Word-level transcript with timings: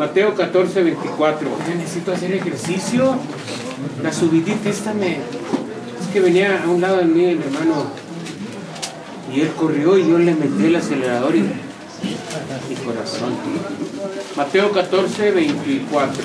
Mateo 0.00 0.34
14, 0.34 0.82
24. 0.82 1.46
Yo 1.68 1.74
necesito 1.74 2.10
hacer 2.10 2.32
ejercicio. 2.32 3.16
La 4.02 4.10
subidita 4.10 4.70
esta 4.70 4.94
me... 4.94 5.16
Es 5.18 6.06
que 6.10 6.20
venía 6.20 6.62
a 6.64 6.70
un 6.70 6.80
lado 6.80 6.96
de 6.96 7.04
mí 7.04 7.22
el 7.26 7.42
hermano 7.42 7.84
y 9.30 9.42
él 9.42 9.50
corrió 9.58 9.98
y 9.98 10.08
yo 10.08 10.16
le 10.16 10.34
metí 10.34 10.64
el 10.64 10.76
acelerador 10.76 11.36
y 11.36 11.40
mi 11.42 12.76
corazón. 12.82 13.34
Mateo 14.36 14.72
14, 14.72 15.32
24. 15.32 16.24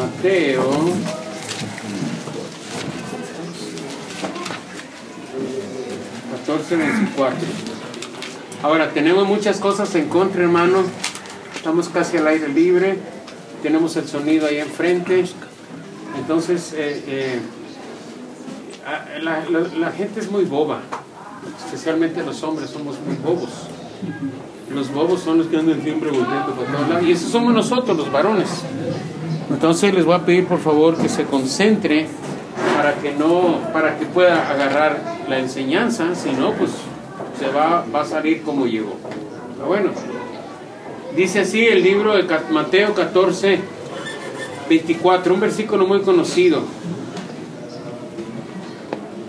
Mateo 0.00 0.70
14, 6.44 6.76
24. 6.76 7.38
Ahora, 8.64 8.90
tenemos 8.90 9.28
muchas 9.28 9.60
cosas 9.60 9.94
en 9.94 10.08
contra, 10.08 10.42
hermano. 10.42 10.82
Estamos 11.68 11.90
casi 11.90 12.16
al 12.16 12.26
aire 12.28 12.48
libre. 12.48 12.96
Tenemos 13.62 13.94
el 13.96 14.08
sonido 14.08 14.46
ahí 14.46 14.56
enfrente. 14.56 15.26
Entonces, 16.18 16.72
eh, 16.74 17.04
eh, 17.06 17.40
la, 19.20 19.92
gente 19.92 20.20
es 20.20 20.30
muy 20.30 20.44
boba. 20.46 20.80
Especialmente 21.66 22.22
los 22.24 22.42
hombres 22.42 22.70
somos 22.70 22.96
muy 23.06 23.16
bobos. 23.16 23.50
Los 24.72 24.90
bobos 24.90 25.20
son 25.20 25.36
los 25.36 25.48
que 25.48 25.58
andan 25.58 25.82
siempre 25.82 26.08
volviendo 26.08 26.54
por 26.54 26.64
todos 26.64 26.88
lados. 26.88 27.04
Y 27.04 27.12
esos 27.12 27.30
somos 27.30 27.52
nosotros, 27.52 27.98
los 27.98 28.10
varones. 28.10 28.48
Entonces 29.50 29.92
les 29.92 30.06
voy 30.06 30.14
a 30.14 30.24
pedir 30.24 30.46
por 30.46 30.60
favor 30.60 30.96
que 30.96 31.10
se 31.10 31.24
concentre 31.24 32.06
para 32.78 32.94
que 32.94 33.12
no, 33.12 33.58
para 33.74 33.98
que 33.98 34.06
pueda 34.06 34.50
agarrar 34.50 35.18
la 35.28 35.38
enseñanza, 35.38 36.14
si 36.14 36.32
no, 36.32 36.54
pues 36.54 36.70
se 37.38 37.50
va, 37.50 37.84
va 37.94 38.00
a 38.00 38.06
salir 38.06 38.42
como 38.42 38.64
llegó. 38.64 38.96
Pero 39.54 39.68
bueno, 39.68 39.90
dice 41.16 41.40
así 41.40 41.66
el 41.66 41.82
libro 41.82 42.16
de 42.16 42.24
Mateo 42.50 42.94
14, 42.94 43.58
24, 44.68 45.34
un 45.34 45.40
versículo 45.40 45.86
muy 45.86 46.00
conocido. 46.00 46.62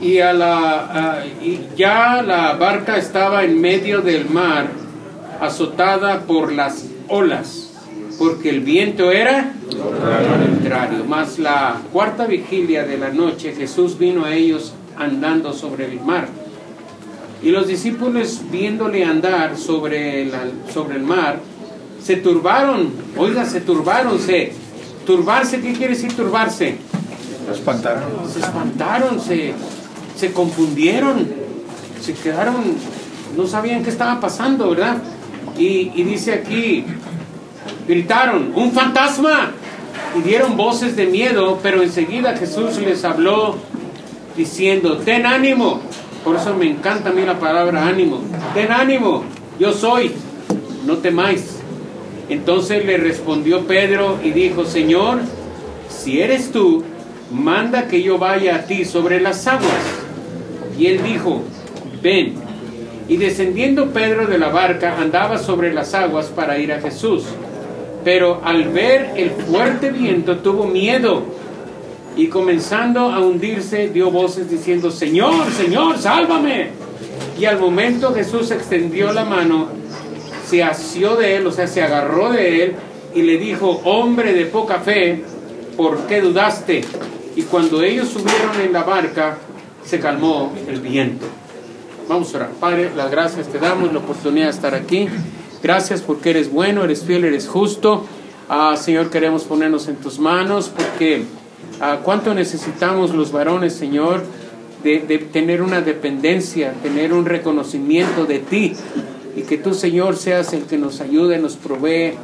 Y, 0.02 0.19
a 0.19 0.31
la, 0.31 1.25
y 1.41 1.59
ya 1.75 2.22
la 2.22 2.53
barca 2.53 2.97
estaba 2.97 3.44
en 3.44 3.59
medio 3.59 4.02
del 4.02 4.30
mar, 4.30 4.67
azotada 5.41 6.22
por 6.22 6.53
las 6.53 6.85
olas 7.09 7.69
porque 8.19 8.50
el 8.50 8.59
viento 8.59 9.11
era 9.11 9.53
contrario. 9.69 11.05
Más 11.05 11.39
la 11.39 11.81
cuarta 11.91 12.27
vigilia 12.27 12.83
de 12.83 12.97
la 12.97 13.09
noche, 13.09 13.53
Jesús 13.53 13.97
vino 13.97 14.25
a 14.25 14.35
ellos 14.35 14.73
andando 14.97 15.53
sobre 15.53 15.85
el 15.85 16.02
mar. 16.02 16.27
Y 17.41 17.52
los 17.52 17.67
discípulos, 17.67 18.41
viéndole 18.52 19.05
andar 19.05 19.57
sobre 19.57 20.30
sobre 20.72 20.97
el 20.97 21.03
mar, 21.03 21.39
se 22.09 22.15
turbaron. 22.15 22.91
Oiga, 23.17 23.45
se 23.45 23.61
turbaron. 23.61 24.17
Se, 24.17 24.52
turbarse, 25.05 25.61
¿qué 25.61 25.73
quiere 25.73 25.93
decir 25.93 26.11
turbarse? 26.13 26.77
Se 27.45 27.51
espantaron. 27.53 28.09
Se 28.27 28.39
espantaron, 28.39 29.21
se, 29.21 29.53
se 30.16 30.33
confundieron, 30.33 31.27
se 32.01 32.16
quedaron, 32.16 32.55
no 33.38 33.45
sabían 33.45 33.83
qué 33.83 33.91
estaba 33.91 34.19
pasando, 34.19 34.71
¿verdad? 34.71 34.97
Y, 35.55 35.91
y 35.93 36.01
dice 36.01 36.33
aquí, 36.33 36.83
gritaron, 37.88 38.53
un 38.55 38.71
fantasma, 38.71 39.51
y 40.17 40.21
dieron 40.23 40.57
voces 40.57 40.95
de 40.95 41.05
miedo, 41.05 41.59
pero 41.61 41.83
enseguida 41.83 42.35
Jesús 42.35 42.79
les 42.79 43.05
habló 43.05 43.55
diciendo, 44.35 44.97
ten 44.97 45.27
ánimo, 45.27 45.79
por 46.23 46.38
eso 46.38 46.55
me 46.55 46.71
encanta 46.71 47.11
a 47.11 47.13
mí 47.13 47.21
la 47.21 47.38
palabra 47.38 47.85
ánimo, 47.85 48.19
ten 48.55 48.71
ánimo, 48.71 49.25
yo 49.59 49.73
soy, 49.73 50.13
no 50.88 50.97
temáis. 50.97 51.58
Entonces 52.30 52.85
le 52.85 52.97
respondió 52.97 53.66
Pedro 53.66 54.19
y 54.23 54.31
dijo, 54.31 54.66
Señor, 54.66 55.19
si 55.89 56.22
eres 56.22 56.52
tú, 56.52 56.83
manda 57.31 57.88
que 57.88 58.02
yo 58.02 58.17
vaya 58.17 58.55
a 58.55 58.66
ti 58.66 58.85
sobre 58.85 59.19
las 59.19 59.47
aguas. 59.47 59.72
Y 60.78 60.88
él 60.88 61.01
dijo, 61.03 61.41
ven. 62.01 62.35
Y 63.07 63.17
descendiendo 63.17 63.90
Pedro 63.90 64.28
de 64.28 64.38
la 64.38 64.50
barca, 64.50 64.97
andaba 65.00 65.40
sobre 65.40 65.73
las 65.73 65.94
aguas 65.95 66.28
para 66.28 66.59
ir 66.59 66.72
a 66.72 66.79
Jesús 66.79 67.25
pero 68.03 68.41
al 68.44 68.69
ver 68.69 69.13
el 69.17 69.31
fuerte 69.31 69.91
viento 69.91 70.38
tuvo 70.38 70.66
miedo 70.66 71.23
y 72.16 72.28
comenzando 72.28 73.01
a 73.11 73.19
hundirse 73.19 73.90
dio 73.90 74.11
voces 74.11 74.50
diciendo, 74.50 74.91
Señor, 74.91 75.51
Señor, 75.51 75.97
sálvame. 75.97 76.69
Y 77.40 77.46
al 77.46 77.59
momento 77.59 78.13
Jesús 78.13 78.51
extendió 78.51 79.13
la 79.13 79.23
mano, 79.23 79.67
se 80.49 80.63
asió 80.63 81.15
de 81.15 81.35
él, 81.35 81.45
o 81.45 81.51
sea, 81.51 81.67
se 81.67 81.83
agarró 81.83 82.31
de 82.31 82.63
él 82.63 82.75
y 83.13 83.21
le 83.21 83.37
dijo, 83.37 83.81
hombre 83.83 84.33
de 84.33 84.45
poca 84.45 84.79
fe, 84.79 85.23
¿por 85.77 86.07
qué 86.07 86.21
dudaste? 86.21 86.81
Y 87.35 87.43
cuando 87.43 87.83
ellos 87.83 88.09
subieron 88.09 88.59
en 88.59 88.73
la 88.73 88.83
barca, 88.83 89.37
se 89.85 89.99
calmó 89.99 90.51
el 90.67 90.81
viento. 90.81 91.27
Vamos 92.07 92.33
a 92.33 92.37
orar. 92.37 92.49
Padre, 92.59 92.91
las 92.95 93.11
gracias 93.11 93.47
te 93.47 93.59
damos, 93.59 93.93
la 93.93 93.99
oportunidad 93.99 94.45
de 94.45 94.51
estar 94.51 94.73
aquí. 94.73 95.07
Gracias 95.61 96.01
porque 96.01 96.31
eres 96.31 96.51
bueno, 96.51 96.83
eres 96.83 97.03
fiel, 97.03 97.25
eres 97.25 97.47
justo. 97.47 98.05
Ah, 98.49 98.75
Señor, 98.75 99.11
queremos 99.11 99.43
ponernos 99.43 99.87
en 99.87 99.97
tus 99.97 100.17
manos 100.17 100.71
porque 100.75 101.25
ah, 101.79 101.99
cuánto 102.03 102.33
necesitamos 102.33 103.13
los 103.13 103.31
varones, 103.31 103.73
Señor, 103.73 104.23
de, 104.83 104.99
de, 105.01 105.19
tener 105.19 105.61
una 105.61 105.81
dependencia, 105.81 106.73
tener 106.81 107.13
un 107.13 107.25
reconocimiento 107.25 108.25
de 108.25 108.39
ti 108.39 108.73
y 109.39 109.44
que 109.44 109.57
tú, 109.57 109.73
Señor, 109.73 110.17
seas 110.17 110.51
el 110.51 110.63
que 110.63 110.77
nos 110.77 111.00
ayude, 111.00 111.39
nos 111.39 111.55
provee 111.55 112.16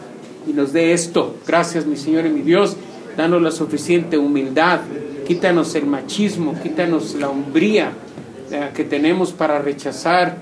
y 0.45 0.51
nos 0.51 0.73
dé 0.73 0.91
esto. 0.91 1.37
Gracias, 1.47 1.85
mi 1.85 1.95
Señor 1.95 2.25
y 2.25 2.29
mi 2.29 2.41
Dios. 2.41 2.75
Danos 3.15 3.41
la 3.41 3.51
suficiente 3.51 4.17
humildad. 4.17 4.81
Quítanos 5.25 5.73
el 5.75 5.85
machismo, 5.85 6.53
quítanos 6.61 7.15
la 7.15 7.29
hombría 7.29 7.93
eh, 8.51 8.71
que 8.75 8.83
tenemos 8.83 9.31
para 9.31 9.59
rechazar 9.59 10.39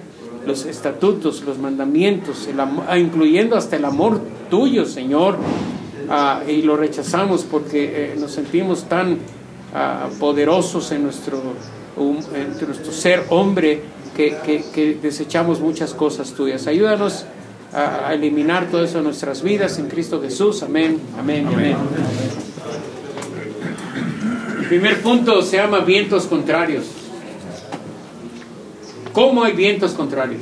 los 0.48 0.66
estatutos, 0.66 1.44
los 1.44 1.60
mandamientos, 1.60 2.50
ah, 2.58 2.98
incluyendo 2.98 3.56
hasta 3.56 3.76
el 3.76 3.86
amor 3.86 4.20
tuyo, 4.50 4.88
Señor, 4.88 5.38
ah, 6.10 6.42
y 6.48 6.64
lo 6.64 6.76
rechazamos 6.76 7.44
porque 7.44 8.14
eh, 8.14 8.16
nos 8.20 8.32
sentimos 8.32 8.86
tan 8.86 9.20
ah, 9.76 10.10
poderosos 10.20 10.92
nuestro, 10.94 11.40
en 12.34 12.68
nuestro 12.68 12.92
ser 12.92 13.26
hombre 13.30 14.03
que, 14.16 14.64
que, 14.74 14.98
desechamos 15.02 15.60
muchas 15.60 15.94
cosas 15.94 16.34
tuyas. 16.34 16.68
Ayúdanos 16.68 17.26
a, 17.74 18.14
eliminar 18.14 18.70
todo 18.70 18.84
eso 18.84 19.00
de 19.00 19.04
nuestras 19.04 19.42
vidas 19.42 19.80
en 19.80 19.88
Cristo 19.88 20.22
Jesús. 20.22 20.64
Amén, 20.64 21.00
amén, 21.18 21.48
amén. 21.48 21.76
El 24.62 24.68
primer 24.68 25.02
punto 25.02 25.42
se 25.42 25.58
llama 25.58 25.80
vientos 25.80 26.26
contrarios. 26.26 26.86
¿Cómo 29.12 29.44
hay 29.44 29.54
vientos 29.54 29.92
contrarios? 29.94 30.42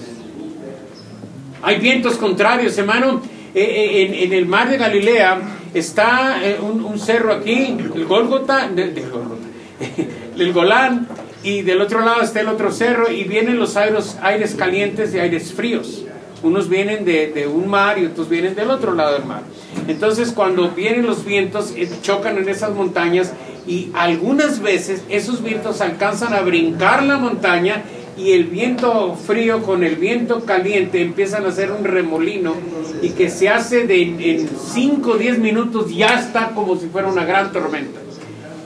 Hay 1.61 1.79
vientos 1.79 2.15
contrarios, 2.15 2.77
hermano. 2.77 3.21
Eh, 3.53 3.61
eh, 3.63 4.23
en, 4.23 4.33
el 4.33 4.45
mar 4.45 4.69
de 4.69 4.77
Galilea 4.77 5.41
está 5.73 6.39
eh, 6.41 6.57
un, 6.61 6.97
cerro 6.97 7.33
aquí, 7.33 7.75
el 7.95 8.05
Gólgota, 8.05 8.69
el 10.37 10.53
Golán, 10.53 11.07
y 11.43 11.61
del 11.61 11.81
otro 11.81 12.01
lado 12.01 12.21
está 12.21 12.41
el 12.41 12.47
otro 12.47 12.71
cerro, 12.71 13.11
y 13.11 13.23
vienen 13.23 13.59
los 13.59 13.77
aires, 13.77 14.55
calientes 14.57 15.13
y 15.13 15.19
aires 15.19 15.53
fríos. 15.53 16.05
Unos 16.43 16.69
vienen 16.69 17.05
de, 17.05 17.27
de, 17.27 17.47
un 17.47 17.67
mar 17.67 17.99
y 17.99 18.05
otros 18.05 18.27
vienen 18.27 18.55
del 18.55 18.71
otro 18.71 18.93
lado 18.93 19.13
del 19.13 19.25
mar. 19.25 19.43
Entonces, 19.87 20.31
cuando 20.31 20.69
vienen 20.71 21.05
los 21.05 21.23
vientos, 21.23 21.73
chocan 22.01 22.37
en 22.37 22.49
esas 22.49 22.71
montañas, 22.71 23.33
y 23.67 23.91
algunas 23.93 24.61
veces 24.61 25.03
esos 25.09 25.43
vientos 25.43 25.81
alcanzan 25.81 26.33
a 26.33 26.41
brincar 26.41 27.03
la 27.03 27.17
montaña 27.17 27.83
y 28.17 28.31
el 28.31 28.45
viento 28.45 29.15
frío 29.15 29.63
con 29.63 29.83
el 29.83 29.95
viento 29.95 30.45
caliente 30.45 31.01
empiezan 31.01 31.45
a 31.45 31.49
hacer 31.49 31.71
un 31.71 31.83
remolino 31.83 32.55
y 33.01 33.09
que 33.09 33.29
se 33.29 33.49
hace 33.49 33.87
de 33.87 34.01
en 34.01 34.49
5 34.49 35.11
o 35.11 35.17
10 35.17 35.39
minutos 35.39 35.93
ya 35.93 36.19
está 36.19 36.49
como 36.49 36.75
si 36.75 36.87
fuera 36.87 37.07
una 37.07 37.25
gran 37.25 37.51
tormenta. 37.51 37.99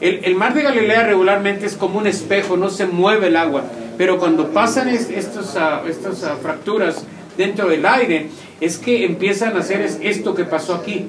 El, 0.01 0.35
mar 0.35 0.53
de 0.53 0.63
Galilea 0.63 1.03
regularmente 1.03 1.65
es 1.65 1.75
como 1.75 1.99
un 1.99 2.07
espejo, 2.07 2.57
no 2.57 2.69
se 2.69 2.85
mueve 2.85 3.27
el 3.27 3.37
agua, 3.37 3.63
pero 3.97 4.19
cuando 4.19 4.49
pasan 4.49 4.89
ah, 4.89 4.93
estas 4.93 5.55
ah, 5.55 6.37
fracturas 6.41 7.05
dentro 7.37 7.69
del 7.69 7.85
aire, 7.85 8.29
es 8.59 8.77
que 8.77 9.05
empiezan 9.05 9.55
a 9.55 9.59
hacer 9.59 9.81
esto 10.01 10.35
que 10.35 10.43
pasó 10.43 10.75
aquí. 10.75 11.07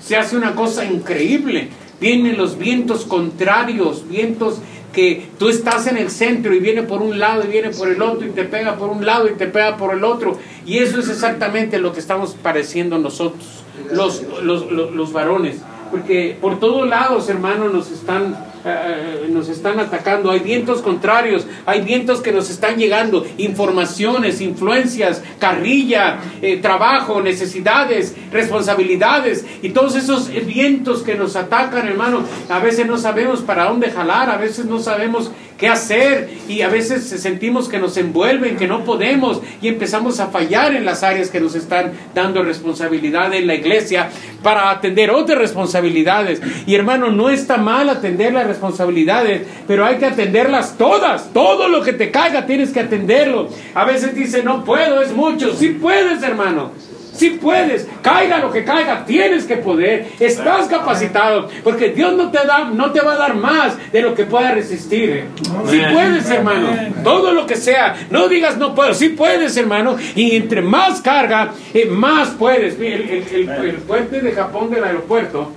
Se 0.00 0.16
hace 0.16 0.36
una 0.36 0.54
cosa 0.54 0.84
increíble. 0.84 1.68
Vienen 2.00 2.36
los 2.36 2.58
vientos 2.58 3.04
contrarios, 3.04 4.08
vientos 4.08 4.60
que 4.92 5.28
tú 5.38 5.48
estás 5.48 5.86
en 5.86 5.96
el 5.96 6.10
centro 6.10 6.54
y 6.54 6.60
viene 6.60 6.82
por 6.82 7.02
un 7.02 7.18
lado 7.18 7.44
y 7.44 7.48
viene 7.48 7.70
por 7.70 7.88
el 7.88 8.00
otro 8.02 8.26
y 8.26 8.30
te 8.30 8.44
pega 8.44 8.76
por 8.76 8.90
un 8.90 9.04
lado 9.04 9.28
y 9.28 9.32
te 9.32 9.46
pega 9.46 9.76
por 9.76 9.94
el 9.94 10.04
otro. 10.04 10.38
Y 10.66 10.78
eso 10.78 11.00
es 11.00 11.08
exactamente 11.08 11.78
lo 11.78 11.92
que 11.92 12.00
estamos 12.00 12.36
pareciendo 12.40 12.98
nosotros, 12.98 13.64
los, 13.90 14.22
los, 14.42 15.12
varones. 15.12 15.56
Porque 15.92 16.36
por 16.40 16.58
todos 16.58 16.88
lados, 16.88 17.28
hermanos, 17.28 17.72
nos 17.72 17.90
están 17.90 18.34
eh, 18.64 19.28
nos 19.28 19.48
están 19.48 19.80
atacando, 19.80 20.30
hay 20.30 20.38
vientos 20.38 20.82
contrarios, 20.82 21.48
hay 21.66 21.80
vientos 21.80 22.20
que 22.20 22.30
nos 22.30 22.48
están 22.48 22.76
llegando, 22.76 23.26
informaciones, 23.36 24.40
influencias, 24.40 25.20
carrilla, 25.40 26.20
eh, 26.40 26.58
trabajo, 26.58 27.20
necesidades, 27.20 28.14
responsabilidades. 28.30 29.44
Y 29.62 29.70
todos 29.70 29.96
esos 29.96 30.28
vientos 30.46 31.02
que 31.02 31.16
nos 31.16 31.34
atacan, 31.34 31.88
hermano, 31.88 32.22
a 32.48 32.60
veces 32.60 32.86
no 32.86 32.98
sabemos 32.98 33.40
para 33.40 33.64
dónde 33.64 33.90
jalar, 33.90 34.30
a 34.30 34.36
veces 34.36 34.66
no 34.66 34.78
sabemos 34.78 35.32
qué 35.62 35.68
hacer 35.68 36.28
y 36.48 36.62
a 36.62 36.68
veces 36.68 37.04
sentimos 37.04 37.68
que 37.68 37.78
nos 37.78 37.96
envuelven, 37.96 38.56
que 38.56 38.66
no 38.66 38.82
podemos 38.82 39.40
y 39.60 39.68
empezamos 39.68 40.18
a 40.18 40.26
fallar 40.26 40.74
en 40.74 40.84
las 40.84 41.04
áreas 41.04 41.30
que 41.30 41.38
nos 41.38 41.54
están 41.54 41.92
dando 42.16 42.42
responsabilidad 42.42 43.32
en 43.32 43.46
la 43.46 43.54
iglesia 43.54 44.10
para 44.42 44.70
atender 44.70 45.12
otras 45.12 45.38
responsabilidades. 45.38 46.42
Y 46.66 46.74
hermano, 46.74 47.12
no 47.12 47.30
está 47.30 47.58
mal 47.58 47.88
atender 47.90 48.32
las 48.32 48.48
responsabilidades, 48.48 49.46
pero 49.68 49.86
hay 49.86 49.98
que 49.98 50.06
atenderlas 50.06 50.76
todas. 50.76 51.32
Todo 51.32 51.68
lo 51.68 51.84
que 51.84 51.92
te 51.92 52.10
caiga 52.10 52.44
tienes 52.44 52.70
que 52.70 52.80
atenderlo. 52.80 53.48
A 53.72 53.84
veces 53.84 54.16
dice, 54.16 54.42
no 54.42 54.64
puedo, 54.64 55.00
es 55.00 55.12
mucho. 55.12 55.54
Sí 55.54 55.78
puedes, 55.80 56.24
hermano. 56.24 56.72
Si 57.14 57.30
puedes, 57.30 57.86
caiga 58.00 58.38
lo 58.38 58.50
que 58.50 58.64
caiga, 58.64 59.04
tienes 59.04 59.44
que 59.44 59.56
poder, 59.56 60.08
estás 60.18 60.66
capacitado, 60.66 61.48
porque 61.62 61.90
Dios 61.90 62.14
no 62.14 62.30
te 62.30 62.38
da, 62.46 62.64
no 62.64 62.90
te 62.90 63.00
va 63.00 63.12
a 63.12 63.16
dar 63.16 63.34
más 63.34 63.76
de 63.92 64.00
lo 64.00 64.14
que 64.14 64.24
pueda 64.24 64.52
resistir. 64.52 65.26
Si 65.68 65.78
puedes, 65.92 66.30
hermano, 66.30 66.68
todo 67.04 67.32
lo 67.32 67.46
que 67.46 67.56
sea, 67.56 67.96
no 68.10 68.28
digas 68.28 68.56
no 68.56 68.74
puedo, 68.74 68.94
si 68.94 69.10
puedes, 69.10 69.56
hermano, 69.56 69.96
y 70.16 70.36
entre 70.36 70.62
más 70.62 71.02
carga, 71.02 71.52
eh, 71.74 71.86
más 71.86 72.30
puedes. 72.30 72.78
El, 72.80 73.76
puente 73.86 74.20
de 74.20 74.32
Japón 74.32 74.70
del 74.70 74.84
aeropuerto 74.84 75.52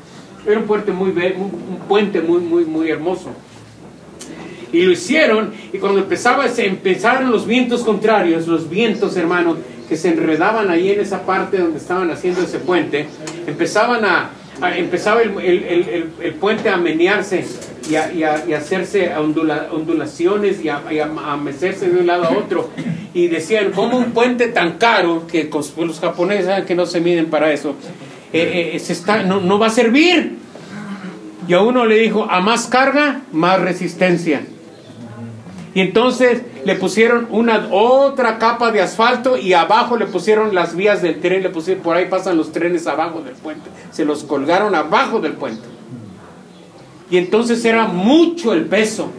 era 0.46 0.60
un 0.60 0.66
puente 0.66 0.92
muy, 0.92 1.10
un 1.10 1.80
puente 1.88 2.22
muy, 2.22 2.42
muy, 2.42 2.66
muy 2.66 2.90
hermoso. 2.90 3.31
Y 4.74 4.81
lo 4.81 4.92
hicieron, 4.92 5.54
y 5.72 5.78
cuando 5.78 6.01
empezaba, 6.01 6.48
empezaron 6.58 7.31
los 7.31 7.48
vientos 7.48 7.81
contrarios, 7.84 8.46
los 8.46 8.69
vientos, 8.69 9.16
hermano, 9.16 9.56
que 9.88 9.98
se 9.98 10.10
enredaban 10.10 10.70
ahí 10.70 10.92
en 10.92 11.00
esa 11.00 11.26
parte 11.26 11.58
donde 11.58 11.78
estaban 11.78 12.10
haciendo 12.12 12.42
ese 12.42 12.60
puente, 12.60 13.08
empezaban 13.48 14.04
a, 14.06 14.32
empezaba 14.76 15.22
el, 15.22 15.38
el, 15.40 16.12
el, 16.22 16.34
puente 16.36 16.70
a 16.70 16.78
menearse 16.78 17.46
y 17.90 17.96
a, 17.96 18.12
y 18.12 18.24
a, 18.24 18.46
y 18.48 18.54
hacerse 18.54 19.14
ondulaciones 19.16 20.64
y 20.64 20.70
a, 20.70 20.82
a, 20.98 21.38
mecerse 21.38 21.90
de 21.90 22.00
un 22.00 22.08
lado 22.08 22.26
a 22.26 22.30
otro. 22.32 22.70
Y 23.14 23.28
decían, 23.28 23.72
¿cómo 23.74 23.98
un 23.98 24.12
puente 24.12 24.48
tan 24.48 24.74
caro, 24.74 25.26
que 25.28 25.50
los 25.78 26.00
japoneses 26.00 26.46
saben 26.46 26.66
que 26.66 26.76
no 26.76 26.86
se 26.86 27.00
miden 27.00 27.28
para 27.28 27.52
eso, 27.52 27.76
eh, 28.34 28.72
eh, 28.74 28.80
se 28.80 28.94
está, 28.94 29.24
no, 29.24 29.40
no 29.40 29.60
va 29.60 29.68
a 29.68 29.72
servir? 29.72 30.38
Y 31.48 31.54
a 31.54 31.62
uno 31.62 31.86
le 31.86 32.00
dijo, 32.00 32.28
a 32.30 32.42
más 32.42 32.68
carga, 32.68 33.22
más 33.32 33.62
resistencia. 33.62 34.42
Y 35.76 35.82
entonces 35.82 36.42
le 36.66 36.76
pusieron 36.76 37.28
una 37.30 37.68
otra 37.72 38.40
capa 38.40 38.72
de 38.72 38.82
asfalto 38.82 39.38
y 39.38 39.54
abajo 39.54 39.98
le 39.98 40.08
pusieron 40.08 40.56
las 40.56 40.76
vías 40.76 41.02
del 41.02 41.22
tren, 41.22 41.44
le 41.44 41.50
pusieron, 41.50 41.84
por 41.84 41.96
ahí 41.96 42.08
pasan 42.08 42.38
los 42.38 42.52
trenes 42.52 42.88
abajo 42.88 43.22
del 43.22 43.36
puente. 43.36 43.70
Se 43.92 44.04
los 44.04 44.24
colgaron 44.24 44.74
abajo 44.74 45.20
del 45.20 45.34
puente. 45.34 45.64
Y 47.12 47.18
entonces 47.18 47.64
era 47.64 47.86
mucho 47.88 48.52
el 48.52 48.66
peso. 48.66 49.12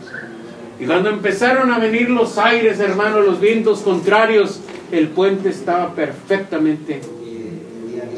Y 0.80 0.86
cuando 0.86 1.08
empezaron 1.08 1.72
a 1.72 1.78
venir 1.78 2.10
los 2.10 2.36
aires, 2.36 2.80
hermano, 2.80 3.20
los 3.20 3.40
vientos 3.40 3.80
contrarios, 3.80 4.60
el 4.90 5.08
puente 5.08 5.48
estaba 5.48 5.94
perfectamente 5.94 7.00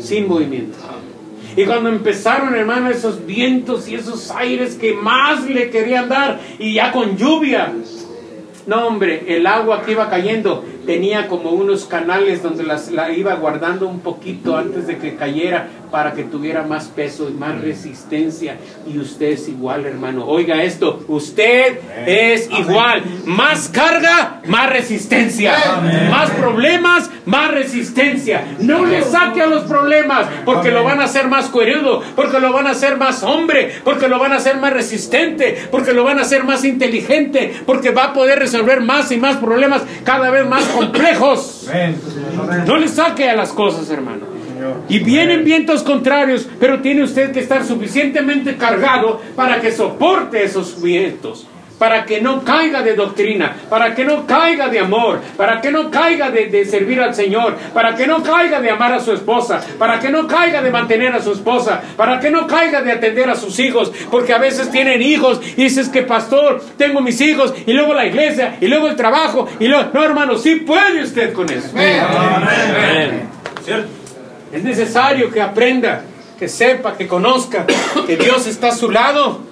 sin 0.01 0.27
movimiento. 0.27 0.79
Y 1.55 1.65
cuando 1.67 1.91
empezaron, 1.91 2.55
hermano, 2.55 2.89
esos 2.89 3.27
vientos 3.27 3.89
y 3.89 3.95
esos 3.95 4.31
aires 4.31 4.77
que 4.77 4.95
más 4.95 5.45
le 5.45 5.69
querían 5.69 6.09
dar, 6.09 6.41
y 6.59 6.75
ya 6.75 6.93
con 6.93 7.17
lluvia, 7.19 7.75
no, 8.69 8.87
hombre, 8.87 9.25
el 9.26 9.47
agua 9.47 9.82
que 9.82 9.93
iba 9.93 10.11
cayendo 10.11 10.62
tenía 10.88 11.29
como 11.29 11.50
unos 11.50 11.85
canales 11.85 12.43
donde 12.43 12.62
las, 12.62 12.90
la 12.90 13.12
iba 13.12 13.35
guardando 13.35 13.87
un 13.87 14.00
poquito 14.00 14.56
antes 14.56 14.87
de 14.87 14.96
que 14.96 15.17
cayera 15.17 15.69
para 15.90 16.12
que 16.12 16.23
tuviera 16.23 16.62
más 16.62 16.87
peso 16.87 17.29
y 17.29 17.35
más 17.35 17.61
resistencia. 17.61 18.56
Y 18.87 18.99
usted 18.99 19.26
es 19.26 19.49
igual, 19.49 19.85
hermano. 19.87 20.26
Oiga 20.26 20.62
esto, 20.62 21.05
usted 21.08 21.79
es 22.06 22.50
igual. 22.50 23.02
Más 23.26 23.69
carga, 23.69 24.40
más 24.46 24.70
resistencia. 24.70 25.55
Más 26.11 26.31
problemas, 26.31 27.11
más 27.26 27.50
resistencia. 27.50 28.44
No 28.61 28.87
le 28.87 29.02
saque 29.02 29.43
a 29.43 29.46
los 29.46 29.64
problemas 29.64 30.26
porque 30.44 30.70
lo 30.70 30.85
van 30.85 31.00
a 31.00 31.05
hacer 31.05 31.29
más 31.29 31.46
cuerudo, 31.46 32.02
porque 32.17 32.40
lo 32.40 32.52
van 32.52 32.67
a 32.67 32.70
hacer 32.70 32.96
más 32.96 33.23
hombre, 33.23 33.73
porque 33.85 34.08
lo 34.08 34.19
van 34.19 34.32
a 34.32 34.37
hacer 34.37 34.56
más 34.56 34.73
resistente, 34.73 35.69
porque 35.70 35.93
lo 35.93 36.05
van 36.05 36.19
a 36.19 36.23
hacer 36.23 36.44
más 36.44 36.64
inteligente, 36.64 37.55
porque 37.67 37.90
va 37.90 38.05
a 38.05 38.12
poder 38.12 38.38
resolver 38.38 38.81
más 38.81 39.12
y 39.12 39.17
más 39.19 39.37
problemas 39.37 39.82
cada 40.05 40.31
vez 40.31 40.46
más 40.46 40.64
complejos. 40.79 41.69
No 42.67 42.77
le 42.77 42.89
saque 42.89 43.29
a 43.29 43.37
las 43.37 43.53
cosas, 43.53 43.89
hermano. 43.91 44.27
Y 44.89 44.99
vienen 44.99 45.45
vientos 45.45 45.83
contrarios, 45.83 46.49
pero 46.59 46.81
tiene 46.81 47.03
usted 47.03 47.33
que 47.33 47.41
estar 47.41 47.65
suficientemente 47.65 48.57
cargado 48.57 49.21
para 49.37 49.61
que 49.61 49.71
soporte 49.71 50.43
esos 50.43 50.81
vientos 50.83 51.47
para 51.79 52.05
que 52.05 52.21
no 52.21 52.45
caiga 52.45 52.83
de 52.83 52.95
doctrina, 52.95 53.57
para 53.71 53.95
que 53.95 54.05
no 54.05 54.27
caiga 54.27 54.69
de 54.69 54.81
amor, 54.81 55.21
para 55.37 55.61
que 55.61 55.71
no 55.71 55.91
caiga 55.91 56.31
de, 56.31 56.65
servir 56.65 57.01
al 57.01 57.15
Señor, 57.15 57.57
para 57.73 57.95
que 57.95 58.07
no 58.07 58.23
caiga 58.23 58.61
de 58.61 58.71
amar 58.71 58.93
a 58.93 59.01
su 59.01 59.13
esposa, 59.13 59.61
para 59.79 60.01
que 60.01 60.11
no 60.11 60.27
caiga 60.27 60.61
de 60.63 60.71
mantener 60.71 61.15
a 61.15 61.23
su 61.23 61.33
esposa, 61.33 61.81
para 61.97 62.19
que 62.21 62.31
no 62.31 62.47
caiga 62.47 62.83
de 62.83 62.93
atender 62.93 63.31
a 63.31 63.37
sus 63.37 63.59
hijos, 63.59 63.93
porque 64.11 64.33
a 64.33 64.39
veces 64.39 64.71
tienen 64.71 65.01
hijos 65.03 65.41
y 65.57 65.65
dices 65.65 65.89
que 65.89 66.03
pastor, 66.03 66.63
tengo 66.77 67.01
mis 67.01 67.21
hijos, 67.21 67.55
y 67.67 67.73
luego 67.73 67.95
la 67.95 68.07
iglesia, 68.07 68.57
y 68.61 68.67
luego 68.67 68.89
el 68.89 68.97
trabajo, 68.97 69.49
y 69.59 69.69
luego, 69.69 69.91
no 69.93 70.05
hermano, 70.05 70.37
sí 70.37 70.57
puede 70.57 71.03
usted 71.03 71.33
con 71.33 71.49
eso. 71.51 71.71
Amén. 71.73 73.29
¿Cierto? 73.65 73.89
Es 74.53 74.65
necesario 74.65 75.31
que 75.31 75.43
aprenda, 75.43 76.03
que 76.39 76.49
sepa, 76.49 76.97
que 76.97 77.07
conozca 77.07 77.67
que 78.07 78.17
Dios 78.17 78.47
está 78.47 78.69
a 78.69 78.73
su 78.73 78.91
lado. 78.91 79.48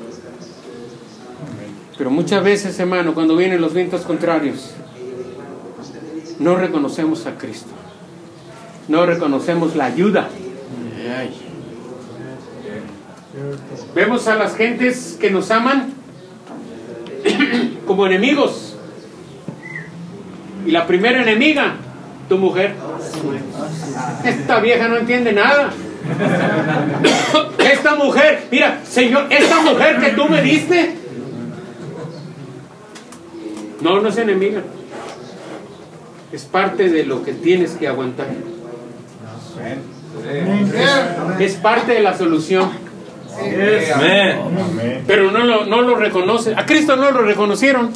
Pero 1.98 2.10
muchas 2.10 2.44
veces, 2.44 2.78
hermano, 2.78 3.14
cuando 3.14 3.36
vienen 3.36 3.60
los 3.60 3.72
vientos 3.72 4.02
contrarios, 4.02 4.74
no 6.38 6.56
reconocemos 6.56 7.26
a 7.26 7.36
Cristo. 7.36 7.70
No 8.88 9.06
reconocemos 9.06 9.74
la 9.74 9.86
ayuda. 9.86 10.28
Vemos 13.94 14.28
a 14.28 14.36
las 14.36 14.56
gentes 14.56 15.16
que 15.20 15.30
nos 15.30 15.50
aman 15.50 15.94
como 17.86 18.06
enemigos. 18.06 18.76
Y 20.66 20.70
la 20.70 20.86
primera 20.86 21.22
enemiga 21.22 21.76
tu 22.28 22.38
mujer. 22.38 22.74
Esta 24.24 24.60
vieja 24.60 24.88
no 24.88 24.96
entiende 24.96 25.32
nada. 25.32 25.70
Esta 27.58 27.94
mujer, 27.94 28.46
mira, 28.50 28.80
Señor, 28.84 29.26
esta 29.30 29.60
mujer 29.62 29.98
que 29.98 30.10
tú 30.10 30.28
me 30.28 30.42
diste. 30.42 31.05
No, 33.86 34.00
no 34.00 34.08
es 34.08 34.18
enemiga. 34.18 34.62
Es 36.32 36.42
parte 36.42 36.88
de 36.88 37.04
lo 37.04 37.22
que 37.22 37.32
tienes 37.32 37.70
que 37.76 37.86
aguantar. 37.86 38.26
Es 41.38 41.54
parte 41.54 41.92
de 41.92 42.00
la 42.00 42.18
solución. 42.18 42.68
Pero 45.06 45.30
no 45.30 45.44
lo, 45.44 45.66
no 45.66 45.82
lo 45.82 45.94
reconoce. 45.94 46.52
A 46.56 46.66
Cristo 46.66 46.96
no 46.96 47.12
lo 47.12 47.22
reconocieron. 47.22 47.92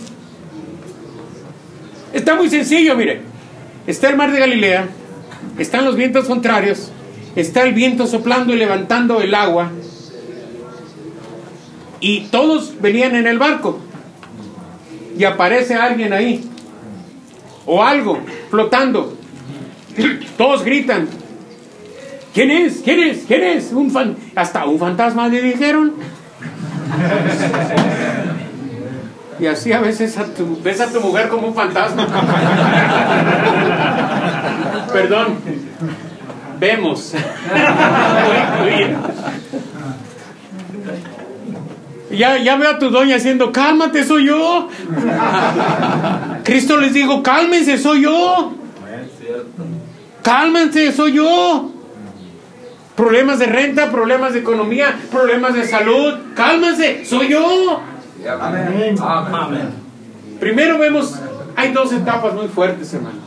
Está 2.13 2.37
muy 2.37 2.49
sencillo, 2.49 2.95
mire. 2.95 3.23
Está 3.89 4.11
el 4.11 4.17
mar 4.17 4.31
de 4.31 4.39
Galilea, 4.39 4.87
están 5.59 5.85
los 5.85 5.97
vientos 5.97 6.27
contrarios, 6.27 6.93
está 7.35 7.65
el 7.65 7.73
viento 7.73 8.07
soplando 8.07 8.53
y 8.53 8.57
levantando 8.57 9.21
el 9.21 9.35
agua, 9.35 9.73
y 11.99 12.27
todos 12.27 12.75
venían 12.81 13.17
en 13.17 13.27
el 13.27 13.39
barco, 13.39 13.81
y 15.21 15.25
aparece 15.27 15.75
alguien 15.75 16.15
ahí, 16.15 16.51
o 17.67 17.85
algo 17.85 18.21
flotando, 18.49 19.19
todos 20.39 20.65
gritan, 20.65 21.09
¿quién 22.33 22.51
es? 22.51 22.81
¿quién 22.83 23.01
es? 23.01 23.25
¿quién 23.27 23.45
es? 23.45 23.71
Un 23.71 24.17
Hasta 24.35 24.65
un 24.65 24.79
fantasma 24.79 25.29
le 25.29 25.43
dijeron. 25.43 25.93
Y 29.39 29.47
así 29.47 29.75
a 29.75 29.81
veces 29.81 30.17
ves 30.65 30.81
a 30.81 30.91
tu 30.91 31.01
mujer 31.03 31.29
como 31.29 31.49
un 31.49 31.55
fantasma. 31.55 32.07
Perdón. 34.91 35.37
Vemos. 36.59 37.15
ya, 42.11 42.39
ya 42.39 42.57
veo 42.57 42.71
a 42.71 42.79
tu 42.79 42.91
doña 42.91 43.17
haciendo, 43.17 43.53
cálmate, 43.53 44.05
soy 44.05 44.27
yo. 44.27 44.69
Cristo 46.45 46.77
les 46.79 46.93
dijo, 46.95 47.23
cálmense, 47.23 47.79
soy 47.79 48.03
yo. 48.03 48.53
Cálmense, 50.23 50.93
soy 50.93 51.13
yo. 51.15 51.71
Problemas 52.97 53.39
de 53.39 53.47
renta, 53.47 53.91
problemas 53.91 54.35
de 54.35 54.41
economía, 54.41 54.95
problemas 55.11 55.55
de 55.55 55.67
salud. 55.67 56.15
Cálmense, 56.35 57.05
soy 57.05 57.29
yo. 57.29 57.81
Amén. 58.41 58.97
Amén. 59.01 59.71
Primero 60.39 60.79
vemos, 60.79 61.15
hay 61.57 61.73
dos 61.73 61.93
etapas 61.93 62.35
muy 62.35 62.49
fuertes, 62.49 62.93
hermano. 62.93 63.19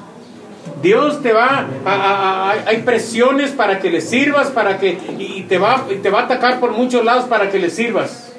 Dios 0.81 1.21
te 1.21 1.31
va, 1.33 1.65
a, 1.85 1.89
a- 1.89 2.51
a- 2.51 2.67
hay 2.67 2.81
presiones 2.83 3.51
para 3.51 3.79
que 3.79 3.89
le 3.89 4.01
sirvas, 4.01 4.47
para 4.49 4.77
que, 4.79 4.97
y 5.17 5.43
te 5.43 5.57
va, 5.57 5.85
y 5.89 5.95
te 5.95 6.09
va 6.09 6.21
a 6.21 6.23
atacar 6.23 6.59
por 6.59 6.71
muchos 6.71 7.03
lados 7.05 7.25
para 7.25 7.49
que 7.49 7.57
le 7.59 7.69
sirvas. 7.69 8.32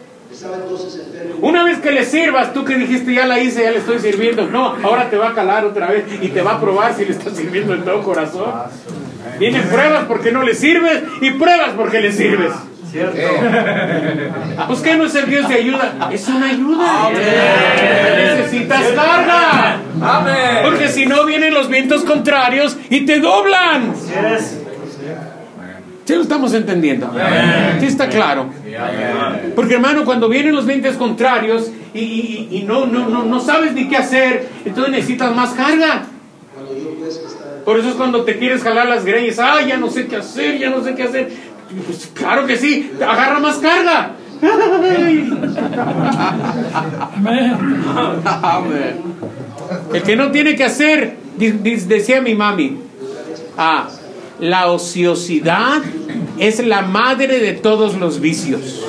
Una 1.41 1.65
vez 1.65 1.79
que 1.79 1.91
le 1.91 2.05
sirvas, 2.05 2.53
tú 2.53 2.65
que 2.65 2.77
dijiste 2.77 3.13
ya 3.15 3.27
la 3.27 3.41
hice, 3.41 3.63
ya 3.63 3.71
le 3.71 3.79
estoy 3.79 3.99
sirviendo. 3.99 4.47
No, 4.47 4.77
ahora 4.83 5.11
te 5.11 5.17
va 5.17 5.31
a 5.31 5.35
calar 5.35 5.65
otra 5.65 5.89
vez 5.89 6.05
y 6.21 6.29
te 6.29 6.43
va 6.43 6.53
a 6.53 6.61
probar 6.61 6.95
si 6.95 7.05
le 7.05 7.13
estás 7.13 7.37
sirviendo 7.37 7.75
de 7.77 7.83
todo 7.83 8.03
corazón. 8.03 8.53
Vienen 9.39 9.63
pruebas 9.69 10.05
porque 10.07 10.33
no 10.33 10.43
le 10.43 10.55
sirves 10.55 11.03
y 11.21 11.31
pruebas 11.33 11.71
porque 11.77 12.01
le 12.01 12.13
sirves. 12.13 12.53
Pues 14.69 14.81
que 14.83 14.95
no 14.97 15.07
es 15.07 15.15
el 15.17 15.29
Dios 15.29 15.49
de 15.49 15.55
ayuda, 15.57 16.11
es 16.13 16.29
una 16.29 16.47
ayuda. 16.47 17.11
Necesitas 17.11 18.83
carga. 18.93 19.81
Amén. 20.01 20.59
Porque 20.63 20.89
si 20.89 21.05
no 21.05 21.27
vienen 21.27 21.53
los 21.55 21.69
vientos 21.69 22.05
contrarios 22.05 22.77
y 22.91 23.05
te 23.05 23.19
doblan. 23.19 23.95
¿Sí 23.97 24.13
lo 26.17 26.23
estamos 26.23 26.53
entendiendo? 26.53 27.11
¿Sí 27.81 27.87
está 27.87 28.09
claro? 28.09 28.47
Porque 29.57 29.75
hermano, 29.75 30.05
cuando 30.05 30.29
vienen 30.29 30.55
los 30.55 30.67
vientos 30.67 30.97
contrarios 30.97 31.71
y, 31.95 32.01
y- 32.01 32.49
y 32.53 32.63
no, 32.65 32.87
no, 32.87 33.09
no, 33.09 33.23
no 33.25 33.41
sabes 33.41 33.73
ni 33.73 33.89
qué 33.89 33.97
hacer, 33.97 34.49
entonces 34.65 34.93
necesitas 34.93 35.35
más 35.35 35.51
carga. 35.55 36.05
Por 37.65 37.79
eso 37.79 37.89
es 37.89 37.95
cuando 37.95 38.25
te 38.25 38.39
quieres 38.39 38.63
jalar 38.63 38.87
las 38.89 39.05
greñas, 39.07 39.39
ah, 39.39 39.63
ya 39.67 39.79
no 39.79 39.89
sé 39.89 40.07
qué 40.07 40.17
hacer, 40.17 40.59
ya 40.59 40.69
no 40.69 40.85
sé 40.85 40.95
qué 40.95 41.05
hacer. 41.05 41.33
Pues 41.87 42.11
claro 42.13 42.47
que 42.47 42.57
sí, 42.59 42.93
agarra 43.01 43.39
más 43.41 43.57
carga. 43.57 44.11
El 49.93 50.03
que 50.03 50.17
no 50.17 50.31
tiene 50.31 50.55
que 50.57 50.65
hacer, 50.65 51.17
decía 51.39 52.21
mi 52.21 52.35
mami, 52.35 52.79
ah, 53.57 53.89
la 54.41 54.71
ociosidad 54.71 55.83
es 56.39 56.65
la 56.65 56.83
madre 56.83 57.39
de 57.39 57.53
todos 57.53 57.97
los 57.97 58.21
vicios. 58.21 58.85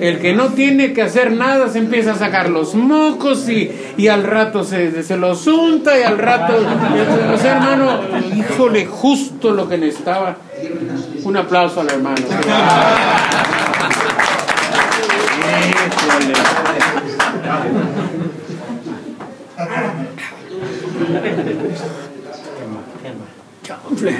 El 0.00 0.20
que 0.20 0.34
no 0.34 0.48
tiene 0.48 0.92
que 0.92 1.02
hacer 1.02 1.32
nada 1.32 1.68
se 1.68 1.78
empieza 1.78 2.12
a 2.12 2.16
sacar 2.16 2.50
los 2.50 2.74
mocos 2.74 3.48
y, 3.48 3.70
y 3.96 4.08
al 4.08 4.24
rato 4.24 4.62
se, 4.62 5.02
se 5.02 5.16
los 5.16 5.46
unta 5.46 5.98
y 5.98 6.02
al 6.02 6.18
rato... 6.18 6.54
O 7.32 7.38
sea, 7.38 7.56
hermano, 7.56 8.00
híjole, 8.36 8.86
justo 8.86 9.52
lo 9.52 9.68
que 9.68 9.78
necesitaba. 9.78 10.36
Un 11.24 11.36
aplauso 11.36 11.80
al 11.80 11.88
hermano. 11.88 12.16
Híjole. 15.88 16.34
Chanfle. 23.66 24.14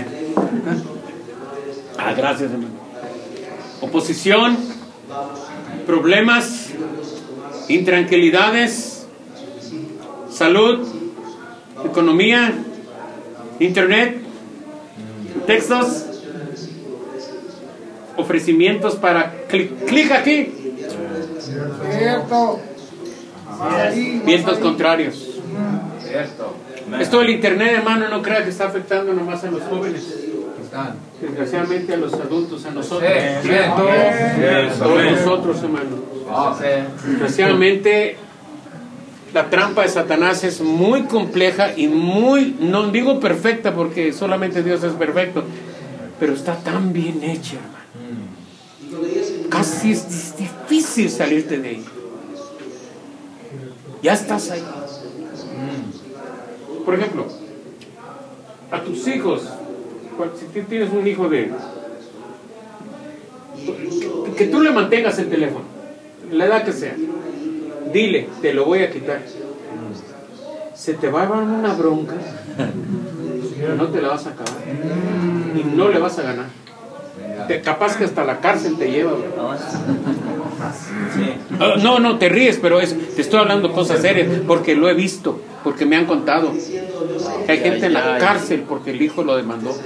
Ah, 1.96 2.12
gracias, 2.16 2.50
hermano. 2.50 2.74
Oposición, 3.80 4.56
problemas, 5.86 6.70
intranquilidades, 7.68 9.06
salud, 10.28 10.88
economía, 11.84 12.54
internet, 13.60 14.16
textos, 15.46 16.06
ofrecimientos 18.16 18.96
para 18.96 19.44
clic, 19.46 19.84
clic 19.86 20.10
aquí, 20.10 20.52
Cierto. 21.96 22.58
vientos 24.24 24.58
contrarios. 24.58 25.38
Cierto. 26.04 26.65
Esto 27.00 27.18
del 27.18 27.30
internet, 27.30 27.72
hermano, 27.78 28.08
no 28.08 28.22
crea 28.22 28.44
que 28.44 28.50
está 28.50 28.66
afectando 28.66 29.12
nomás 29.12 29.42
a 29.44 29.50
los 29.50 29.62
jóvenes. 29.62 30.02
Desgraciadamente 31.20 31.94
a 31.94 31.96
los 31.96 32.12
adultos, 32.14 32.64
a 32.66 32.70
nosotros. 32.70 33.10
Todos 34.78 35.04
nosotros, 35.04 35.62
hermano. 35.62 35.96
Desgraciadamente, 37.06 38.16
la 39.32 39.50
trampa 39.50 39.82
de 39.82 39.88
Satanás 39.88 40.44
es 40.44 40.60
muy 40.60 41.02
compleja 41.04 41.76
y 41.76 41.88
muy, 41.88 42.56
no 42.60 42.90
digo 42.90 43.20
perfecta 43.20 43.74
porque 43.74 44.12
solamente 44.12 44.62
Dios 44.62 44.82
es 44.84 44.92
perfecto, 44.92 45.44
pero 46.20 46.34
está 46.34 46.56
tan 46.56 46.92
bien 46.92 47.22
hecha, 47.22 47.56
hermano. 47.56 47.76
Casi 49.50 49.92
es 49.92 50.36
difícil 50.36 51.10
salirte 51.10 51.58
de 51.58 51.68
ahí. 51.68 51.84
Ya 54.02 54.12
estás 54.12 54.50
ahí. 54.50 54.62
Por 56.86 56.94
ejemplo, 56.94 57.26
a 58.70 58.80
tus 58.80 59.06
hijos, 59.08 59.42
si 60.38 60.46
tú 60.46 60.66
tienes 60.68 60.90
un 60.92 61.06
hijo 61.06 61.28
de... 61.28 61.50
que- 63.56 64.32
Que 64.36 64.46
tú 64.46 64.60
le 64.60 64.70
mantengas 64.70 65.18
el 65.18 65.28
teléfono, 65.28 65.64
la 66.30 66.46
edad 66.46 66.64
que 66.64 66.72
sea. 66.72 66.94
Dile, 67.92 68.28
te 68.42 68.52
lo 68.54 68.64
voy 68.64 68.80
a 68.80 68.90
quitar. 68.90 69.20
Se 70.74 70.94
te 70.94 71.08
va 71.10 71.22
a 71.22 71.26
dar 71.26 71.42
una 71.42 71.72
bronca, 71.74 72.14
pero 73.58 73.74
no 73.74 73.86
te 73.88 74.00
la 74.02 74.08
vas 74.08 74.26
a 74.26 74.30
acabar. 74.30 74.52
Y 75.56 75.64
no 75.76 75.88
le 75.88 75.98
vas 75.98 76.18
a 76.18 76.22
ganar. 76.22 76.46
Te, 77.48 77.60
capaz 77.62 77.96
que 77.96 78.04
hasta 78.04 78.24
la 78.24 78.40
cárcel 78.40 78.76
te 78.76 78.90
lleva. 78.90 79.12
Ah, 81.60 81.74
No, 81.82 81.98
no, 81.98 82.18
te 82.18 82.28
ríes, 82.28 82.58
pero 82.60 82.80
es, 82.80 82.94
te 83.14 83.22
estoy 83.22 83.40
hablando 83.40 83.72
cosas 83.72 84.00
serias 84.00 84.28
porque 84.46 84.74
lo 84.74 84.88
he 84.88 84.94
visto, 84.94 85.40
porque 85.66 85.84
me 85.84 85.96
han 85.96 86.06
contado. 86.06 86.52
Hay 87.48 87.58
gente 87.58 87.86
en 87.86 87.92
la 87.92 88.18
cárcel 88.18 88.62
porque 88.68 88.92
el 88.92 89.02
hijo 89.02 89.24
lo 89.24 89.36
demandó. 89.36 89.76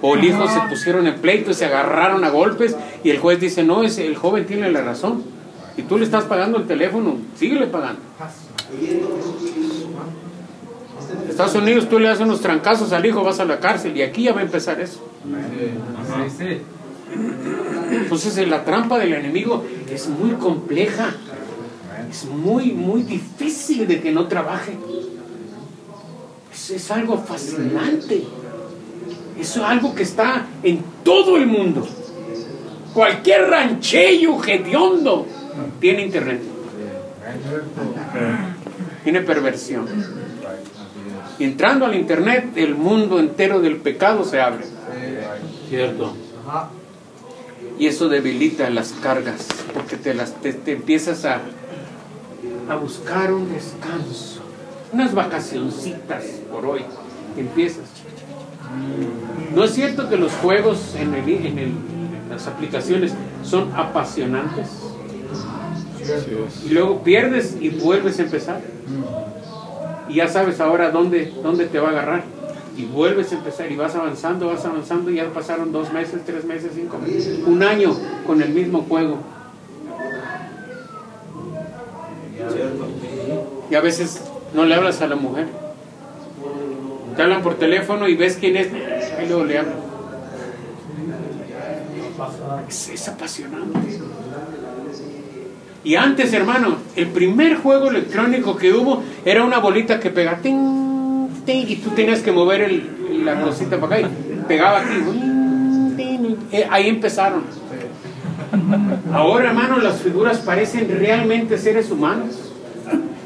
O 0.00 0.14
el 0.14 0.24
hijo 0.24 0.48
se 0.48 0.58
pusieron 0.70 1.06
en 1.06 1.16
pleito 1.16 1.50
y 1.50 1.54
se 1.54 1.66
agarraron 1.66 2.24
a 2.24 2.30
golpes 2.30 2.74
y 3.04 3.10
el 3.10 3.18
juez 3.18 3.38
dice, 3.38 3.62
no, 3.62 3.82
ese, 3.82 4.06
el 4.06 4.16
joven 4.16 4.46
tiene 4.46 4.70
la 4.70 4.80
razón. 4.80 5.22
Y 5.76 5.82
tú 5.82 5.98
le 5.98 6.06
estás 6.06 6.24
pagando 6.24 6.56
el 6.56 6.66
teléfono, 6.66 7.18
síguele 7.36 7.66
pagando. 7.66 8.00
En 11.22 11.28
Estados 11.28 11.54
Unidos 11.54 11.90
tú 11.90 11.98
le 11.98 12.08
das 12.08 12.20
unos 12.20 12.40
trancazos 12.40 12.90
al 12.94 13.04
hijo, 13.04 13.22
vas 13.22 13.40
a 13.40 13.44
la 13.44 13.60
cárcel 13.60 13.94
y 13.98 14.00
aquí 14.00 14.22
ya 14.22 14.32
va 14.32 14.40
a 14.40 14.44
empezar 14.44 14.80
eso. 14.80 15.06
Entonces 17.90 18.48
la 18.48 18.64
trampa 18.64 18.98
del 18.98 19.12
enemigo 19.12 19.66
es 19.92 20.08
muy 20.08 20.30
compleja. 20.30 21.14
Es 22.10 22.24
muy, 22.24 22.72
muy 22.72 23.02
difícil 23.02 23.86
de 23.86 24.00
que 24.00 24.10
no 24.12 24.26
trabaje. 24.26 24.78
Es, 26.70 26.84
es 26.84 26.90
algo 26.90 27.18
fascinante. 27.18 28.24
Eso 29.38 29.60
es 29.60 29.66
algo 29.66 29.94
que 29.94 30.02
está 30.02 30.46
en 30.62 30.82
todo 31.02 31.36
el 31.36 31.46
mundo. 31.46 31.86
Cualquier 32.92 33.48
rancheyo 33.48 34.42
hediondo 34.44 35.26
tiene 35.80 36.02
internet. 36.02 36.42
Tiene 39.04 39.20
perversión. 39.20 39.86
Y 41.38 41.44
entrando 41.44 41.86
al 41.86 41.94
internet, 41.94 42.52
el 42.56 42.74
mundo 42.74 43.18
entero 43.18 43.60
del 43.60 43.76
pecado 43.76 44.24
se 44.24 44.40
abre. 44.40 44.64
¿Cierto? 45.68 46.14
Y 47.78 47.86
eso 47.86 48.08
debilita 48.08 48.68
las 48.68 48.92
cargas, 48.92 49.46
porque 49.72 49.96
te, 49.96 50.12
las, 50.12 50.34
te, 50.42 50.52
te 50.52 50.72
empiezas 50.72 51.24
a, 51.24 51.40
a 52.68 52.76
buscar 52.76 53.32
un 53.32 53.50
descanso, 53.50 54.39
unas 54.92 55.14
vacacioncitas 55.14 56.24
por 56.52 56.66
hoy. 56.66 56.82
Empiezas. 57.36 57.84
¿No 59.54 59.64
es 59.64 59.72
cierto 59.72 60.08
que 60.08 60.16
los 60.16 60.32
juegos 60.34 60.94
en, 60.96 61.14
el, 61.14 61.28
en, 61.28 61.58
el- 61.58 61.64
en 61.68 62.28
las 62.30 62.46
aplicaciones 62.46 63.12
son 63.42 63.72
apasionantes? 63.74 64.68
Y 66.66 66.70
luego 66.70 67.02
pierdes 67.02 67.56
y 67.60 67.68
vuelves 67.70 68.18
a 68.18 68.22
empezar. 68.22 68.60
Y 70.08 70.14
ya 70.14 70.28
sabes 70.28 70.60
ahora 70.60 70.90
dónde, 70.90 71.32
dónde 71.42 71.66
te 71.66 71.78
va 71.78 71.88
a 71.88 71.90
agarrar. 71.92 72.24
Y 72.76 72.84
vuelves 72.86 73.30
a 73.32 73.36
empezar 73.36 73.70
y 73.70 73.76
vas 73.76 73.94
avanzando, 73.94 74.46
vas 74.48 74.64
avanzando. 74.64 75.10
Y 75.10 75.16
ya 75.16 75.26
pasaron 75.32 75.70
dos 75.72 75.92
meses, 75.92 76.22
tres 76.24 76.44
meses, 76.44 76.72
cinco 76.74 76.98
meses, 76.98 77.40
un 77.46 77.62
año 77.62 77.94
con 78.26 78.40
el 78.42 78.50
mismo 78.50 78.82
juego. 78.88 79.18
Y 83.70 83.74
a 83.74 83.80
veces 83.80 84.20
no 84.54 84.64
le 84.64 84.74
hablas 84.74 85.00
a 85.02 85.06
la 85.06 85.16
mujer. 85.16 85.46
Te 87.16 87.22
hablan 87.22 87.42
por 87.42 87.56
teléfono 87.56 88.08
y 88.08 88.14
ves 88.14 88.36
quién 88.40 88.56
es. 88.56 88.68
Y 89.22 89.26
luego 89.26 89.44
le 89.44 89.58
hablan. 89.58 89.74
Es, 92.68 93.08
apasionante. 93.08 93.98
Y 95.82 95.94
antes, 95.94 96.32
hermano, 96.32 96.76
el 96.94 97.08
primer 97.08 97.56
juego 97.56 97.88
electrónico 97.90 98.56
que 98.56 98.72
hubo 98.72 99.02
era 99.24 99.44
una 99.44 99.58
bolita 99.58 99.98
que 99.98 100.10
pegaba. 100.10 100.38
y 101.52 101.76
tú 101.76 101.90
tenías 101.90 102.20
que 102.20 102.30
mover 102.30 102.60
el- 102.60 103.24
la 103.24 103.40
cosita 103.40 103.80
para 103.80 103.96
acá 103.96 104.08
y 104.08 104.42
pegaba 104.46 104.80
aquí. 104.80 104.94
eh, 106.52 106.66
ahí 106.70 106.88
empezaron. 106.88 107.42
Ahora, 109.12 109.48
hermano, 109.50 109.78
las 109.78 110.00
figuras 110.00 110.38
parecen 110.38 110.88
realmente 110.88 111.58
seres 111.58 111.90
humanos. 111.90 112.49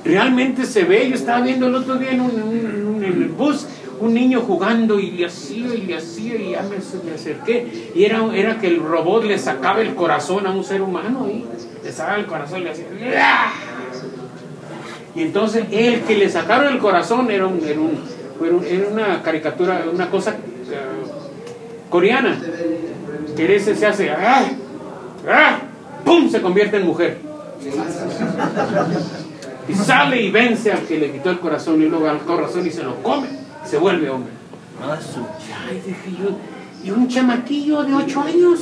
Realmente 0.04 0.66
se 0.66 0.84
ve. 0.84 1.08
Yo 1.08 1.14
estaba 1.14 1.40
viendo 1.40 1.66
el 1.68 1.74
otro 1.74 1.96
día 1.96 2.10
en, 2.12 2.20
un, 2.20 3.02
en 3.02 3.04
el 3.04 3.28
bus 3.28 3.66
un 4.00 4.12
niño 4.12 4.40
jugando 4.40 4.98
y 4.98 5.12
le 5.12 5.26
hacía 5.26 5.72
y 5.74 5.82
le 5.82 5.96
hacía 5.96 6.34
y 6.36 6.50
ya 6.50 6.62
me, 6.62 6.76
me 7.08 7.14
acerqué. 7.14 7.90
Y 7.94 8.04
era, 8.04 8.22
era 8.34 8.58
que 8.58 8.66
el 8.66 8.80
robot 8.82 9.24
le 9.24 9.38
sacaba 9.38 9.80
el 9.80 9.94
corazón 9.94 10.46
a 10.46 10.50
un 10.50 10.64
ser 10.64 10.82
humano 10.82 11.28
y 11.30 11.44
le 11.84 11.92
sacaba 11.92 12.18
el 12.18 12.26
corazón 12.26 12.60
y 12.60 12.64
le 12.64 12.70
hacía. 12.70 12.86
¡ah! 13.18 13.52
Y 15.14 15.22
entonces 15.22 15.64
el 15.70 16.00
que 16.02 16.16
le 16.18 16.28
sacaron 16.28 16.72
el 16.72 16.80
corazón 16.80 17.30
era, 17.30 17.46
un, 17.46 17.60
era, 17.64 17.80
un- 17.80 18.00
era 18.44 18.54
un- 18.56 18.64
era 18.64 18.88
una 18.88 19.22
caricatura, 19.22 19.84
una 19.90 20.10
cosa 20.10 20.32
eh, 20.32 20.34
coreana. 21.88 22.36
Que 23.36 23.56
ese 23.56 23.76
se 23.76 23.86
hace, 23.86 24.10
¡ah! 24.10 24.44
¡ah! 25.30 25.58
¡pum! 26.04 26.28
se 26.28 26.42
convierte 26.42 26.76
en 26.78 26.86
mujer. 26.86 27.18
Y 29.68 29.74
sale 29.74 30.20
y 30.20 30.30
vence 30.30 30.72
al 30.72 30.80
que 30.82 30.98
le 30.98 31.12
quitó 31.12 31.30
el 31.30 31.40
corazón 31.40 31.80
y 31.82 31.86
luego 31.86 32.08
al 32.08 32.20
corazón 32.20 32.66
y 32.66 32.70
se 32.70 32.82
lo 32.82 33.02
come. 33.02 33.28
y 33.64 33.68
Se 33.68 33.78
vuelve 33.78 34.10
hombre. 34.10 34.32
Ay, 34.82 35.82
dije 35.86 36.22
yo, 36.22 36.36
y 36.84 36.90
un 36.90 37.08
chamaquillo 37.08 37.82
de 37.84 37.94
8 37.94 38.20
años. 38.20 38.60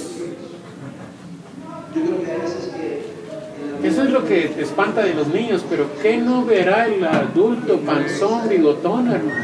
Eso 3.83 4.03
es 4.05 4.11
lo 4.11 4.25
que 4.25 4.43
te 4.43 4.63
espanta 4.63 5.03
de 5.03 5.15
los 5.15 5.27
niños, 5.27 5.65
pero 5.69 5.87
¿qué 6.01 6.17
no 6.19 6.45
verá 6.45 6.87
el 6.87 7.05
adulto 7.05 7.81
panzón, 7.81 8.49
bigotón, 8.49 9.11
hermano? 9.11 9.43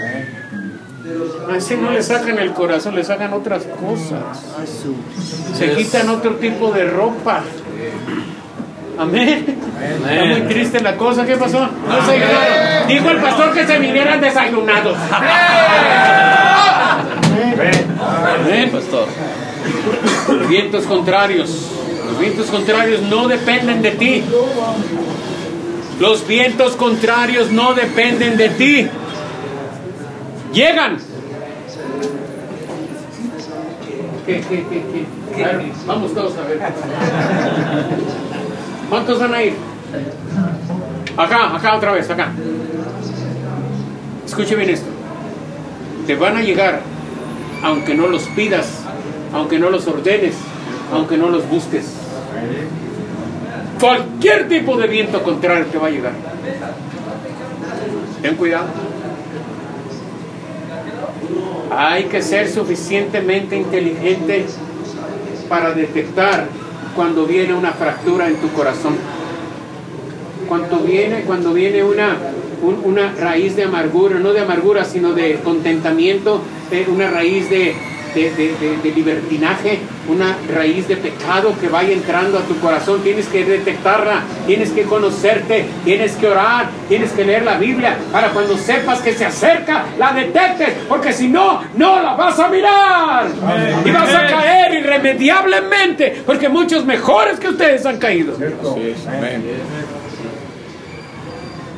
A 1.50 1.56
ese 1.56 1.76
no 1.76 1.90
le 1.90 2.02
sacan 2.02 2.38
el 2.38 2.52
corazón, 2.52 2.94
le 2.94 3.02
sacan 3.02 3.32
otras 3.32 3.64
cosas. 3.64 4.44
Se 5.54 5.72
quitan 5.74 6.08
otro 6.10 6.36
tipo 6.36 6.70
de 6.70 6.84
ropa. 6.84 7.42
Amén. 8.98 9.58
Está 10.10 10.24
muy 10.24 10.40
triste 10.42 10.80
la 10.80 10.96
cosa. 10.96 11.24
¿Qué 11.24 11.36
pasó? 11.36 11.60
No 11.60 12.06
se 12.06 12.12
ayudaron. 12.12 12.88
Dijo 12.88 13.10
el 13.10 13.18
pastor 13.18 13.54
que 13.54 13.66
se 13.66 13.78
vinieran 13.78 14.20
desayunados. 14.20 14.96
Amén. 18.44 18.72
Vientos 20.48 20.84
contrarios. 20.84 21.70
Los 22.06 22.18
vientos 22.18 22.46
contrarios 22.46 23.02
no 23.02 23.28
dependen 23.28 23.82
de 23.82 23.90
ti. 23.92 24.24
Los 26.00 26.26
vientos 26.26 26.74
contrarios 26.76 27.52
no 27.52 27.74
dependen 27.74 28.36
de 28.36 28.48
ti. 28.50 28.88
Llegan. 30.52 30.98
¿Qué, 34.26 34.40
qué, 34.40 34.66
qué, 34.68 35.06
qué? 35.36 35.44
A 35.44 35.52
ver, 35.52 35.66
vamos 35.86 36.12
todos 36.14 36.34
a 36.36 36.42
ver. 36.42 36.60
¿Cuántos 38.88 39.18
van 39.18 39.35
a 39.35 39.42
ir? 39.42 39.54
Acá, 41.16 41.57
acá 41.57 41.76
otra 41.76 41.92
vez, 41.92 42.09
acá. 42.09 42.30
Escuche 44.25 44.54
bien 44.57 44.71
esto. 44.71 44.88
Te 46.07 46.14
van 46.14 46.37
a 46.37 46.42
llegar, 46.42 46.80
aunque 47.62 47.95
no 47.95 48.07
los 48.07 48.23
pidas, 48.28 48.83
aunque 49.33 49.59
no 49.59 49.68
los 49.68 49.87
ordenes, 49.87 50.35
aunque 50.92 51.16
no 51.16 51.28
los 51.28 51.49
busques. 51.49 51.87
Cualquier 53.78 54.49
tipo 54.49 54.76
de 54.76 54.87
viento 54.87 55.23
contrario 55.23 55.66
te 55.66 55.78
va 55.78 55.88
a 55.88 55.90
llegar. 55.90 56.12
Ten 58.23 58.37
cuidado. 58.37 58.66
Hay 61.71 62.04
que 62.04 62.23
ser 62.23 62.49
suficientemente 62.49 63.57
inteligente 63.57 64.47
para 65.49 65.73
detectar 65.73 66.47
cuando 66.98 67.26
viene 67.26 67.54
una 67.54 67.70
fractura 67.70 68.26
en 68.26 68.34
tu 68.38 68.48
corazón. 68.48 68.96
Cuando 70.48 70.80
viene, 70.80 71.20
cuando 71.20 71.52
viene 71.52 71.84
una, 71.84 72.16
un- 72.60 72.80
una 72.82 73.12
raíz 73.12 73.54
de 73.54 73.62
amargura, 73.62 74.18
no 74.18 74.32
de 74.32 74.40
amargura, 74.40 74.84
sino 74.84 75.12
de 75.12 75.34
contentamiento, 75.44 76.40
eh, 76.72 76.86
una 76.92 77.08
raíz 77.08 77.48
de, 77.50 77.76
de- 78.14 78.30
de- 78.32 78.54
de- 78.60 78.76
de 78.82 78.90
libertinaje, 78.92 79.80
una 80.08 80.36
raíz 80.54 80.88
de 80.88 80.96
pecado 80.96 81.54
que 81.60 81.68
vaya 81.68 81.92
entrando 81.92 82.38
a 82.38 82.42
tu 82.42 82.58
corazón. 82.60 83.00
Tienes 83.02 83.26
que 83.28 83.44
detectarla, 83.44 84.22
tienes 84.46 84.70
que 84.70 84.83
conocerte, 84.83 85.66
tienes 85.85 86.12
que 86.16 86.26
orar, 86.28 86.68
tienes 86.88 87.12
que 87.12 87.24
leer 87.24 87.44
la 87.44 87.59
Biblia 87.59 87.96
para 88.12 88.28
cuando 88.30 88.56
sepas 88.56 89.00
que 89.00 89.12
se 89.14 89.24
acerca, 89.24 89.85
la 89.98 90.12
detectes, 90.12 90.70
porque 90.88 91.12
si 91.12 91.28
no, 91.28 91.62
no 91.76 92.02
la 92.02 92.14
vas 92.14 92.38
a 92.38 92.48
mirar. 92.48 93.26
Y 93.85 93.90
vas 93.90 94.14
a 94.14 94.26
caer 94.26 94.74
irremediablemente, 94.74 96.22
porque 96.24 96.48
muchos 96.48 96.85
mejores 96.85 97.38
que 97.38 97.48
ustedes 97.48 97.85
han 97.87 97.98
caído. 97.98 98.35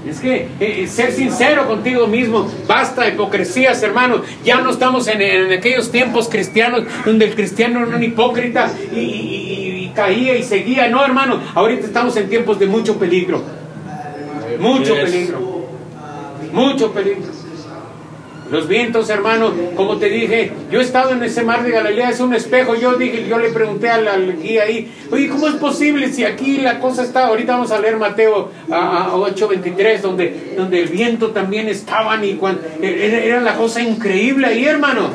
Es 0.08 0.18
que 0.20 0.48
eh, 0.60 0.86
ser 0.88 1.12
sincero 1.12 1.66
contigo 1.66 2.06
mismo, 2.06 2.50
basta 2.66 3.06
hipocresías, 3.08 3.82
hermanos. 3.82 4.22
Ya 4.44 4.60
no 4.60 4.70
estamos 4.70 5.06
en, 5.08 5.20
en 5.20 5.52
aquellos 5.52 5.90
tiempos 5.90 6.28
cristianos 6.28 6.84
donde 7.04 7.26
el 7.26 7.34
cristiano 7.34 7.86
era 7.86 7.96
un 7.96 8.02
hipócrita 8.02 8.72
y, 8.94 8.98
y- 8.98 9.02
y- 9.02 9.84
y 9.84 9.88
caía 9.94 10.36
y 10.38 10.42
seguía. 10.42 10.88
No, 10.88 11.04
hermano, 11.04 11.40
ahorita 11.54 11.86
estamos 11.86 12.16
en 12.16 12.28
tiempos 12.28 12.58
de 12.58 12.66
mucho 12.66 12.98
peligro. 12.98 13.42
Mucho 14.58 14.94
peligro. 15.12 15.66
Mucho 16.52 16.92
peligro. 16.92 17.39
Los 18.50 18.66
vientos, 18.66 19.08
hermano, 19.10 19.52
como 19.76 19.98
te 19.98 20.08
dije, 20.08 20.50
yo 20.72 20.80
he 20.80 20.82
estado 20.82 21.12
en 21.12 21.22
ese 21.22 21.42
mar 21.42 21.62
de 21.62 21.70
Galilea, 21.70 22.10
es 22.10 22.18
un 22.18 22.34
espejo. 22.34 22.74
Yo 22.74 22.94
dije, 22.94 23.26
yo 23.28 23.38
le 23.38 23.50
pregunté 23.50 23.88
al, 23.88 24.08
al 24.08 24.36
guía 24.42 24.64
ahí, 24.64 24.92
oye, 25.10 25.28
¿cómo 25.28 25.46
es 25.46 25.54
posible 25.54 26.12
si 26.12 26.24
aquí 26.24 26.58
la 26.58 26.80
cosa 26.80 27.04
está? 27.04 27.28
Ahorita 27.28 27.52
vamos 27.52 27.70
a 27.70 27.78
leer 27.78 27.96
Mateo 27.96 28.50
a, 28.70 29.04
a 29.04 29.14
8:23, 29.14 30.00
donde, 30.00 30.54
donde 30.56 30.82
el 30.82 30.88
viento 30.88 31.30
también 31.30 31.68
estaban 31.68 32.24
y 32.24 32.34
cuando, 32.34 32.62
era, 32.82 33.40
la 33.40 33.54
cosa 33.54 33.80
increíble 33.82 34.46
ahí, 34.48 34.64
hermano. 34.64 35.10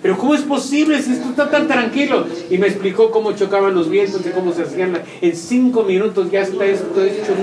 Pero 0.00 0.16
¿cómo 0.16 0.34
es 0.34 0.40
posible 0.40 1.02
si 1.02 1.12
esto 1.12 1.28
está 1.28 1.50
tan 1.50 1.68
tranquilo? 1.68 2.26
Y 2.48 2.56
me 2.56 2.68
explicó 2.68 3.10
cómo 3.10 3.32
chocaban 3.32 3.74
los 3.74 3.90
vientos 3.90 4.22
y 4.24 4.30
cómo 4.30 4.54
se 4.54 4.62
hacían. 4.62 4.98
En 5.20 5.36
cinco 5.36 5.82
minutos 5.82 6.30
ya 6.30 6.40
está 6.40 6.64
esto 6.64 7.04
hecho 7.04 7.34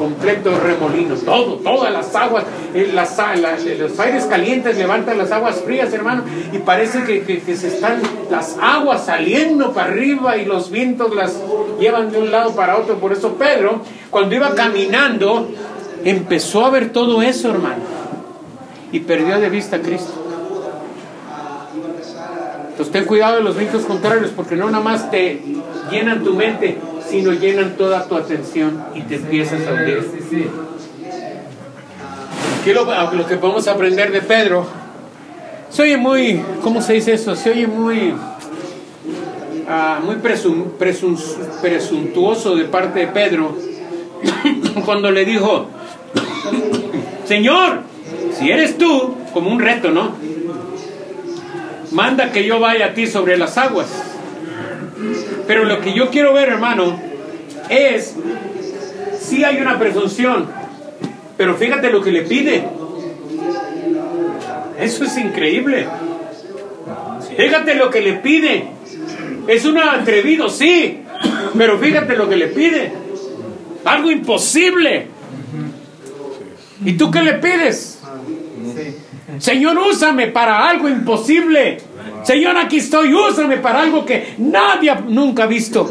completo 0.00 0.50
remolino, 0.58 1.14
todo, 1.14 1.56
todas 1.56 1.92
las 1.92 2.14
aguas, 2.16 2.44
eh, 2.74 2.90
las 2.94 3.18
a- 3.18 3.36
la- 3.36 3.58
los 3.58 4.00
aires 4.00 4.24
calientes 4.24 4.78
levantan 4.78 5.18
las 5.18 5.30
aguas 5.30 5.60
frías, 5.62 5.92
hermano, 5.92 6.22
y 6.54 6.56
parece 6.58 7.04
que, 7.04 7.20
que- 7.20 7.40
que 7.40 7.54
se 7.54 7.68
están 7.68 8.00
las 8.30 8.56
aguas 8.62 9.04
saliendo 9.04 9.72
para 9.72 9.88
arriba 9.92 10.38
y 10.38 10.46
los 10.46 10.70
vientos 10.70 11.14
las 11.14 11.34
llevan 11.78 12.10
de 12.10 12.18
un 12.18 12.30
lado 12.30 12.52
para 12.56 12.78
otro. 12.78 12.94
Por 12.96 13.12
eso 13.12 13.34
Pedro, 13.34 13.82
cuando 14.10 14.34
iba 14.34 14.54
caminando, 14.54 15.50
empezó 16.02 16.64
a 16.64 16.70
ver 16.70 16.92
todo 16.92 17.20
eso, 17.20 17.50
hermano, 17.50 17.82
y 18.92 19.00
perdió 19.00 19.38
de 19.38 19.50
vista 19.50 19.76
a 19.76 19.80
Cristo. 19.80 20.12
Entonces 22.70 22.90
ten 22.92 23.04
cuidado 23.04 23.36
de 23.36 23.42
los 23.42 23.54
vientos 23.56 23.82
contrarios 23.84 24.30
porque 24.34 24.56
no 24.56 24.70
nada 24.70 24.82
más 24.82 25.10
te 25.10 25.42
llenan 25.90 26.24
tu 26.24 26.32
mente, 26.34 26.78
sino 27.10 27.32
llenan 27.32 27.76
toda 27.76 28.06
tu 28.06 28.16
atención 28.16 28.82
y 28.94 29.02
te 29.02 29.16
empiezas 29.16 29.66
a 29.66 29.72
hundir. 29.72 30.02
¿Qué 32.64 32.74
lo, 32.74 32.84
lo 33.12 33.26
que 33.26 33.36
podemos 33.36 33.66
aprender 33.68 34.12
de 34.12 34.20
Pedro? 34.20 34.66
Se 35.70 35.82
oye 35.82 35.96
muy, 35.96 36.40
¿cómo 36.62 36.82
se 36.82 36.94
dice 36.94 37.14
eso? 37.14 37.34
Se 37.34 37.50
oye 37.50 37.66
muy, 37.66 38.12
ah, 39.68 40.00
muy 40.04 40.16
presum- 40.16 40.76
presum- 40.78 41.18
presuntuoso 41.62 42.54
de 42.56 42.64
parte 42.64 43.00
de 43.00 43.06
Pedro 43.06 43.56
cuando 44.84 45.10
le 45.10 45.24
dijo, 45.24 45.66
Señor, 47.24 47.80
si 48.38 48.50
eres 48.50 48.76
tú, 48.76 49.14
como 49.32 49.50
un 49.50 49.60
reto, 49.60 49.90
¿no? 49.90 50.12
Manda 51.92 52.30
que 52.30 52.44
yo 52.44 52.60
vaya 52.60 52.86
a 52.86 52.94
ti 52.94 53.06
sobre 53.06 53.36
las 53.38 53.56
aguas. 53.58 53.88
Pero 55.46 55.64
lo 55.64 55.80
que 55.80 55.92
yo 55.94 56.10
quiero 56.10 56.32
ver, 56.32 56.48
hermano, 56.48 57.00
es 57.68 58.14
si 59.20 59.44
hay 59.44 59.60
una 59.60 59.78
presunción, 59.78 60.48
pero 61.36 61.56
fíjate 61.56 61.90
lo 61.90 62.02
que 62.02 62.12
le 62.12 62.22
pide. 62.22 62.64
Eso 64.78 65.04
es 65.04 65.16
increíble. 65.18 65.86
Fíjate 67.36 67.74
lo 67.74 67.90
que 67.90 68.00
le 68.00 68.14
pide. 68.14 68.68
Es 69.46 69.64
un 69.64 69.78
atrevido, 69.78 70.48
sí, 70.48 71.02
pero 71.56 71.78
fíjate 71.78 72.16
lo 72.16 72.28
que 72.28 72.36
le 72.36 72.48
pide. 72.48 72.92
Algo 73.84 74.10
imposible. 74.10 75.06
¿Y 76.84 76.92
tú 76.94 77.10
qué 77.10 77.22
le 77.22 77.34
pides? 77.34 77.98
Señor, 79.38 79.78
úsame 79.78 80.28
para 80.28 80.68
algo 80.68 80.88
imposible. 80.88 81.78
Señor, 82.22 82.56
aquí 82.56 82.78
estoy, 82.78 83.14
úsame 83.14 83.58
para 83.58 83.80
algo 83.80 84.04
que 84.04 84.34
nadie 84.38 84.94
nunca 85.08 85.44
ha 85.44 85.46
visto. 85.46 85.90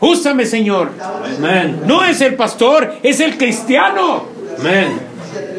Úsame, 0.00 0.44
Señor. 0.46 0.90
Amén. 1.38 1.82
No 1.86 2.04
es 2.04 2.20
el 2.20 2.34
pastor, 2.34 2.96
es 3.02 3.20
el 3.20 3.36
cristiano. 3.38 4.24
Amén. 4.58 5.12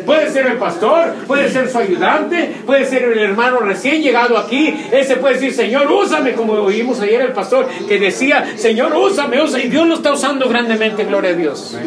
Puede 0.05 0.29
ser 0.31 0.47
el 0.47 0.57
pastor, 0.57 1.13
puede 1.27 1.49
ser 1.49 1.69
su 1.69 1.77
ayudante, 1.77 2.57
puede 2.65 2.85
ser 2.85 3.03
el 3.03 3.19
hermano 3.19 3.59
recién 3.59 4.01
llegado 4.01 4.37
aquí. 4.37 4.75
Ese 4.91 5.15
puede 5.15 5.35
decir, 5.35 5.53
Señor, 5.53 5.89
úsame, 5.89 6.33
como 6.33 6.53
oímos 6.53 6.99
ayer 6.99 7.21
el 7.21 7.31
pastor 7.31 7.67
que 7.87 7.97
decía, 7.99 8.53
Señor, 8.57 8.93
úsame, 8.93 9.41
úsame. 9.41 9.65
Y 9.65 9.69
Dios 9.69 9.87
lo 9.87 9.95
está 9.95 10.11
usando 10.11 10.49
grandemente, 10.49 11.05
gloria 11.05 11.31
a 11.31 11.35
Dios. 11.35 11.77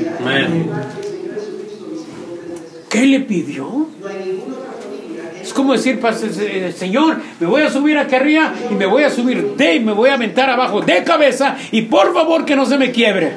¿Qué 2.88 3.06
le 3.06 3.20
pidió? 3.20 3.88
Como 5.56 5.72
decir, 5.72 5.98
eh, 6.38 6.74
Señor, 6.76 7.16
me 7.40 7.46
voy 7.46 7.62
a 7.62 7.70
subir 7.70 7.96
aquí 7.96 8.14
arriba 8.14 8.52
y 8.70 8.74
me 8.74 8.84
voy 8.84 9.04
a 9.04 9.10
subir 9.10 9.56
de 9.56 9.76
y 9.76 9.80
me 9.80 9.92
voy 9.92 10.10
a 10.10 10.14
aventar 10.14 10.50
abajo 10.50 10.82
de 10.82 11.02
cabeza 11.02 11.56
y 11.72 11.80
por 11.82 12.12
favor 12.12 12.44
que 12.44 12.54
no 12.54 12.66
se 12.66 12.76
me 12.76 12.92
quiebre. 12.92 13.32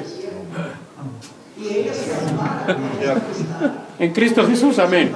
En 3.98 4.12
Cristo 4.12 4.46
Jesús, 4.46 4.78
amén. 4.78 5.12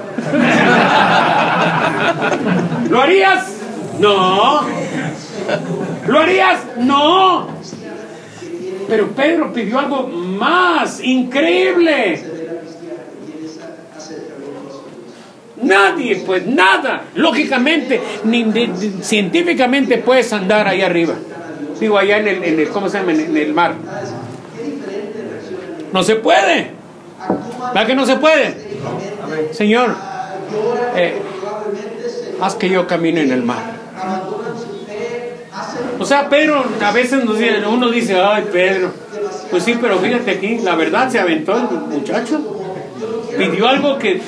¿Lo 2.89 2.99
harías? 2.99 3.53
No. 3.99 4.61
¿Lo 6.07 6.19
harías? 6.19 6.59
No. 6.79 7.49
Pero 8.89 9.09
Pedro 9.09 9.53
pidió 9.53 9.77
algo 9.77 10.07
más 10.07 10.99
increíble. 11.03 12.34
Nadie, 15.65 16.17
pues 16.25 16.45
nada, 16.45 17.05
lógicamente, 17.15 17.99
ni, 18.23 18.45
científicamente 19.01 19.97
puedes 19.97 20.31
andar 20.31 20.67
ahí 20.67 20.81
arriba. 20.81 21.15
Digo, 21.79 21.97
allá 21.97 22.19
en 22.19 22.43
el, 22.43 22.69
¿cómo 22.69 22.87
se 22.87 22.99
llama? 22.99 23.13
En 23.13 23.35
el 23.35 23.53
mar. 23.53 23.73
No 25.91 26.03
se 26.03 26.15
puede. 26.15 26.71
¿Verdad 27.73 27.87
que 27.87 27.95
no 27.95 28.05
se 28.05 28.15
puede? 28.17 28.53
Señor, 29.51 29.95
eh, 30.95 31.19
haz 32.39 32.55
que 32.55 32.69
yo 32.69 32.85
camine 32.85 33.21
en 33.21 33.31
el 33.31 33.43
mar. 33.43 33.75
O 35.97 36.05
sea, 36.05 36.29
Pedro, 36.29 36.63
a 36.81 36.91
veces 36.91 37.23
uno 37.67 37.89
dice, 37.89 38.21
ay, 38.21 38.45
Pedro. 38.51 38.91
Pues 39.49 39.63
sí, 39.63 39.77
pero 39.81 39.97
fíjate 39.97 40.31
aquí, 40.31 40.59
la 40.59 40.75
verdad 40.75 41.09
se 41.09 41.19
aventó 41.19 41.55
el 41.55 41.63
muchacho. 41.97 42.41
Pidió 43.37 43.67
algo 43.67 43.97
que, 43.97 44.21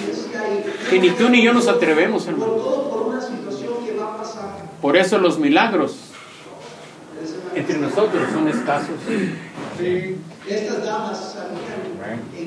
que 0.89 0.99
ni 0.99 1.09
tú 1.11 1.29
ni 1.29 1.41
yo 1.41 1.53
nos 1.53 1.67
atrevemos, 1.67 2.27
hermano. 2.27 2.55
Por 4.81 4.95
eso 4.95 5.17
los 5.17 5.39
milagros 5.39 5.95
entre 7.55 7.77
nosotros 7.79 8.23
son 8.31 8.47
escasos. 8.47 8.95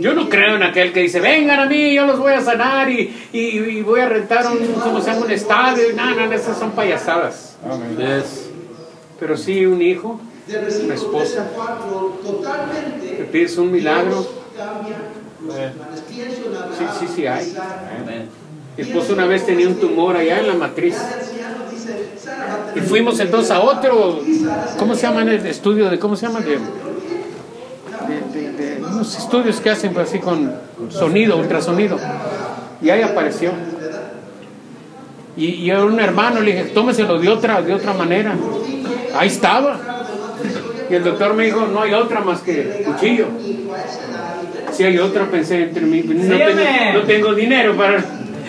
Yo 0.01 0.15
no 0.15 0.29
creo 0.29 0.57
en 0.57 0.63
aquel 0.63 0.93
que 0.93 1.01
dice, 1.01 1.21
vengan 1.21 1.61
a 1.61 1.67
mí, 1.67 1.95
yo 1.95 2.07
los 2.07 2.19
voy 2.19 2.33
a 2.33 2.41
sanar 2.41 2.89
y, 2.89 3.83
voy 3.85 4.01
a 4.01 4.09
rentar 4.09 4.47
un, 4.47 4.59
como 4.75 5.01
se 5.01 5.11
llama, 5.11 5.27
un 5.27 5.31
estadio. 5.31 5.85
No, 5.95 6.15
no, 6.15 6.33
esas 6.33 6.59
son 6.59 6.71
payasadas. 6.71 7.57
Pero 9.19 9.37
sí 9.37 9.67
un 9.67 9.83
hijo, 9.83 10.21
una 10.85 10.95
esposa, 10.95 11.47
te 13.17 13.25
pides 13.25 13.59
un 13.59 13.71
milagro. 13.71 14.27
Sí, 16.79 16.85
sí, 16.99 17.07
sí 17.15 17.27
hay. 17.27 17.55
Mi 18.77 18.83
esposo 18.85 19.13
una 19.15 19.27
vez 19.27 19.45
tenía 19.47 19.69
un 19.69 19.77
tumor 19.77 20.17
allá 20.17 20.41
en 20.41 20.49
la 20.49 20.55
matriz. 20.55 20.97
Y 22.75 22.81
fuimos 22.81 23.19
entonces 23.21 23.51
a 23.51 23.61
otro, 23.61 24.21
¿cómo 24.79 24.95
se 24.95 25.03
llama 25.03 25.23
el 25.23 25.47
estudio 25.47 25.91
de, 25.91 25.99
cómo 25.99 26.17
se 26.17 26.27
llama? 26.27 26.41
De, 26.41 26.59
unos 28.81 29.17
estudios 29.17 29.61
que 29.61 29.71
hacen 29.71 29.93
pues, 29.93 30.09
así 30.09 30.19
con 30.19 30.55
sonido, 30.91 31.37
ultrasonido. 31.37 31.99
Y 32.83 32.91
ahí 32.91 33.03
apareció. 33.03 33.53
Y, 35.37 35.47
y 35.47 35.71
a 35.71 35.83
un 35.83 35.99
hermano 36.01 36.41
le 36.41 36.53
dije, 36.53 36.65
tómeselo 36.75 37.19
de 37.19 37.29
otra, 37.29 37.63
de 37.63 37.75
otra 37.75 37.95
manera. 37.95 38.35
Ahí 39.15 39.29
estaba. 39.29 40.00
Y 40.91 40.95
el 40.95 41.05
doctor 41.05 41.35
me 41.35 41.45
dijo, 41.45 41.67
no 41.67 41.83
hay 41.83 41.95
otra 41.95 42.21
más 42.21 42.41
que 42.41 42.83
cuchillo. 42.85 43.27
Si 44.73 44.85
hay 44.85 44.99
otra, 44.99 45.27
pensé 45.27 45.63
entre 45.63 45.83
mí, 45.83 46.03
no 46.03 46.37
tengo, 46.37 46.63
no 46.95 47.03
tengo 47.03 47.35
dinero 47.35 47.77
para, 47.77 48.03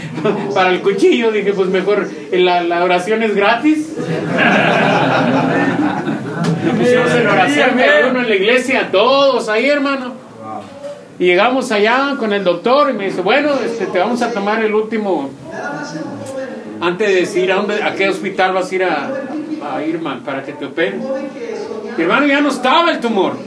para 0.53 0.71
el 0.71 0.81
cuchillo. 0.81 1.31
Dije, 1.31 1.53
pues 1.53 1.69
mejor 1.69 2.09
la, 2.31 2.63
la 2.63 2.83
oración 2.83 3.21
es 3.23 3.35
gratis. 3.35 3.93
pusimos 6.81 7.11
en 7.11 7.27
oración 7.27 7.69
uno 8.09 8.21
en 8.21 8.29
la 8.29 8.35
iglesia, 8.35 8.89
todos 8.91 9.49
ahí, 9.49 9.69
hermano. 9.69 10.13
Y 11.19 11.25
llegamos 11.25 11.71
allá 11.71 12.15
con 12.17 12.33
el 12.33 12.43
doctor 12.43 12.89
y 12.89 12.93
me 12.93 13.05
dice, 13.05 13.21
bueno, 13.21 13.51
este, 13.63 13.85
te 13.85 13.99
vamos 13.99 14.21
a 14.23 14.31
tomar 14.31 14.63
el 14.63 14.73
último, 14.73 15.29
antes 16.79 17.07
de 17.07 17.15
decir 17.15 17.51
a, 17.51 17.57
dónde, 17.57 17.83
a 17.83 17.93
qué 17.93 18.09
hospital 18.09 18.53
vas 18.53 18.71
a 18.71 18.75
ir 18.75 18.83
a, 18.83 19.05
a 19.05 20.19
para 20.25 20.43
que 20.43 20.53
te 20.53 20.65
operen. 20.65 21.01
Mi 21.97 22.03
hermano 22.03 22.27
ya 22.27 22.41
no 22.41 22.49
estaba 22.49 22.91
el 22.91 22.99
tumor. 22.99 23.37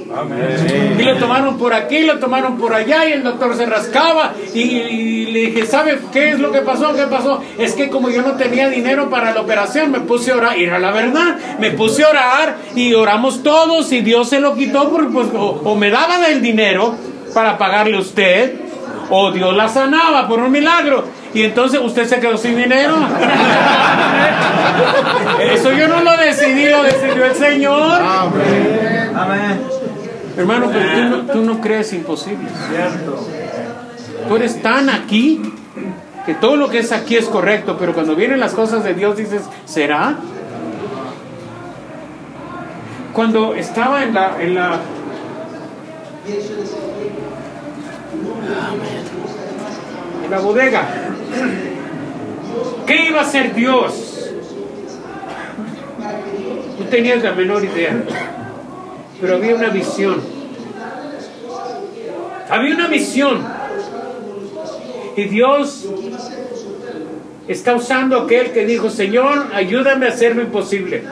Y 0.99 1.03
lo 1.03 1.17
tomaron 1.17 1.59
por 1.59 1.73
aquí, 1.73 2.03
lo 2.03 2.19
tomaron 2.19 2.57
por 2.57 2.75
allá 2.75 3.09
y 3.09 3.13
el 3.13 3.23
doctor 3.23 3.57
se 3.57 3.67
rascaba 3.67 4.35
y, 4.53 5.27
le 5.27 5.41
dije, 5.41 5.67
¿sabe 5.67 5.99
qué 6.13 6.31
es 6.31 6.39
lo 6.39 6.53
que 6.53 6.61
pasó? 6.61 6.95
¿Qué 6.95 7.07
pasó? 7.07 7.43
Es 7.59 7.73
que 7.73 7.89
como 7.89 8.11
yo 8.11 8.23
no 8.23 8.33
tenía 8.33 8.69
dinero 8.69 9.11
para 9.11 9.33
la 9.33 9.41
operación, 9.41 9.91
me 9.91 10.01
puse 10.01 10.33
a 10.33 10.37
orar. 10.37 10.59
Y 10.59 10.65
era 10.65 10.79
la 10.79 10.93
verdad, 10.93 11.37
me 11.59 11.71
puse 11.71 12.05
a 12.05 12.11
orar 12.11 12.57
y 12.77 12.95
oramos 12.95 13.43
todos 13.43 13.91
y 13.93 14.01
Dios 14.01 14.29
se 14.29 14.41
lo 14.41 14.55
quitó 14.55 14.91
porque 14.91 15.11
pues, 15.13 15.29
o, 15.35 15.75
me 15.75 15.91
daban 15.91 16.25
el 16.25 16.41
dinero 16.41 16.95
para 17.33 17.59
pagarle 17.59 17.97
a 17.97 18.01
usted 18.01 18.64
o 19.11 19.31
Dios 19.33 19.55
la 19.55 19.69
sanaba 19.69 20.27
por 20.29 20.41
un 20.41 20.51
milagro. 20.51 21.05
Y 21.33 21.43
entonces 21.43 21.81
usted 21.83 22.07
se 22.07 22.21
quedó 22.21 22.37
sin 22.37 22.57
dinero. 22.57 22.95
Eso 25.41 25.73
yo 25.73 25.89
no 25.89 26.01
lo 26.03 26.17
decidí, 26.17 26.69
lo 26.69 26.83
decidió 26.83 27.25
el 27.25 27.35
Señor. 27.35 28.01
Amén. 28.03 29.61
Hermano, 30.37 30.69
pero 30.73 30.93
tú 30.93 31.03
no, 31.03 31.33
tú 31.33 31.41
no 31.43 31.61
crees 31.61 31.93
imposible. 31.93 32.49
Tú 34.29 34.37
eres 34.37 34.61
tan 34.63 34.91
aquí 34.91 35.41
que 36.27 36.35
todo 36.35 36.57
lo 36.57 36.69
que 36.71 36.79
es 36.79 36.93
aquí 36.93 37.17
es 37.17 37.27
correcto, 37.27 37.77
pero 37.79 37.93
cuando 37.93 38.17
vienen 38.17 38.41
las 38.41 38.55
cosas 38.55 38.83
de 38.83 38.95
Dios 38.95 39.17
dices, 39.17 39.43
¿será? 39.65 40.17
Cuando 43.13 43.55
estaba 43.55 44.03
en 44.03 44.15
la, 44.15 44.41
en 44.41 44.55
la 44.55 44.81
en 50.25 50.31
la 50.31 50.39
bodega. 50.39 50.89
¿Qué 52.87 53.07
iba 53.09 53.21
a 53.21 53.23
hacer 53.23 53.55
Dios? 53.55 54.31
No 56.79 56.87
tenías 56.87 57.23
la 57.23 57.33
menor 57.33 57.65
idea. 57.65 58.03
Pero 59.21 59.37
había 59.37 59.55
una 59.55 59.69
visión. 59.69 60.21
Había 62.51 62.75
una 62.75 62.89
visión. 62.89 63.47
Y 65.17 65.25
Dios 65.25 65.87
está 67.49 67.75
usando 67.75 68.21
aquel 68.21 68.53
que 68.53 68.67
dijo, 68.67 68.91
Señor, 68.91 69.51
ayúdame 69.55 70.07
a 70.07 70.09
hacer 70.11 70.35
lo 70.37 70.43
imposible. 70.43 71.05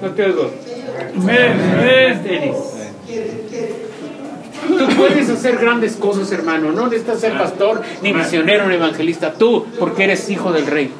No 0.00 0.10
te 0.10 0.24
oigo. 0.24 0.50
Tú 4.68 4.86
puedes 4.96 5.28
hacer 5.28 5.58
grandes 5.58 5.96
cosas, 5.96 6.30
hermano. 6.32 6.72
No 6.72 6.86
necesitas 6.86 7.20
ser 7.20 7.36
pastor, 7.36 7.82
ni 8.02 8.12
misionero, 8.12 8.68
ni 8.68 8.74
evangelista. 8.74 9.32
Tú, 9.34 9.66
porque 9.78 10.04
eres 10.04 10.28
hijo 10.30 10.52
del 10.52 10.66
rey. 10.66 10.90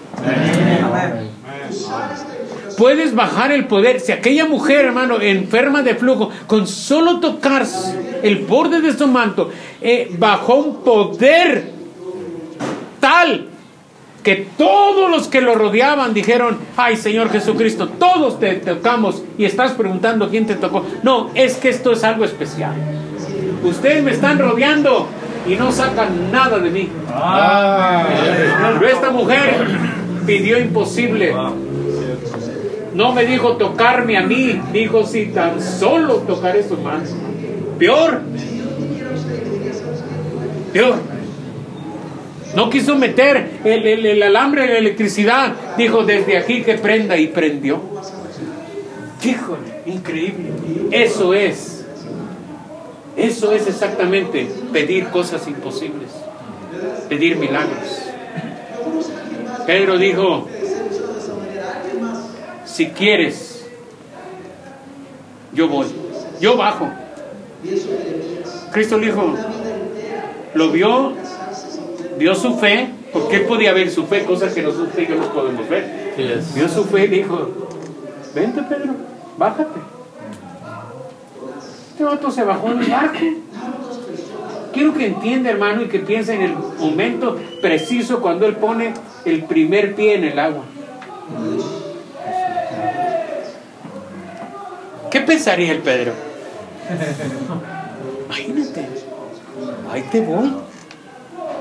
Puedes 2.77 3.15
bajar 3.15 3.53
el 3.53 3.67
poder. 3.67 4.01
Si 4.01 4.13
aquella 4.13 4.47
mujer, 4.47 4.87
hermano, 4.87 5.21
enferma 5.21 5.83
de 5.83 5.95
flujo, 5.95 6.31
con 6.47 6.67
solo 6.67 7.21
tocar 7.21 7.65
el 8.23 8.39
borde 8.47 8.81
de 8.81 8.93
su 8.93 9.07
manto, 9.07 9.51
eh, 9.81 10.11
bajó 10.19 10.57
un 10.57 10.77
poder 10.83 11.71
tal 12.99 13.52
que 14.23 14.49
todos 14.57 15.11
los 15.11 15.29
que 15.29 15.41
lo 15.41 15.55
rodeaban 15.55 16.15
dijeron, 16.15 16.59
ay 16.77 16.97
Señor 16.97 17.31
Jesucristo, 17.31 17.89
todos 17.89 18.39
te 18.39 18.55
tocamos 18.55 19.23
y 19.37 19.45
estás 19.45 19.73
preguntando 19.73 20.29
quién 20.29 20.47
te 20.47 20.55
tocó. 20.55 20.85
No, 21.03 21.31
es 21.35 21.57
que 21.57 21.69
esto 21.71 21.93
es 21.93 22.05
algo 22.05 22.25
especial. 22.25 22.73
Ustedes 23.65 24.03
me 24.03 24.13
están 24.13 24.39
rodeando 24.39 25.09
y 25.49 25.57
no 25.57 25.73
sacan 25.73 26.31
nada 26.31 26.59
de 26.59 26.71
mí. 26.71 26.89
Pero 28.79 28.89
esta 28.89 29.11
mujer 29.11 29.67
pidió 30.27 30.59
imposible. 30.59 31.35
No 32.95 33.13
me 33.13 33.25
dijo 33.25 33.57
tocarme 33.57 34.19
a 34.19 34.23
mí, 34.23 34.61
dijo 34.73 35.07
si 35.07 35.27
tan 35.27 35.61
solo 35.63 36.17
tocaré 36.19 36.63
su 36.63 36.77
mano. 36.77 37.05
Peor. 37.79 38.21
Peor. 40.73 41.12
No 42.55 42.69
quiso 42.69 42.97
meter 42.97 43.61
el, 43.65 44.07
el, 44.07 44.23
alambre 44.23 44.63
de 44.63 44.69
la 44.69 44.79
electricidad. 44.79 45.55
Dijo 45.77 46.05
desde 46.05 46.37
aquí 46.37 46.63
que 46.63 46.75
prenda 46.75 47.17
y 47.17 47.29
prendió. 47.29 47.81
Híjole, 49.25 49.83
increíble. 49.87 50.51
Eso 50.91 51.33
es 51.33 51.85
Eso 53.17 53.53
es 53.53 53.67
exactamente 53.67 54.49
pedir 54.73 55.09
cosas 55.09 55.47
imposibles, 55.47 56.11
pedir 57.09 57.37
milagros. 57.37 58.03
Pedro 59.67 59.99
dijo, 59.99 60.49
si 62.65 62.87
quieres, 62.89 63.67
yo 65.53 65.69
voy, 65.69 65.87
yo 66.41 66.57
bajo. 66.57 66.91
Cristo 68.73 68.99
dijo, 68.99 69.35
lo 70.55 70.71
vio, 70.71 71.13
vio 72.23 72.37
su 72.37 72.57
fe, 72.57 72.89
porque 73.13 73.37
él 73.37 73.47
podía 73.47 73.73
ver 73.73 73.91
su 73.91 74.07
fe, 74.07 74.25
cosas 74.25 74.55
que 74.55 74.63
nosotros 74.63 74.97
y 74.97 75.07
yo 75.07 75.17
no 75.17 75.33
podemos 75.33 75.69
ver. 75.69 76.13
Vio 76.55 76.69
su 76.69 76.85
fe 76.85 77.07
y 77.07 77.09
dijo, 77.09 77.51
vente 78.33 78.63
Pedro, 78.63 78.95
bájate. 79.37 79.81
Este 81.91 82.05
vato 82.05 82.31
se 82.31 82.45
bajó 82.45 82.73
del 82.75 82.89
barco. 82.89 83.19
Quiero 84.73 84.95
que 84.95 85.07
entienda, 85.07 85.51
hermano, 85.51 85.83
y 85.83 85.89
que 85.89 85.99
piense 85.99 86.35
en 86.35 86.43
el 86.43 86.55
momento 86.55 87.39
preciso 87.61 88.21
cuando 88.21 88.47
él 88.47 88.55
pone 88.55 88.95
el 89.25 89.43
primer 89.43 89.97
pie 89.97 90.15
en 90.15 90.25
el 90.25 90.39
agua. 90.39 90.63
¿Qué 95.11 95.21
pensaría 95.23 95.73
el 95.73 95.79
Pedro? 95.79 96.13
Imagínate, 98.27 98.89
ahí 99.91 100.03
te 100.03 100.21
voy. 100.21 100.53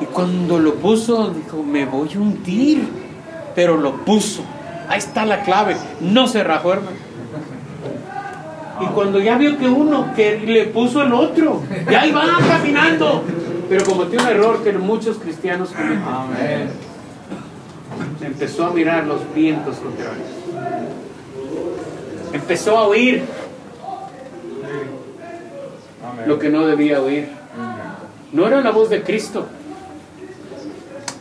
Y 0.01 0.05
cuando 0.05 0.59
lo 0.59 0.75
puso, 0.75 1.29
dijo, 1.29 1.63
me 1.63 1.85
voy 1.85 2.09
a 2.13 2.19
hundir. 2.19 2.87
Pero 3.55 3.77
lo 3.77 3.97
puso. 3.97 4.43
Ahí 4.87 4.99
está 4.99 5.25
la 5.25 5.43
clave. 5.43 5.75
No 5.99 6.27
se 6.27 6.43
rajó, 6.43 6.73
hermano. 6.73 6.97
Y 8.81 8.85
cuando 8.87 9.19
ya 9.19 9.37
vio 9.37 9.57
que 9.57 9.67
uno, 9.67 10.13
que 10.15 10.39
le 10.39 10.65
puso 10.65 11.03
el 11.03 11.13
otro, 11.13 11.61
y 11.89 11.93
ahí 11.93 12.11
va 12.11 12.25
caminando. 12.47 13.23
Pero 13.69 13.85
cometió 13.85 14.19
un 14.19 14.27
error 14.27 14.63
que 14.63 14.73
muchos 14.73 15.17
cristianos 15.17 15.69
cometen. 15.69 16.03
Amén. 16.03 16.69
Empezó 18.21 18.65
a 18.65 18.71
mirar 18.71 19.05
los 19.05 19.21
vientos 19.35 19.75
contrarios. 19.77 20.27
Empezó 22.33 22.77
a 22.77 22.87
oír 22.87 23.23
lo 26.25 26.39
que 26.39 26.49
no 26.49 26.65
debía 26.65 27.01
oír. 27.01 27.29
No 28.31 28.47
era 28.47 28.61
la 28.61 28.71
voz 28.71 28.89
de 28.89 29.03
Cristo, 29.03 29.47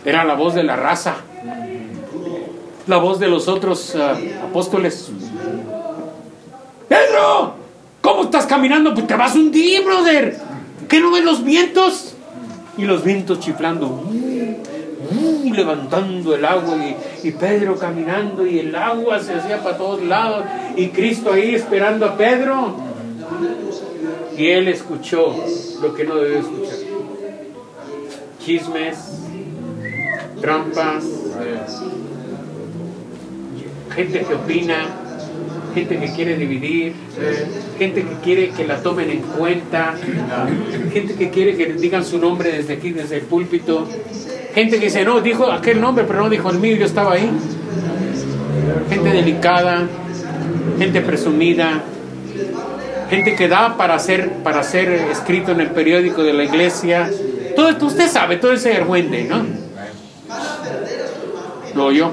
era 0.04 0.24
la 0.24 0.34
voz 0.34 0.54
de 0.54 0.62
la 0.62 0.76
raza, 0.76 1.16
la 2.86 2.96
voz 2.96 3.20
de 3.20 3.28
los 3.28 3.48
otros 3.48 3.94
ah, 3.96 4.16
apóstoles. 4.42 5.10
Pedro, 6.88 7.54
¿cómo 8.00 8.24
estás 8.24 8.46
caminando? 8.46 8.94
Pues 8.94 9.06
te 9.06 9.14
vas 9.14 9.34
a 9.34 9.38
hundir, 9.38 9.84
brother. 9.84 10.38
¿Qué 10.88 11.00
no 11.00 11.12
ves 11.12 11.24
los 11.24 11.44
vientos? 11.44 12.14
Y 12.76 12.84
los 12.84 13.04
vientos 13.04 13.40
chiflando, 13.40 13.88
mm, 13.88 15.48
mm, 15.48 15.52
levantando 15.52 16.34
el 16.34 16.44
agua 16.44 16.76
y, 16.76 17.28
y 17.28 17.32
Pedro 17.32 17.76
caminando 17.76 18.46
y 18.46 18.60
el 18.60 18.74
agua 18.74 19.20
se 19.20 19.34
hacía 19.34 19.62
para 19.62 19.76
todos 19.76 20.02
lados 20.02 20.44
y 20.76 20.88
Cristo 20.88 21.32
ahí 21.32 21.54
esperando 21.54 22.06
a 22.06 22.16
Pedro. 22.16 22.76
Y 24.36 24.48
él 24.48 24.68
escuchó 24.68 25.36
lo 25.82 25.94
que 25.94 26.04
no 26.04 26.14
debió 26.16 26.38
escuchar. 26.38 26.76
Chismes, 28.42 28.96
trampas, 30.40 31.04
gente 33.94 34.20
que 34.20 34.34
opina, 34.34 34.86
gente 35.74 35.98
que 35.98 36.12
quiere 36.12 36.36
dividir, 36.36 36.92
gente 37.78 38.02
que 38.02 38.14
quiere 38.22 38.50
que 38.50 38.66
la 38.66 38.82
tomen 38.82 39.10
en 39.10 39.20
cuenta, 39.20 39.94
gente 40.92 41.14
que 41.14 41.30
quiere 41.30 41.56
que 41.56 41.74
digan 41.74 42.04
su 42.04 42.18
nombre 42.18 42.52
desde 42.52 42.74
aquí, 42.74 42.90
desde 42.90 43.16
el 43.16 43.22
púlpito, 43.22 43.86
gente 44.54 44.78
que 44.78 44.86
dice, 44.86 45.04
no, 45.04 45.20
dijo 45.20 45.50
aquel 45.50 45.80
nombre, 45.80 46.04
pero 46.06 46.20
no 46.20 46.30
dijo 46.30 46.50
el 46.50 46.58
mío, 46.58 46.76
yo 46.76 46.86
estaba 46.86 47.12
ahí. 47.12 47.30
Gente 48.88 49.10
delicada, 49.10 49.86
gente 50.78 51.00
presumida, 51.00 51.82
gente 53.08 53.34
que 53.34 53.48
da 53.48 53.76
para 53.76 53.98
ser, 53.98 54.30
para 54.44 54.62
ser 54.62 54.88
escrito 55.10 55.52
en 55.52 55.60
el 55.60 55.70
periódico 55.70 56.22
de 56.22 56.32
la 56.32 56.44
iglesia. 56.44 57.10
Todo 57.54 57.68
esto, 57.68 57.86
usted 57.86 58.08
sabe, 58.08 58.36
todo 58.36 58.52
ese 58.52 58.74
argüende, 58.74 59.24
¿no? 59.24 59.69
Lo 61.74 61.86
oyó. 61.86 62.12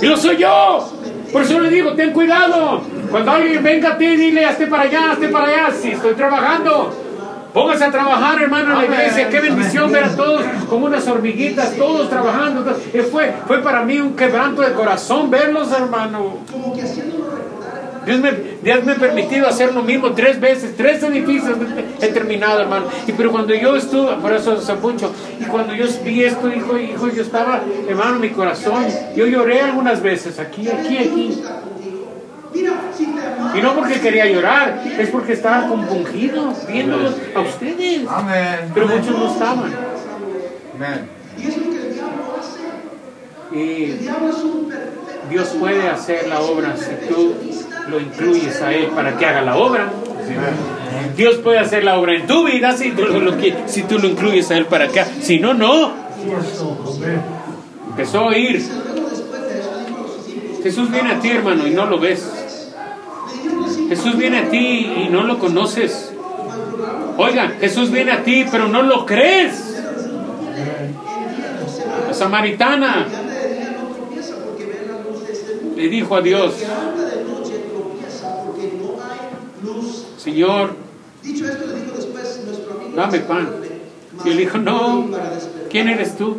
Y 0.00 0.06
lo 0.06 0.16
soy 0.16 0.36
yo. 0.36 0.92
Por 1.32 1.42
eso 1.42 1.60
le 1.60 1.70
digo, 1.70 1.94
ten 1.94 2.12
cuidado. 2.12 2.82
Cuando 3.10 3.30
alguien 3.30 3.62
venga 3.62 3.92
a 3.92 3.98
ti, 3.98 4.16
dile, 4.16 4.44
hazte 4.44 4.66
para 4.66 4.84
allá, 4.84 5.12
hazte 5.12 5.28
para 5.28 5.48
allá. 5.48 5.70
Si 5.72 5.90
estoy 5.90 6.14
trabajando. 6.14 6.92
Póngase 7.52 7.84
a 7.84 7.90
trabajar, 7.92 8.42
hermano, 8.42 8.72
en 8.72 8.78
la 8.78 8.84
iglesia. 8.84 9.28
Qué 9.28 9.40
bendición 9.40 9.92
ver 9.92 10.04
a 10.04 10.16
todos 10.16 10.42
como 10.68 10.86
unas 10.86 11.06
hormiguitas, 11.06 11.76
todos 11.76 12.10
trabajando. 12.10 12.64
Fue, 13.12 13.32
fue 13.46 13.62
para 13.62 13.84
mí 13.84 13.98
un 14.00 14.16
quebranto 14.16 14.62
de 14.62 14.72
corazón 14.72 15.30
verlos, 15.30 15.70
hermano. 15.70 16.38
Dios 18.04 18.20
me, 18.20 18.32
Dios 18.62 18.84
me 18.84 18.92
ha 18.92 18.96
permitido 18.96 19.46
hacer 19.46 19.74
lo 19.74 19.82
mismo 19.82 20.12
tres 20.12 20.40
veces, 20.40 20.76
tres 20.76 21.02
edificios 21.02 21.56
he 22.00 22.08
terminado, 22.08 22.60
hermano. 22.60 22.86
Y 23.06 23.12
pero 23.12 23.30
cuando 23.30 23.54
yo 23.54 23.76
estuve, 23.76 24.14
por 24.16 24.32
eso 24.32 24.60
San 24.60 24.78
Poncho, 24.78 25.12
y 25.40 25.44
cuando 25.44 25.74
yo 25.74 25.86
vi 26.04 26.24
esto, 26.24 26.48
hijo, 26.52 26.78
hijo, 26.78 27.08
yo 27.08 27.22
estaba, 27.22 27.62
hermano, 27.88 28.18
mi 28.18 28.30
corazón, 28.30 28.84
yo 29.16 29.26
lloré 29.26 29.60
algunas 29.60 30.02
veces, 30.02 30.38
aquí, 30.38 30.68
aquí, 30.68 30.98
aquí. 30.98 31.42
Y 32.54 33.60
no 33.60 33.74
porque 33.74 34.00
quería 34.00 34.26
llorar, 34.26 34.82
es 34.98 35.08
porque 35.08 35.32
estaba 35.32 35.66
compungido 35.66 36.54
viéndolos 36.68 37.14
a 37.34 37.40
ustedes. 37.40 38.06
Amén. 38.08 38.70
Pero 38.72 38.86
muchos 38.86 39.18
no 39.18 39.32
estaban. 39.32 39.72
Amén. 40.74 41.08
Y 43.52 43.86
Dios 45.30 45.48
puede 45.58 45.88
hacer 45.88 46.28
la 46.28 46.40
obra 46.40 46.76
si 46.76 47.08
tú 47.08 47.34
lo 47.88 48.00
incluyes 48.00 48.60
a 48.62 48.72
Él 48.72 48.86
para 48.94 49.16
que 49.16 49.26
haga 49.26 49.42
la 49.42 49.56
obra. 49.56 49.92
Dios 51.16 51.36
puede 51.36 51.58
hacer 51.58 51.84
la 51.84 51.98
obra 51.98 52.14
en 52.14 52.26
tu 52.26 52.44
vida 52.44 52.76
si 52.76 52.90
tú 52.90 53.98
lo, 53.98 54.08
incluyes 54.08 54.50
a 54.50 54.56
Él 54.56 54.66
para 54.66 54.86
acá. 54.86 55.06
Si 55.20 55.38
no, 55.38 55.54
no. 55.54 55.92
Empezó 57.90 58.20
a 58.20 58.26
oír. 58.26 58.62
Jesús 60.62 60.90
viene 60.90 61.12
a 61.12 61.20
ti, 61.20 61.30
hermano, 61.30 61.66
y 61.66 61.70
no 61.70 61.86
lo 61.86 61.98
ves. 61.98 62.26
Jesús 63.88 64.16
viene 64.16 64.38
a 64.38 64.48
ti 64.48 65.04
y 65.04 65.08
no 65.10 65.22
lo 65.24 65.38
conoces. 65.38 66.12
Oiga, 67.16 67.52
Jesús 67.60 67.90
viene 67.90 68.12
a 68.12 68.24
ti, 68.24 68.46
pero 68.50 68.66
no 68.68 68.82
lo 68.82 69.04
crees. 69.06 69.82
La 72.08 72.14
samaritana 72.14 73.06
le 75.76 75.88
dijo 75.88 76.16
a 76.16 76.22
Dios, 76.22 76.54
Señor, 80.24 80.74
dame 82.96 83.18
pan. 83.20 83.50
Y 84.24 84.30
él 84.30 84.38
dijo, 84.38 84.56
no, 84.56 85.10
¿quién 85.68 85.90
eres 85.90 86.16
tú? 86.16 86.38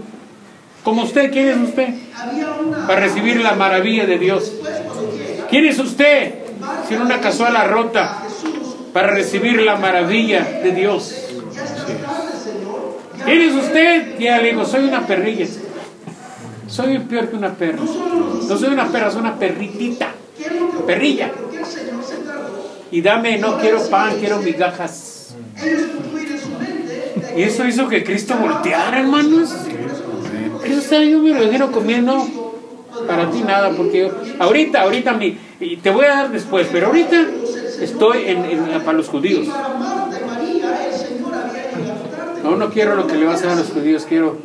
Como 0.84 1.04
usted, 1.04 1.32
¿quién 1.32 1.50
es 1.50 1.69
usted? 1.69 1.93
Para 2.88 3.02
recibir 3.02 3.41
la 3.41 3.54
maravilla 3.54 4.08
de 4.08 4.17
Dios. 4.17 4.52
¿Quién 5.52 5.67
es 5.67 5.78
usted? 5.78 6.34
Sin 6.89 7.00
una 7.00 7.21
cazuela 7.21 7.65
rota 7.65 8.24
para 8.91 9.10
recibir 9.10 9.62
la 9.62 9.76
maravilla 9.76 10.41
de 10.63 10.71
Dios. 10.71 11.15
¿Quién 13.24 13.41
es 13.41 13.54
usted? 13.54 14.19
Y 14.19 14.24
le 14.24 14.50
dijo, 14.50 14.65
soy 14.65 14.86
una 14.86 15.06
perrilla. 15.06 15.45
Soy 16.67 16.98
peor 17.00 17.30
que 17.30 17.36
una 17.36 17.54
perra. 17.54 17.84
No 18.48 18.58
soy 18.58 18.74
una 18.74 18.88
perra, 18.88 19.12
soy 19.12 19.21
una 19.21 19.36
perritita. 19.38 20.12
Perrilla. 20.88 21.32
Y 22.91 23.02
dame, 23.02 23.38
no 23.38 23.58
quiero 23.60 23.82
pan, 23.89 24.15
quiero 24.19 24.39
migajas. 24.39 25.36
Y 27.36 27.41
eso 27.41 27.65
hizo 27.65 27.88
que 27.88 28.04
Cristo 28.04 28.36
volteara, 28.36 29.00
hermanos. 29.00 29.54
Eso 30.63 30.80
está, 30.80 31.04
yo 31.04 31.19
me 31.19 31.58
lo 31.58 31.71
comiendo 31.71 32.26
para 33.08 33.30
ti 33.30 33.41
nada, 33.41 33.71
porque 33.71 34.00
yo, 34.00 34.12
ahorita, 34.39 34.82
ahorita 34.82 35.13
mi, 35.13 35.38
y 35.60 35.78
te 35.78 35.89
voy 35.89 36.06
a 36.06 36.10
dar 36.10 36.32
después, 36.32 36.67
pero 36.71 36.88
ahorita 36.88 37.26
estoy 37.82 38.24
en, 38.26 38.45
en- 38.45 38.82
para 38.82 38.98
los 38.98 39.10
judíos. 39.10 39.48
No, 42.43 42.56
no 42.56 42.69
quiero 42.69 42.95
lo 42.95 43.08
que 43.08 43.15
le 43.15 43.26
vas 43.26 43.41
a 43.43 43.48
dar 43.48 43.58
a 43.58 43.60
los 43.60 43.69
judíos, 43.69 44.06
quiero. 44.08 44.38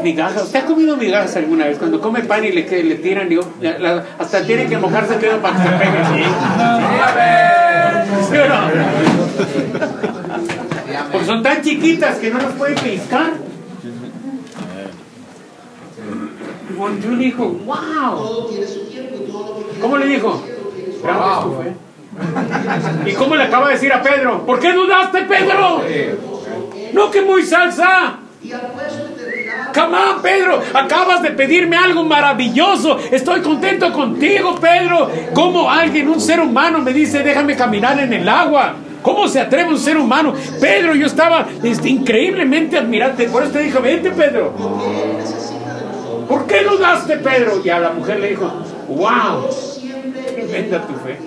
Las 0.00 0.04
migajas. 0.04 0.44
¿Usted 0.44 0.60
ha 0.60 0.64
comido 0.64 0.96
migajas 0.96 1.36
alguna 1.36 1.66
vez? 1.66 1.76
Cuando 1.76 2.00
come 2.00 2.22
pan 2.22 2.42
y 2.42 2.52
le, 2.52 2.64
que- 2.64 2.82
le 2.82 2.94
tiran, 2.96 3.28
digo, 3.28 3.42
la- 3.60 3.78
la- 3.78 4.04
hasta 4.18 4.42
tiene 4.46 4.66
que 4.66 4.78
mojarse 4.78 5.14
el 5.16 5.20
dedo 5.20 5.38
para 5.42 5.56
que 5.56 5.62
se 5.62 5.68
pegue. 5.76 6.04
¿sí? 6.06 6.24
¿Sí 8.30 8.36
o 8.38 8.48
no? 8.48 8.60
Porque 11.12 11.26
son 11.26 11.42
tan 11.42 11.60
chiquitas 11.60 12.16
que 12.16 12.30
no 12.30 12.38
las 12.38 12.52
pueden 12.52 12.78
yo 17.02 17.10
le 17.10 17.24
dijo, 17.24 17.46
wow. 17.66 18.48
¿Cómo 19.82 19.98
le 19.98 20.06
dijo? 20.06 20.42
Tu 21.42 21.62
fe. 21.62 21.74
¿Y 23.10 23.12
cómo 23.14 23.36
le 23.36 23.42
acaba 23.44 23.66
de 23.68 23.74
decir 23.74 23.92
a 23.92 24.02
Pedro? 24.02 24.46
¿Por 24.46 24.58
qué 24.60 24.72
dudaste, 24.72 25.22
Pedro? 25.24 25.82
No 26.94 27.10
que 27.10 27.20
muy 27.20 27.42
salsa. 27.44 28.16
Come 29.74 29.96
on, 29.96 30.22
Pedro, 30.22 30.60
acabas 30.74 31.22
de 31.22 31.30
pedirme 31.30 31.76
algo 31.76 32.04
maravilloso. 32.04 32.98
Estoy 33.10 33.40
contento 33.40 33.92
contigo, 33.92 34.56
Pedro. 34.56 35.10
¿Cómo 35.32 35.70
alguien, 35.70 36.08
un 36.08 36.20
ser 36.20 36.40
humano, 36.40 36.80
me 36.80 36.92
dice, 36.92 37.22
déjame 37.22 37.56
caminar 37.56 37.98
en 38.00 38.12
el 38.12 38.28
agua? 38.28 38.74
¿Cómo 39.02 39.28
se 39.28 39.40
atreve 39.40 39.70
un 39.70 39.78
ser 39.78 39.96
humano? 39.96 40.34
Pedro, 40.60 40.94
yo 40.94 41.06
estaba 41.06 41.46
este, 41.62 41.88
increíblemente 41.88 42.76
admirante. 42.76 43.28
Por 43.28 43.42
eso 43.42 43.52
te 43.52 43.60
dijo, 43.60 43.80
vente, 43.80 44.10
Pedro. 44.10 44.52
¿Por 46.28 46.46
qué 46.46 46.62
dudaste, 46.62 47.16
Pedro? 47.16 47.60
Y 47.64 47.68
a 47.70 47.80
la 47.80 47.90
mujer 47.90 48.20
le 48.20 48.28
dijo, 48.28 48.52
wow, 48.88 49.48
tremenda 50.34 50.82
tu 50.82 50.94
fe. 50.94 51.18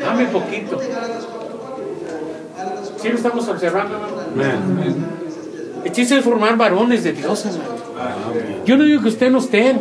Dame 0.00 0.26
poquito. 0.26 0.80
¿Sí 2.96 3.08
lo 3.08 3.16
estamos 3.16 3.48
observando? 3.48 4.08
El 5.86 5.92
chiste 5.92 6.18
es 6.18 6.24
formar 6.24 6.56
varones 6.56 7.04
de 7.04 7.12
Dios, 7.12 7.46
hermano. 7.46 7.76
Yo 8.64 8.76
no 8.76 8.82
digo 8.82 9.02
que 9.02 9.08
usted 9.08 9.30
no 9.30 9.38
esté. 9.38 9.72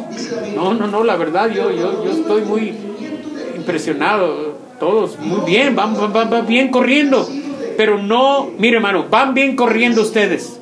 No, 0.55 0.75
no, 0.75 0.85
no, 0.85 1.03
la 1.03 1.15
verdad, 1.15 1.49
yo, 1.49 1.71
yo, 1.71 2.05
yo 2.05 2.11
estoy 2.11 2.43
muy 2.43 2.75
impresionado. 3.55 4.53
Todos, 4.79 5.17
muy 5.17 5.49
bien, 5.49 5.75
van, 5.75 5.95
van, 5.95 6.29
van, 6.29 6.45
bien 6.45 6.69
corriendo. 6.69 7.27
Pero 7.75 7.97
no, 7.97 8.51
mire 8.59 8.75
hermano, 8.75 9.07
van 9.09 9.33
bien 9.33 9.55
corriendo 9.55 10.03
ustedes. 10.03 10.59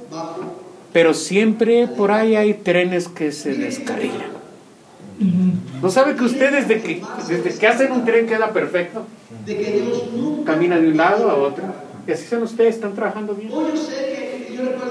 Pero 0.93 1.13
siempre 1.13 1.87
por 1.87 2.13
ahí 2.13 2.37
hay 2.37 2.53
trenes 2.53 3.09
que 3.09 3.33
se 3.33 3.53
descarrilan. 3.53 4.31
¿No 5.81 5.89
sabe 5.89 6.15
que 6.15 6.23
ustedes 6.23 6.69
desde 6.69 6.81
que, 6.81 7.01
desde 7.27 7.59
que 7.59 7.67
hacen 7.67 7.91
un 7.91 8.05
tren 8.05 8.27
queda 8.27 8.53
perfecto? 8.53 9.05
Camina 10.45 10.79
de 10.79 10.87
un 10.87 10.95
lado 10.95 11.29
a 11.29 11.35
otro. 11.35 11.65
Y 12.07 12.13
así 12.13 12.27
son 12.27 12.43
ustedes, 12.43 12.75
están 12.75 12.95
trabajando 12.95 13.35
bien. 13.35 13.51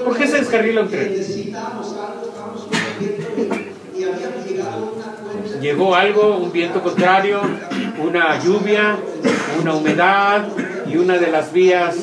¿Por 0.03 0.17
qué 0.17 0.27
se 0.27 0.37
descarrila 0.37 0.81
un 0.81 0.89
tren? 0.89 1.15
Llegó 5.61 5.95
algo, 5.95 6.37
un 6.37 6.51
viento 6.51 6.81
contrario, 6.81 7.41
una 8.01 8.43
lluvia, 8.43 8.97
una 9.61 9.75
humedad 9.75 10.47
y 10.87 10.97
una 10.97 11.17
de 11.17 11.31
las 11.31 11.53
vías 11.53 11.95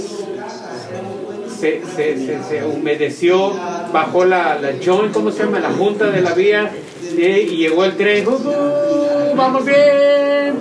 se, 1.60 1.82
se, 1.84 2.16
se, 2.16 2.42
se 2.42 2.64
humedeció, 2.64 3.52
bajó 3.92 4.24
la, 4.24 4.58
la 4.58 4.72
joint, 4.82 5.12
¿cómo 5.12 5.30
se 5.30 5.44
llama? 5.44 5.60
La 5.60 5.70
junta 5.70 6.06
de 6.06 6.22
la 6.22 6.32
vía 6.32 6.70
eh, 7.18 7.48
y 7.50 7.56
llegó 7.58 7.84
el 7.84 7.96
tren. 7.96 8.26
¡Uh, 8.26 8.30
uh, 8.30 9.36
vamos 9.36 9.64
bien, 9.66 10.58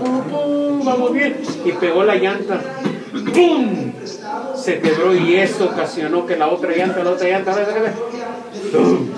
vamos 0.84 1.14
bien. 1.14 1.38
Y 1.64 1.72
pegó 1.74 2.04
la 2.04 2.16
llanta. 2.16 2.62
¡Pum! 3.34 3.94
Se 4.70 4.80
quebró 4.82 5.16
y 5.16 5.36
eso 5.36 5.66
ocasionó 5.66 6.28
que 6.28 6.38
la 6.38 6.48
otra 6.48 6.72
llanta, 6.72 7.04
la 7.04 7.10
otra 7.10 7.28
llanta, 7.28 7.56
¡pum! 8.72 9.10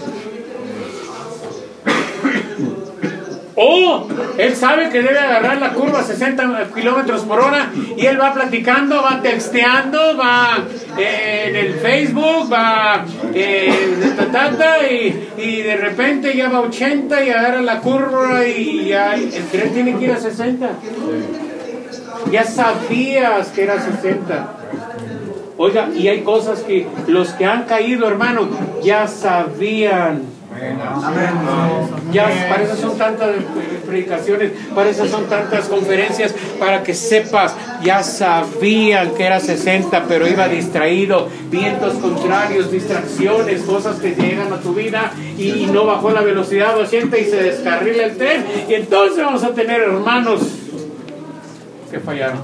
Oh, 3.56 4.08
él 4.38 4.56
sabe 4.56 4.90
que 4.90 5.02
debe 5.02 5.20
agarrar 5.20 5.60
la 5.60 5.74
curva 5.74 6.00
a 6.00 6.04
60 6.04 6.70
kilómetros 6.74 7.24
por 7.24 7.42
hora 7.42 7.70
y 7.98 8.06
él 8.06 8.20
va 8.20 8.34
platicando, 8.34 9.04
va 9.04 9.22
texteando, 9.22 10.16
va 10.16 10.64
eh, 10.98 11.48
en 11.50 11.56
el 11.58 11.74
Facebook, 11.74 12.50
va 12.50 13.04
eh, 13.34 14.16
ta, 14.32 14.52
ta, 14.52 14.88
y 14.90 15.62
de 15.64 15.76
repente 15.76 16.34
ya 16.34 16.48
va 16.48 16.60
a 16.60 16.62
80 16.62 17.26
y 17.26 17.30
agarra 17.30 17.62
la 17.62 17.80
curva 17.80 18.48
y 18.48 18.86
ya 18.86 19.16
el 19.16 19.48
tren 19.52 19.74
tiene 19.74 19.98
que 19.98 20.06
ir 20.06 20.12
a 20.14 20.18
60. 20.18 20.70
Ya 22.32 22.46
sabías 22.46 23.50
que 23.50 23.64
era 23.64 23.82
60. 23.82 24.61
Oiga, 25.64 25.90
y 25.96 26.08
hay 26.08 26.22
cosas 26.22 26.62
que 26.62 26.88
los 27.06 27.34
que 27.34 27.46
han 27.46 27.66
caído, 27.66 28.08
hermano, 28.08 28.50
ya 28.82 29.08
sabían. 29.08 30.24
Ya, 32.12 32.26
para 32.50 32.64
eso 32.64 32.76
son 32.78 32.98
tantas 32.98 33.30
predicaciones, 33.86 34.54
para 34.74 34.90
eso 34.90 35.06
son 35.06 35.26
tantas 35.26 35.68
conferencias, 35.68 36.34
para 36.60 36.82
que 36.82 36.96
sepas, 36.96 37.56
ya 37.84 38.02
sabían 38.02 39.14
que 39.14 39.24
era 39.24 39.40
60, 39.40 40.06
pero 40.08 40.28
iba 40.28 40.48
distraído, 40.48 41.30
vientos 41.52 41.94
contrarios, 41.94 42.72
distracciones, 42.72 43.62
cosas 43.62 44.00
que 44.00 44.16
llegan 44.16 44.52
a 44.52 44.58
tu 44.58 44.74
vida 44.74 45.12
y, 45.38 45.50
y 45.50 45.66
no 45.68 45.86
bajó 45.86 46.10
la 46.10 46.22
velocidad 46.22 46.76
80 46.76 47.20
y 47.20 47.26
se 47.26 47.36
descarrila 47.36 48.06
el 48.06 48.18
tren. 48.18 48.44
Y 48.68 48.74
entonces 48.74 49.24
vamos 49.24 49.44
a 49.44 49.54
tener 49.54 49.82
hermanos 49.82 50.42
que 51.92 52.00
fallaron. 52.00 52.40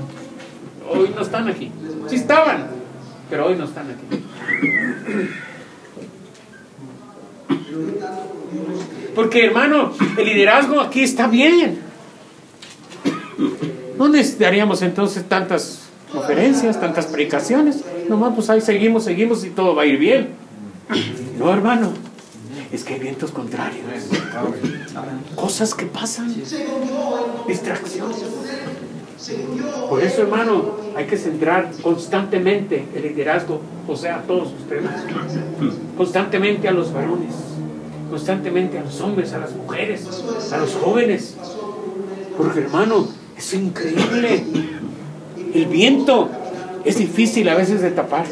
Hoy 0.88 1.12
no 1.16 1.24
están 1.24 1.48
aquí. 1.48 1.72
Sí 2.08 2.18
estaban, 2.18 2.77
pero 3.30 3.48
hoy 3.48 3.56
no 3.56 3.66
están 3.66 3.88
aquí. 3.92 4.24
Porque 9.16 9.46
hermano, 9.46 9.94
el 10.18 10.26
liderazgo 10.26 10.80
aquí 10.80 11.02
está 11.02 11.28
bien. 11.28 11.80
No 13.98 14.08
necesitaríamos 14.10 14.82
entonces 14.82 15.28
tantas 15.28 15.88
conferencias, 16.12 16.80
tantas 16.80 17.08
predicaciones. 17.08 17.84
Nomás 18.10 18.34
pues 18.36 18.50
ahí 18.50 18.62
seguimos, 18.62 19.04
seguimos 19.04 19.44
y 19.44 19.50
todo 19.50 19.76
va 19.76 19.84
a 19.84 19.86
ir 19.86 19.98
bien. 19.98 20.30
No, 21.38 21.52
hermano. 21.52 21.94
Es 22.72 22.84
que 22.84 22.96
hay 22.96 23.00
vientos 23.00 23.32
contrarios. 23.32 23.86
Cosas 25.36 25.74
que 25.74 25.86
pasan. 25.86 26.36
Distracciones. 27.48 28.18
Por 29.90 30.04
eso, 30.04 30.22
hermano, 30.22 30.76
hay 30.96 31.06
que 31.06 31.18
centrar 31.18 31.72
constantemente 31.82 32.86
el 32.96 33.04
liderazgo, 33.04 33.62
o 33.88 33.96
sea, 33.96 34.18
a 34.18 34.22
todos 34.22 34.50
ustedes, 34.54 34.90
constantemente 35.98 36.68
a 36.68 36.72
los 36.72 36.94
varones, 36.94 37.34
constantemente 38.10 38.78
a 38.78 38.84
los 38.84 39.02
hombres, 39.02 39.34
a 39.34 39.40
las 39.40 39.56
mujeres, 39.56 40.06
a 40.52 40.58
los 40.58 40.76
jóvenes. 40.76 41.36
Porque, 42.38 42.60
hermano, 42.60 43.08
es 43.36 43.54
increíble. 43.54 44.44
El 45.54 45.66
viento 45.66 46.30
es 46.86 46.98
difícil 46.98 47.50
a 47.50 47.56
veces 47.56 47.82
de 47.82 47.92
tapar. 47.92 48.26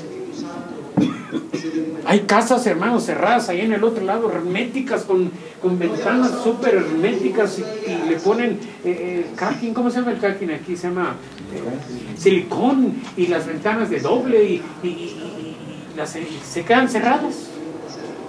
Hay 2.08 2.21
casas, 2.21 2.65
hermanos, 2.67 3.05
cerradas 3.05 3.49
ahí 3.49 3.62
en 3.62 3.73
el 3.73 3.84
otro 3.84 4.05
lado, 4.05 4.31
herméticas, 4.31 5.03
con, 5.03 5.31
con 5.62 5.79
ventanas 5.79 6.43
súper 6.43 6.75
herméticas 6.75 7.60
y, 7.60 8.10
le 8.10 8.17
ponen 8.17 8.60
eh, 8.84 9.25
eh, 9.41 9.71
¿cómo 9.73 9.89
se 9.89 9.99
llama 9.99 10.12
el 10.12 10.19
caquín 10.19 10.51
aquí? 10.51 10.77
Se 10.77 10.88
llama 10.88 11.15
eh, 11.53 12.17
silicón 12.17 13.01
y 13.17 13.27
las 13.27 13.47
ventanas 13.47 13.89
de 13.89 13.99
doble 13.99 14.43
y, 14.43 14.62
y, 14.84 15.55
las, 15.97 16.12
se 16.43 16.63
quedan 16.63 16.89
cerradas. 16.89 17.49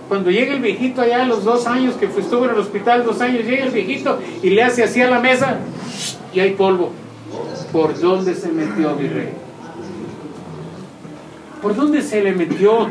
Cuando 0.09 0.31
llega 0.31 0.55
el 0.55 0.63
viejito 0.63 1.03
allá 1.03 1.23
a 1.23 1.27
los 1.27 1.45
dos 1.45 1.67
años, 1.67 1.97
que 1.97 2.07
estuvo 2.07 2.45
en 2.45 2.53
el 2.53 2.59
hospital 2.59 3.05
dos 3.05 3.21
años, 3.21 3.45
llega 3.45 3.65
el 3.65 3.73
viejito 3.73 4.19
y 4.43 4.51
le 4.51 4.63
hace 4.63 4.85
así 4.85 5.03
a 5.03 5.11
la 5.11 5.21
mesa 5.21 5.59
y 6.33 6.41
hay 6.41 6.53
polvo. 6.53 6.93
¿Por 7.73 7.99
dónde 8.01 8.35
se 8.35 8.49
metió 8.49 8.95
mi 8.95 9.09
rey? 9.09 9.46
¿Por 11.67 11.75
dónde 11.75 12.01
se 12.01 12.23
le 12.23 12.31
metió? 12.31 12.89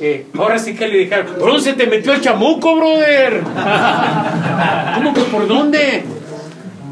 Eh, 0.00 0.28
ahora 0.38 0.58
sí 0.58 0.74
que 0.74 0.88
le 0.88 0.96
dijeron, 1.00 1.26
¿por 1.38 1.46
dónde 1.46 1.60
se 1.60 1.74
te 1.74 1.86
metió 1.86 2.14
el 2.14 2.22
chamuco, 2.22 2.74
brother? 2.74 3.42
¿Cómo 4.94 5.12
que 5.12 5.20
por 5.24 5.46
dónde? 5.46 6.04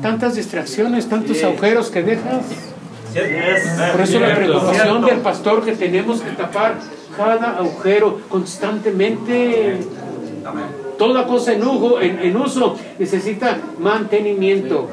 Tantas 0.02 0.34
distracciones, 0.34 1.08
tantos 1.08 1.42
agujeros 1.42 1.88
que 1.88 2.02
dejas. 2.02 2.44
Por 3.92 4.00
eso 4.02 4.20
la 4.20 4.34
preocupación 4.34 5.06
del 5.06 5.18
pastor 5.20 5.64
que 5.64 5.72
tenemos 5.72 6.20
que 6.20 6.32
tapar 6.32 6.74
cada 7.16 7.56
agujero 7.56 8.20
constantemente. 8.28 9.78
Toda 10.98 11.26
cosa 11.26 11.54
en, 11.54 11.66
uso, 11.66 11.98
en, 12.02 12.18
en 12.18 12.36
uso 12.36 12.76
necesita 12.98 13.56
mantenimiento. 13.78 14.90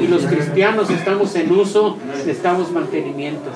Y 0.00 0.06
los 0.06 0.26
cristianos 0.26 0.90
estamos 0.90 1.34
en 1.36 1.52
uso, 1.52 1.98
necesitamos 2.16 2.70
mantenimiento. 2.70 3.50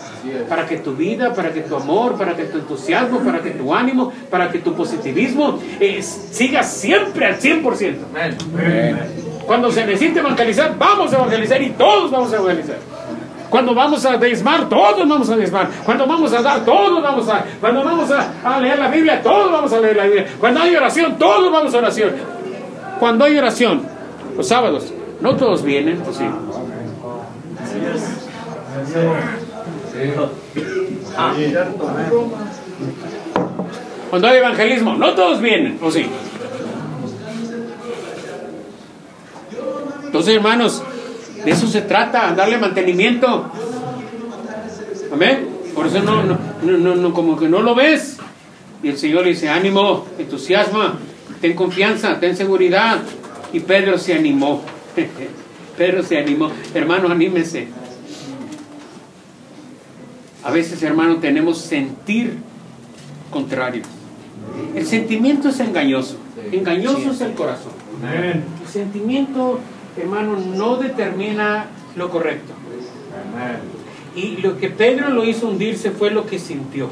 Para 0.49 0.67
que 0.67 0.79
tu 0.79 0.95
vida, 0.95 1.35
para 1.35 1.53
que 1.53 1.61
tu 1.63 1.77
amor, 1.77 2.17
para 2.17 2.37
que 2.37 2.45
tu 2.45 2.59
entusiasmo, 2.59 3.21
para 3.21 3.41
que 3.41 3.51
tu 3.51 3.75
ánimo, 3.75 4.13
para 4.31 4.51
que 4.51 4.59
tu 4.59 4.75
positivismo 4.75 5.59
eh, 5.81 6.03
siga 6.03 6.63
siempre 6.63 7.27
al 7.27 7.39
100%. 7.39 7.97
Cuando 9.47 9.73
se 9.73 9.87
necesite 9.87 10.21
evangelizar, 10.21 10.77
vamos 10.79 11.13
a 11.13 11.17
evangelizar 11.17 11.63
y 11.63 11.71
todos 11.71 12.11
vamos 12.11 12.33
a 12.33 12.37
evangelizar. 12.37 12.77
Cuando 13.49 13.75
vamos 13.75 14.05
a 14.05 14.17
desmar, 14.19 14.69
todos 14.69 15.09
vamos 15.09 15.31
a 15.31 15.37
desmar. 15.37 15.69
Cuando 15.85 16.07
vamos 16.07 16.33
a 16.33 16.43
dar, 16.43 16.65
todos 16.65 17.03
vamos 17.03 17.29
a. 17.29 17.45
Cuando 17.61 17.83
vamos 17.83 18.11
a, 18.11 18.61
leer 18.61 18.79
la 18.79 18.89
Biblia, 18.89 19.23
todos 19.23 19.51
vamos 19.51 19.73
a 19.73 19.81
leer 19.81 19.97
la 19.97 20.05
Biblia. 20.05 20.27
Cuando 20.39 20.61
hay 20.61 20.77
oración, 20.77 21.17
todos 21.19 21.51
vamos 21.51 21.75
a 21.75 21.79
oración. 21.79 22.13
Cuando 23.01 23.25
hay 23.25 23.39
oración, 23.39 23.83
los 24.37 24.47
sábados, 24.47 24.93
no 25.21 25.37
todos 25.37 25.63
vienen, 25.63 25.99
pues 25.99 26.17
sí. 26.17 26.25
Cuando 34.11 34.29
hay 34.29 34.39
evangelismo, 34.39 34.95
no 34.95 35.15
todos 35.15 35.41
vienen, 35.41 35.79
pues 35.79 35.95
sí. 35.95 36.07
Entonces, 40.05 40.35
hermanos, 40.35 40.83
De 41.45 41.53
eso 41.53 41.69
se 41.69 41.83
trata, 41.83 42.35
darle 42.35 42.59
mantenimiento. 42.59 43.51
Amén. 45.13 45.49
Por 45.75 45.87
eso 45.87 46.01
no, 46.03 46.25
no, 46.25 46.37
no, 46.63 46.97
no, 46.97 47.15
como 47.15 47.39
que 47.39 47.49
no 47.49 47.63
lo 47.63 47.77
ves. 47.77 48.19
Y 48.83 48.89
el 48.89 48.99
Señor 48.99 49.25
dice, 49.25 49.49
ánimo, 49.49 50.07
entusiasma, 50.19 50.99
ten 51.41 51.55
confianza, 51.55 52.19
ten 52.19 52.37
seguridad. 52.37 52.99
Y 53.53 53.61
Pedro 53.61 53.99
se 53.99 54.15
animó. 54.15 54.63
Pedro 55.77 56.03
se 56.03 56.19
animó. 56.19 56.51
Hermano, 56.75 57.09
anímese. 57.09 57.69
A 60.45 60.51
veces, 60.51 60.83
hermano, 60.83 61.17
tenemos 61.17 61.59
sentir 61.59 62.39
contrario. 63.31 63.83
El 64.75 64.87
sentimiento 64.87 65.49
es 65.49 65.61
engañoso. 65.61 66.17
Engañoso 66.53 67.11
es 67.11 67.21
el 67.21 67.33
corazón. 67.33 67.73
El 68.03 68.69
sentimiento, 68.69 69.61
hermano, 69.97 70.37
no 70.37 70.77
determina 70.77 71.67
lo 71.97 72.11
correcto. 72.11 72.55
Y 74.15 74.39
lo 74.39 74.59
que 74.59 74.69
Pedro 74.69 75.11
lo 75.11 75.25
hizo 75.25 75.49
hundirse 75.49 75.91
fue 75.91 76.11
lo 76.11 76.27
que 76.27 76.39
sintió. 76.39 76.89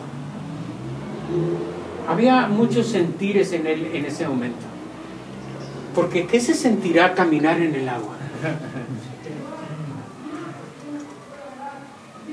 Había 2.09 2.46
muchos 2.46 2.86
sentires 2.86 3.52
en 3.52 3.66
él 3.66 3.90
en 3.94 4.04
ese 4.04 4.28
momento. 4.28 4.76
Porque 5.97 6.26
¿qué 6.26 6.38
se 6.40 6.53
sentirá 6.53 7.14
caminar 7.14 7.59
en 7.59 7.74
el 7.74 7.88
agua? 7.88 8.16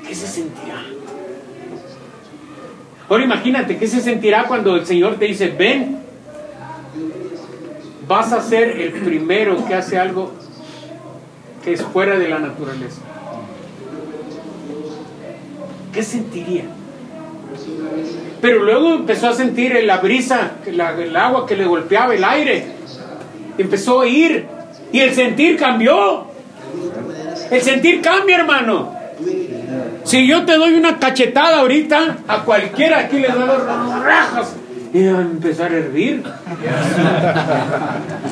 ¿Qué 0.06 0.14
se 0.14 0.28
sentirá? 0.28 0.84
Ahora 3.08 3.24
imagínate, 3.24 3.78
¿qué 3.78 3.88
se 3.88 4.02
sentirá 4.02 4.48
cuando 4.48 4.76
el 4.76 4.86
Señor 4.86 5.16
te 5.16 5.26
dice, 5.26 5.48
ven, 5.48 6.00
vas 8.06 8.34
a 8.34 8.42
ser 8.42 8.82
el 8.82 8.92
primero 8.92 9.66
que 9.66 9.76
hace 9.76 9.98
algo 9.98 10.34
que 11.64 11.72
es 11.72 11.82
fuera 11.82 12.20
de 12.20 12.28
la 12.28 12.40
naturaleza? 12.40 13.02
¿Qué 15.94 16.04
sentiría? 16.04 16.66
Pero 18.42 18.62
luego 18.62 18.96
empezó 18.96 19.30
a 19.30 19.34
sentir 19.34 19.82
la 19.86 19.98
brisa, 20.00 20.58
el 20.66 20.82
agua 21.16 21.46
que 21.48 21.56
le 21.56 21.66
golpeaba 21.66 22.14
el 22.14 22.26
aire. 22.26 22.83
Empezó 23.58 24.02
a 24.02 24.08
ir 24.08 24.48
y 24.92 25.00
el 25.00 25.14
sentir 25.14 25.58
cambió. 25.58 26.28
El 27.52 27.62
sentir 27.62 28.02
cambia, 28.02 28.38
hermano. 28.38 28.94
Si 30.04 30.28
yo 30.28 30.46
te 30.46 30.58
doy 30.58 30.74
una 30.76 31.00
cachetada 31.00 31.60
ahorita, 31.60 32.18
a 32.28 32.40
cualquiera 32.40 33.00
aquí 33.00 33.20
le 33.20 33.30
doy 33.30 33.48
rajas 34.04 34.54
y 34.94 35.08
va 35.08 35.20
a 35.20 35.22
empezar 35.22 35.72
a 35.72 35.78
hervir. 35.78 36.24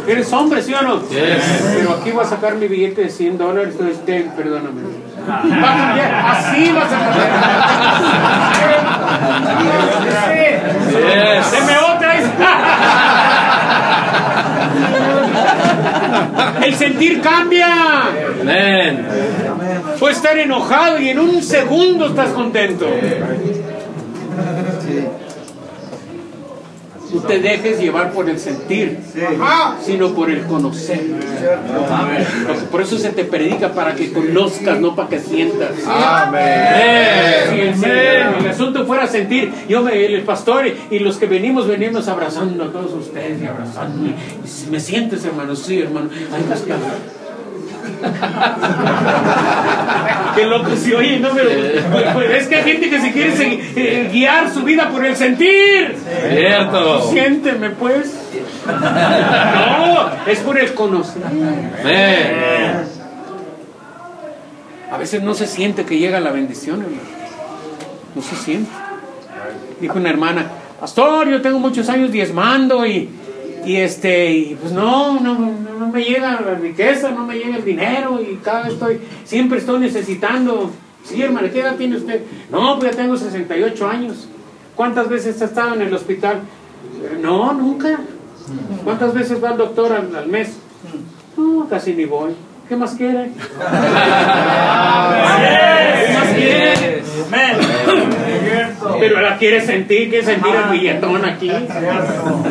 Eres 0.07 0.31
hombre, 0.33 0.61
¿sí 0.61 0.73
o 0.73 0.81
no? 0.81 1.01
Pero 1.09 1.93
aquí 1.93 2.11
voy 2.11 2.23
a 2.23 2.27
sacar 2.27 2.55
mi 2.55 2.67
billete 2.67 3.01
de 3.01 3.09
100 3.09 3.37
dólares, 3.37 3.69
entonces 3.71 4.05
ten, 4.05 4.29
perdóname. 4.31 4.81
Va 5.27 5.39
a 5.39 5.77
cambiar, 5.77 6.13
así 6.25 6.71
vas 6.71 6.91
a 6.91 6.99
cambiar. 6.99 7.29
Deme 11.51 11.77
otra. 11.95 12.11
El 16.65 16.75
sentir 16.75 17.21
cambia. 17.21 18.03
Amén. 18.41 19.05
Puedes 19.99 20.17
estar 20.17 20.37
enojado 20.37 20.99
y 20.99 21.09
en 21.09 21.19
un 21.19 21.41
segundo 21.41 22.07
estás 22.07 22.29
contento. 22.29 22.87
No 27.13 27.21
te 27.21 27.39
dejes 27.39 27.79
llevar 27.79 28.11
por 28.11 28.29
el 28.29 28.39
sentir, 28.39 28.99
sino 29.83 30.13
por 30.13 30.29
el 30.29 30.43
conocer. 30.43 31.01
Por 32.71 32.81
eso 32.81 32.97
se 32.97 33.09
te 33.09 33.25
predica 33.25 33.73
para 33.73 33.95
que 33.95 34.11
conozcas, 34.11 34.79
no 34.79 34.95
para 34.95 35.09
que 35.09 35.19
sientas. 35.19 35.71
Si 37.49 37.59
el, 37.59 37.75
si 37.75 37.85
el 37.85 38.47
asunto 38.49 38.85
fuera 38.85 39.07
sentir, 39.07 39.51
yo 39.67 39.81
me, 39.81 40.05
el 40.05 40.23
pastor 40.23 40.65
y 40.89 40.99
los 40.99 41.17
que 41.17 41.25
venimos, 41.25 41.67
venimos 41.67 42.07
abrazando 42.07 42.63
a 42.63 42.71
todos 42.71 42.93
ustedes 42.93 43.41
y 43.41 43.45
abrazando. 43.45 44.07
Y 44.07 44.15
me 44.69 44.79
sientes, 44.79 45.25
hermano, 45.25 45.55
sí, 45.55 45.81
hermano. 45.81 46.09
Ay, 46.33 46.43
pues, 46.47 46.63
Qué 50.35 50.45
loco 50.45 50.75
si 50.75 50.93
oye, 50.93 51.19
no, 51.19 51.29
pero 51.33 51.49
pues, 52.13 52.31
es 52.31 52.47
que 52.47 52.55
hay 52.55 52.63
gente 52.63 52.89
que 52.89 52.99
se 52.99 53.11
quiere 53.11 53.33
eh, 53.75 54.09
guiar 54.11 54.49
su 54.49 54.63
vida 54.63 54.89
por 54.89 55.05
el 55.05 55.15
sentir. 55.15 55.95
Cierto. 56.29 57.11
Siénteme, 57.11 57.71
pues. 57.71 58.17
No, 58.65 60.11
es 60.27 60.39
por 60.39 60.57
el 60.57 60.73
conocer. 60.73 61.23
A 64.91 64.97
veces 64.97 65.23
no 65.23 65.33
se 65.33 65.47
siente 65.47 65.85
que 65.85 65.97
llega 65.97 66.19
la 66.19 66.31
bendición, 66.31 66.81
hermano. 66.81 67.01
No 68.13 68.21
se 68.21 68.35
siente. 68.35 68.71
Dijo 69.79 69.97
una 69.97 70.09
hermana, 70.09 70.45
Pastor, 70.79 71.29
yo 71.29 71.41
tengo 71.41 71.59
muchos 71.59 71.87
años 71.89 72.11
diezmando 72.11 72.85
y, 72.85 73.09
y 73.65 73.77
este, 73.77 74.31
y 74.31 74.55
pues 74.55 74.73
no, 74.73 75.19
no, 75.19 75.37
no 75.79 75.87
me 75.87 76.03
llega 76.03 76.41
la 76.41 76.55
riqueza, 76.55 77.11
no 77.11 77.25
me 77.25 77.35
llega 77.35 77.57
el 77.57 77.65
dinero 77.65 78.19
y 78.21 78.37
cada 78.37 78.63
vez 78.63 78.73
estoy, 78.73 79.01
siempre 79.23 79.59
estoy 79.59 79.79
necesitando. 79.79 80.71
Sí, 81.03 81.21
hermana, 81.21 81.49
¿qué 81.49 81.61
edad 81.61 81.75
tiene 81.75 81.97
usted? 81.97 82.21
No, 82.51 82.77
pues 82.77 82.91
ya 82.91 82.97
tengo 82.97 83.17
68 83.17 83.87
años. 83.87 84.27
¿Cuántas 84.75 85.09
veces 85.09 85.41
ha 85.41 85.45
estado 85.45 85.75
en 85.75 85.81
el 85.81 85.93
hospital? 85.93 86.41
No, 87.21 87.53
nunca. 87.53 87.99
¿Cuántas 88.83 89.13
veces 89.13 89.43
va 89.43 89.49
al 89.49 89.57
doctor 89.57 89.91
al, 89.91 90.15
al 90.15 90.27
mes? 90.27 90.57
No, 91.37 91.67
casi 91.69 91.93
ni 91.93 92.05
voy. 92.05 92.33
¿Qué 92.67 92.75
más 92.75 92.95
quiere? 92.95 93.31
¿Qué 93.33 93.35
más 96.13 96.33
quiere? 96.33 97.01
Pero 98.99 99.21
la 99.21 99.37
quiere 99.37 99.61
sentir, 99.61 100.09
quiere 100.09 100.25
sentir 100.25 100.53
el 100.55 100.71
billetón 100.71 101.25
aquí. 101.25 101.51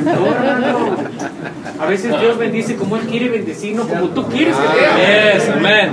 No, 0.05 0.97
A 1.81 1.87
veces 1.87 2.19
Dios 2.21 2.37
bendice 2.39 2.77
como 2.77 2.97
Él 2.97 3.03
quiere 3.03 3.29
bendecir, 3.29 3.75
no 3.75 3.87
como 3.87 4.09
tú 4.09 4.27
quieres 4.29 4.55
que 4.57 5.39
Yes, 5.39 5.49
amén. 5.49 5.93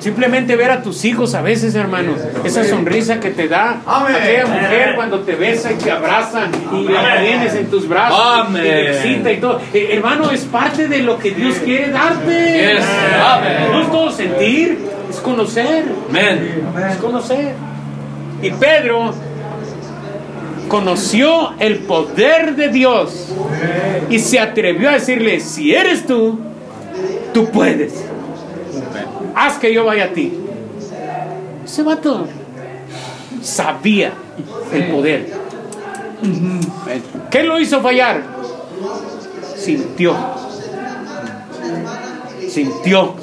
Simplemente 0.00 0.56
ver 0.56 0.70
a 0.70 0.82
tus 0.82 1.04
hijos 1.04 1.34
a 1.34 1.42
veces, 1.42 1.74
hermanos, 1.74 2.20
esa 2.44 2.64
sonrisa 2.64 3.20
que 3.20 3.30
te 3.30 3.48
da 3.48 3.80
aquella 3.86 4.46
mujer 4.46 4.94
cuando 4.94 5.20
te 5.20 5.34
besa 5.34 5.72
y 5.72 5.76
te 5.76 5.90
abraza 5.90 6.46
y 6.72 6.84
la 6.88 7.20
tienes 7.20 7.54
en 7.54 7.66
tus 7.66 7.88
brazos 7.88 8.48
y 8.50 8.54
te 8.54 8.90
excita 8.92 9.32
y 9.32 9.36
todo. 9.38 9.60
Eh, 9.72 9.88
hermano, 9.92 10.30
es 10.30 10.44
parte 10.44 10.88
de 10.88 11.00
lo 11.00 11.18
que 11.18 11.32
Dios 11.32 11.56
quiere 11.64 11.90
darte. 11.90 12.78
No 13.72 13.82
es 13.82 13.90
todo 13.90 14.10
sentir, 14.10 14.78
es 15.10 15.16
conocer. 15.18 15.84
Es 16.90 16.96
conocer. 16.96 17.54
Y 18.42 18.50
Pedro 18.50 19.12
conoció 20.68 21.54
el 21.58 21.78
poder 21.80 22.56
de 22.56 22.68
Dios 22.68 23.28
y 24.10 24.18
se 24.18 24.38
atrevió 24.38 24.90
a 24.90 24.92
decirle, 24.92 25.40
si 25.40 25.74
eres 25.74 26.06
tú, 26.06 26.38
tú 27.32 27.46
puedes. 27.50 28.04
Haz 29.34 29.58
que 29.58 29.72
yo 29.72 29.84
vaya 29.84 30.04
a 30.04 30.08
ti. 30.08 30.32
Ese 31.64 31.82
vato 31.82 32.26
sabía 33.42 34.12
el 34.72 34.88
poder. 34.88 35.32
¿Qué 37.30 37.42
lo 37.42 37.58
hizo 37.60 37.80
fallar? 37.80 38.22
Sintió. 39.56 40.14
Sintió 42.48 43.14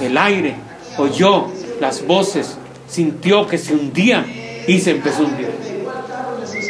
el 0.00 0.18
aire, 0.18 0.56
oyó 0.98 1.46
las 1.80 2.06
voces, 2.06 2.58
sintió 2.86 3.46
que 3.46 3.56
se 3.56 3.74
hundía 3.74 4.26
y 4.66 4.78
se 4.78 4.92
empezó 4.92 5.22
a 5.22 5.26
hundir. 5.26 5.48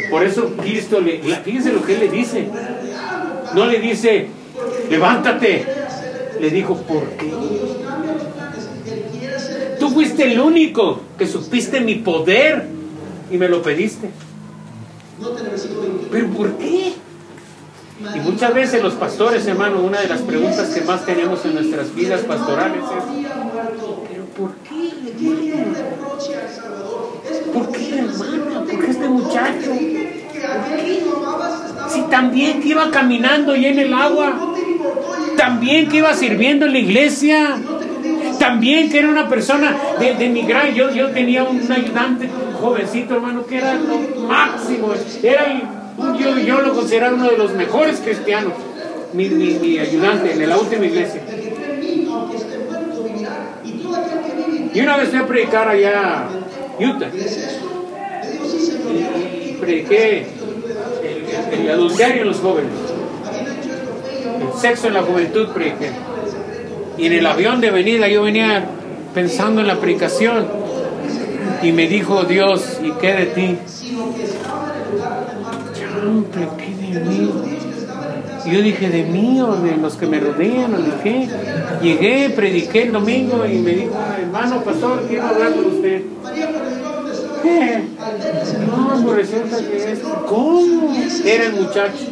Por 0.09 0.23
eso 0.23 0.53
Cristo 0.57 0.99
le, 1.01 1.19
fíjense 1.43 1.71
lo 1.71 1.83
que 1.83 1.93
él 1.93 1.99
le 2.01 2.09
dice. 2.09 2.47
No 3.53 3.65
le 3.65 3.79
dice, 3.79 4.27
levántate. 4.89 5.65
Le 6.39 6.49
dijo, 6.49 6.75
¿por 6.75 7.03
qué? 7.11 7.31
Tú 9.79 9.89
fuiste 9.89 10.31
el 10.31 10.39
único 10.39 11.01
que 11.17 11.27
supiste 11.27 11.79
mi 11.79 11.95
poder 11.95 12.65
y 13.31 13.37
me 13.37 13.47
lo 13.47 13.61
pediste. 13.61 14.09
¿Pero 16.11 16.27
por 16.27 16.57
qué? 16.57 16.93
Y 18.13 18.19
muchas 18.19 18.53
veces 18.53 18.83
los 18.83 18.93
pastores, 18.95 19.47
hermano, 19.47 19.81
una 19.81 20.01
de 20.01 20.09
las 20.09 20.21
preguntas 20.21 20.69
que 20.69 20.81
más 20.81 21.05
tenemos 21.05 21.45
en 21.45 21.55
nuestras 21.55 21.95
vidas 21.95 22.21
pastorales 22.21 22.83
es, 22.83 23.03
¿pero 24.09 24.25
por 24.37 24.53
qué? 24.55 24.91
¿Por 27.55 27.71
qué, 27.71 27.99
hermano? 27.99 28.65
¿Por 28.65 28.79
qué 28.79 28.91
este 28.91 29.07
muchacho? 29.07 29.71
Si 31.87 32.01
también 32.09 32.61
que 32.61 32.67
iba 32.67 32.91
caminando 32.91 33.55
y 33.55 33.65
en 33.65 33.79
el 33.79 33.93
agua, 33.93 34.53
también 35.37 35.87
que 35.87 35.97
iba 35.97 36.13
sirviendo 36.13 36.65
en 36.65 36.73
la 36.73 36.79
iglesia, 36.79 37.55
también 38.39 38.89
que 38.89 38.99
era 38.99 39.07
una 39.07 39.29
persona 39.29 39.73
de, 39.99 40.15
de 40.15 40.29
mi 40.29 40.41
gran, 40.41 40.73
yo, 40.73 40.91
yo 40.91 41.11
tenía 41.11 41.45
un 41.45 41.71
ayudante, 41.71 42.29
un 42.49 42.53
jovencito 42.55 43.15
hermano, 43.15 43.45
que 43.45 43.57
era 43.57 43.75
lo 43.75 44.27
máximo, 44.27 44.89
era 45.23 45.45
yo, 46.19 46.37
yo 46.37 46.61
lo 46.61 46.73
consideraba 46.73 47.15
uno 47.15 47.29
de 47.29 47.37
los 47.37 47.53
mejores 47.53 48.01
cristianos, 48.01 48.51
mi, 49.13 49.29
mi, 49.29 49.53
mi 49.53 49.79
ayudante 49.79 50.33
en 50.33 50.49
la 50.49 50.57
última 50.57 50.85
iglesia. 50.85 51.21
Y 54.73 54.81
una 54.81 54.97
vez 54.97 55.07
fui 55.07 55.19
a 55.19 55.25
predicar 55.25 55.69
allá 55.69 56.25
Utah. 56.79 57.09
Prediqué 59.59 60.27
el, 61.03 61.59
el 61.59 61.69
adulterio 61.71 62.21
en 62.21 62.27
los 62.27 62.39
jóvenes. 62.39 62.71
El 64.41 64.59
sexo 64.59 64.87
en 64.87 64.93
la 64.93 65.01
juventud 65.01 65.49
prediqué. 65.49 65.91
Y 66.97 67.07
en 67.07 67.13
el 67.13 67.25
avión 67.25 67.61
de 67.61 67.71
venida 67.71 68.07
yo 68.07 68.23
venía 68.23 68.65
pensando 69.13 69.61
en 69.61 69.67
la 69.67 69.79
predicación. 69.79 70.47
Y 71.61 71.71
me 71.71 71.87
dijo 71.87 72.23
Dios, 72.23 72.79
¿y 72.83 72.91
qué 72.99 73.13
de 73.13 73.25
ti? 73.27 73.57
¿qué 76.57 76.99
de 76.99 76.99
mí? 76.99 77.31
Yo 78.45 78.61
dije, 78.61 78.89
¿de 78.89 79.03
mí 79.03 79.41
o 79.41 79.55
de 79.55 79.77
los 79.77 79.95
que 79.95 80.05
me 80.05 80.19
rodean 80.19 80.73
o 80.75 80.77
de? 80.77 81.27
Llegué, 81.81 82.29
prediqué 82.29 82.83
el 82.83 82.91
domingo 82.91 83.45
y 83.45 83.57
me 83.57 83.71
dijo, 83.71 83.93
hermano 84.19 84.63
pastor, 84.63 85.03
quiero 85.07 85.27
hablar 85.27 85.53
con 85.53 85.65
usted. 85.65 86.01
¿Qué? 87.41 87.83
No, 88.67 89.03
pues 89.03 89.15
resulta 89.17 89.57
que 89.57 89.91
es. 89.91 89.99
¿Cómo? 90.27 90.93
Era 91.25 91.45
el 91.45 91.53
muchacho. 91.53 92.05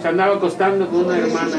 Se 0.00 0.08
andaba 0.08 0.36
acostando 0.36 0.88
con 0.88 1.06
una 1.06 1.18
hermana. 1.18 1.56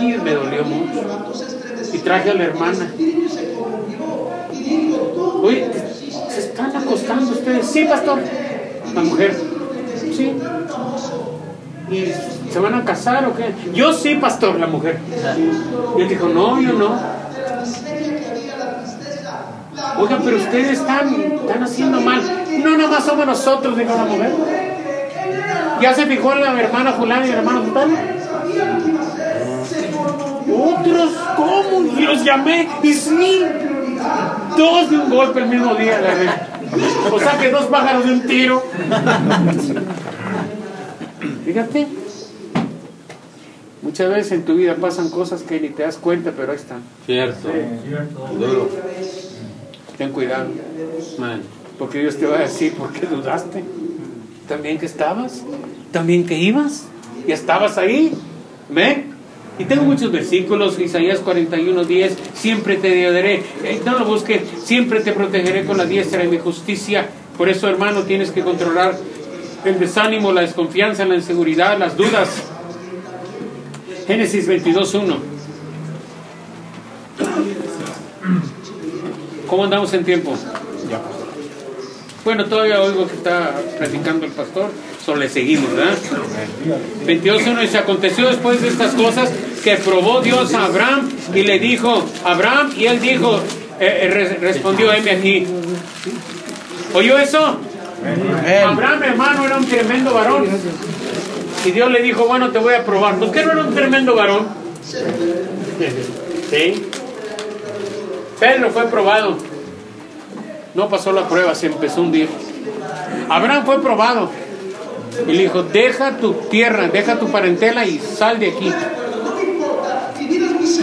Y 0.00 0.06
me 0.18 0.34
dolió 0.34 0.64
mucho. 0.64 1.00
Y 1.92 1.98
traje 1.98 2.30
a 2.30 2.34
la 2.34 2.44
hermana. 2.44 2.92
Oye, 5.42 5.66
¿se 6.30 6.40
están 6.40 6.76
acostando 6.76 7.32
ustedes? 7.32 7.66
Sí, 7.66 7.84
pastor. 7.84 8.20
La 8.94 9.02
mujer. 9.02 9.40
Sí. 10.12 10.32
¿Y 11.90 12.52
se 12.52 12.58
van 12.58 12.74
a 12.74 12.84
casar 12.84 13.24
o 13.26 13.34
qué? 13.34 13.54
Yo 13.72 13.92
sí, 13.92 14.16
pastor, 14.16 14.58
la 14.58 14.66
mujer. 14.66 14.98
Y 15.96 16.02
él 16.02 16.08
dijo, 16.08 16.28
no, 16.28 16.60
yo 16.60 16.72
no. 16.72 17.18
Oiga, 19.98 20.18
pero 20.22 20.36
ustedes 20.36 20.78
están, 20.78 21.14
están 21.14 21.62
haciendo 21.62 22.00
mal. 22.00 22.22
No, 22.62 22.76
nada 22.76 22.90
más 22.90 23.04
somos 23.04 23.26
nosotros, 23.26 23.76
dijo 23.76 23.94
la 23.94 24.04
mujer. 24.04 24.32
¿Ya 25.80 25.94
se 25.94 26.06
fijó 26.06 26.32
en 26.32 26.40
la 26.42 26.60
hermana 26.60 26.92
fulana 26.92 27.26
y 27.26 27.30
el 27.30 27.36
hermano 27.36 27.62
fulano? 27.62 27.94
Otros, 30.50 31.10
¿cómo? 31.36 31.86
Y 31.96 32.02
los 32.02 32.24
llamé, 32.24 32.68
y 32.82 32.92
sí, 32.92 33.44
dos 34.56 34.90
de 34.90 34.98
un 34.98 35.10
golpe 35.10 35.40
el 35.40 35.46
mismo 35.46 35.74
día. 35.74 36.00
la. 36.00 36.57
O 37.12 37.18
sea 37.18 37.38
que 37.38 37.50
dos 37.50 37.66
pájaros 37.66 38.04
de 38.06 38.12
un 38.12 38.20
tiro. 38.26 38.62
Fíjate, 41.44 41.86
muchas 43.82 44.10
veces 44.10 44.32
en 44.32 44.44
tu 44.44 44.54
vida 44.54 44.76
pasan 44.76 45.10
cosas 45.10 45.42
que 45.42 45.60
ni 45.60 45.70
te 45.70 45.82
das 45.82 45.96
cuenta, 45.96 46.32
pero 46.36 46.52
ahí 46.52 46.58
están. 46.58 46.82
Cierto. 47.06 47.48
Duro. 48.38 48.68
Ten 49.96 50.12
cuidado, 50.12 50.46
Amén. 51.18 51.42
porque 51.78 51.98
Dios 52.00 52.16
te 52.16 52.26
va 52.26 52.36
a 52.36 52.40
decir, 52.42 52.74
¿por 52.74 52.92
qué 52.92 53.06
dudaste? 53.06 53.64
¿También 54.46 54.78
que 54.78 54.86
estabas? 54.86 55.42
¿También 55.90 56.24
que 56.24 56.38
ibas? 56.38 56.84
¿Y 57.26 57.32
estabas 57.32 57.78
ahí? 57.78 58.12
¿Ven? 58.68 59.17
Y 59.58 59.64
tengo 59.64 59.82
muchos 59.82 60.12
versículos, 60.12 60.78
Isaías 60.78 61.18
41, 61.18 61.84
10, 61.84 62.16
siempre 62.34 62.76
te 62.76 63.06
ayudaré, 63.06 63.42
eh, 63.64 63.80
no 63.84 63.98
lo 63.98 64.04
busques, 64.04 64.42
siempre 64.62 65.00
te 65.00 65.12
protegeré 65.12 65.64
con 65.64 65.76
la 65.76 65.84
diestra 65.84 66.20
de 66.22 66.28
mi 66.28 66.38
justicia. 66.38 67.08
Por 67.36 67.48
eso, 67.48 67.68
hermano, 67.68 68.02
tienes 68.02 68.30
que 68.30 68.42
controlar 68.42 68.96
el 69.64 69.80
desánimo, 69.80 70.32
la 70.32 70.42
desconfianza, 70.42 71.04
la 71.04 71.16
inseguridad, 71.16 71.76
las 71.78 71.96
dudas. 71.96 72.28
Génesis 74.06 74.46
22, 74.46 74.94
1. 74.94 75.16
¿Cómo 79.48 79.64
andamos 79.64 79.92
en 79.94 80.04
tiempo? 80.04 80.34
Bueno, 82.24 82.44
todavía 82.44 82.82
oigo 82.82 83.06
que 83.06 83.14
está 83.14 83.54
platicando 83.78 84.26
el 84.26 84.32
pastor, 84.32 84.70
le 85.16 85.28
seguimos, 85.28 85.72
¿verdad? 85.74 85.94
22.1 87.06 87.60
dice, 87.60 87.78
aconteció 87.78 88.28
después 88.28 88.60
de 88.62 88.68
estas 88.68 88.94
cosas 88.94 89.30
que 89.64 89.76
probó 89.76 90.20
Dios 90.20 90.54
a 90.54 90.64
Abraham 90.66 91.08
y 91.34 91.42
le 91.42 91.58
dijo, 91.58 92.04
Abraham, 92.24 92.72
y 92.76 92.86
él 92.86 93.00
dijo, 93.00 93.36
eh, 93.80 94.00
eh, 94.02 94.08
re- 94.10 94.38
respondió, 94.40 94.92
heme 94.92 95.10
aquí. 95.10 95.46
¿Oyó 96.94 97.18
eso? 97.18 97.58
Abraham, 98.66 99.02
hermano, 99.02 99.44
era 99.46 99.56
un 99.56 99.66
tremendo 99.66 100.14
varón. 100.14 100.46
Y 101.64 101.70
Dios 101.72 101.90
le 101.90 102.02
dijo, 102.02 102.26
bueno, 102.26 102.50
te 102.50 102.58
voy 102.58 102.74
a 102.74 102.84
probar. 102.84 103.16
¿Por 103.16 103.30
qué 103.32 103.44
no 103.44 103.52
era 103.52 103.62
un 103.64 103.74
tremendo 103.74 104.14
varón? 104.14 104.46
Sí. 106.50 106.88
Pedro 108.38 108.70
fue 108.70 108.84
probado. 108.86 109.36
No 110.74 110.88
pasó 110.88 111.12
la 111.12 111.28
prueba, 111.28 111.54
se 111.54 111.66
empezó 111.66 112.00
a 112.00 112.04
hundir. 112.04 112.28
Abraham 113.28 113.64
fue 113.66 113.82
probado. 113.82 114.30
Y 115.26 115.32
le 115.32 115.42
dijo, 115.42 115.62
deja 115.62 116.16
tu 116.18 116.32
tierra, 116.34 116.88
deja 116.88 117.18
tu 117.18 117.28
parentela 117.28 117.84
y 117.86 117.98
sal 117.98 118.38
de 118.38 118.48
aquí. 118.48 118.72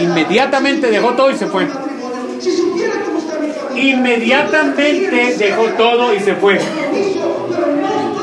Inmediatamente 0.00 0.90
dejó 0.90 1.12
todo 1.14 1.30
y 1.30 1.36
se 1.36 1.46
fue. 1.46 1.66
Inmediatamente 3.74 5.34
dejó 5.38 5.64
todo 5.76 6.14
y 6.14 6.20
se 6.20 6.34
fue. 6.34 6.58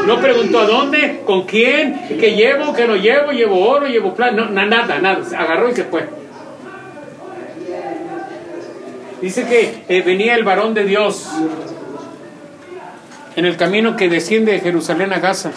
No 0.08 0.20
preguntó 0.20 0.60
a 0.60 0.66
dónde, 0.66 1.22
con 1.26 1.44
quién, 1.44 2.02
qué 2.20 2.36
llevo, 2.36 2.74
qué 2.74 2.86
no 2.88 2.96
llevo, 2.96 3.32
llevo 3.32 3.70
oro, 3.70 3.88
llevo 3.88 4.14
plata, 4.14 4.34
no, 4.34 4.50
na- 4.50 4.66
nada, 4.66 5.00
nada. 5.00 5.22
Agarró 5.38 5.70
y 5.70 5.76
se 5.76 5.86
fue. 5.86 6.08
Dice 9.22 9.46
que 9.46 9.84
eh, 9.88 10.02
venía 10.02 10.36
el 10.36 10.44
varón 10.44 10.74
de 10.74 10.84
Dios 10.84 11.30
en 13.36 13.46
el 13.46 13.58
camino 13.58 13.96
que 13.96 14.10
desciende 14.10 14.54
de 14.54 14.60
Jerusalén 14.60 15.14
a 15.14 15.20
Gaza. 15.20 15.52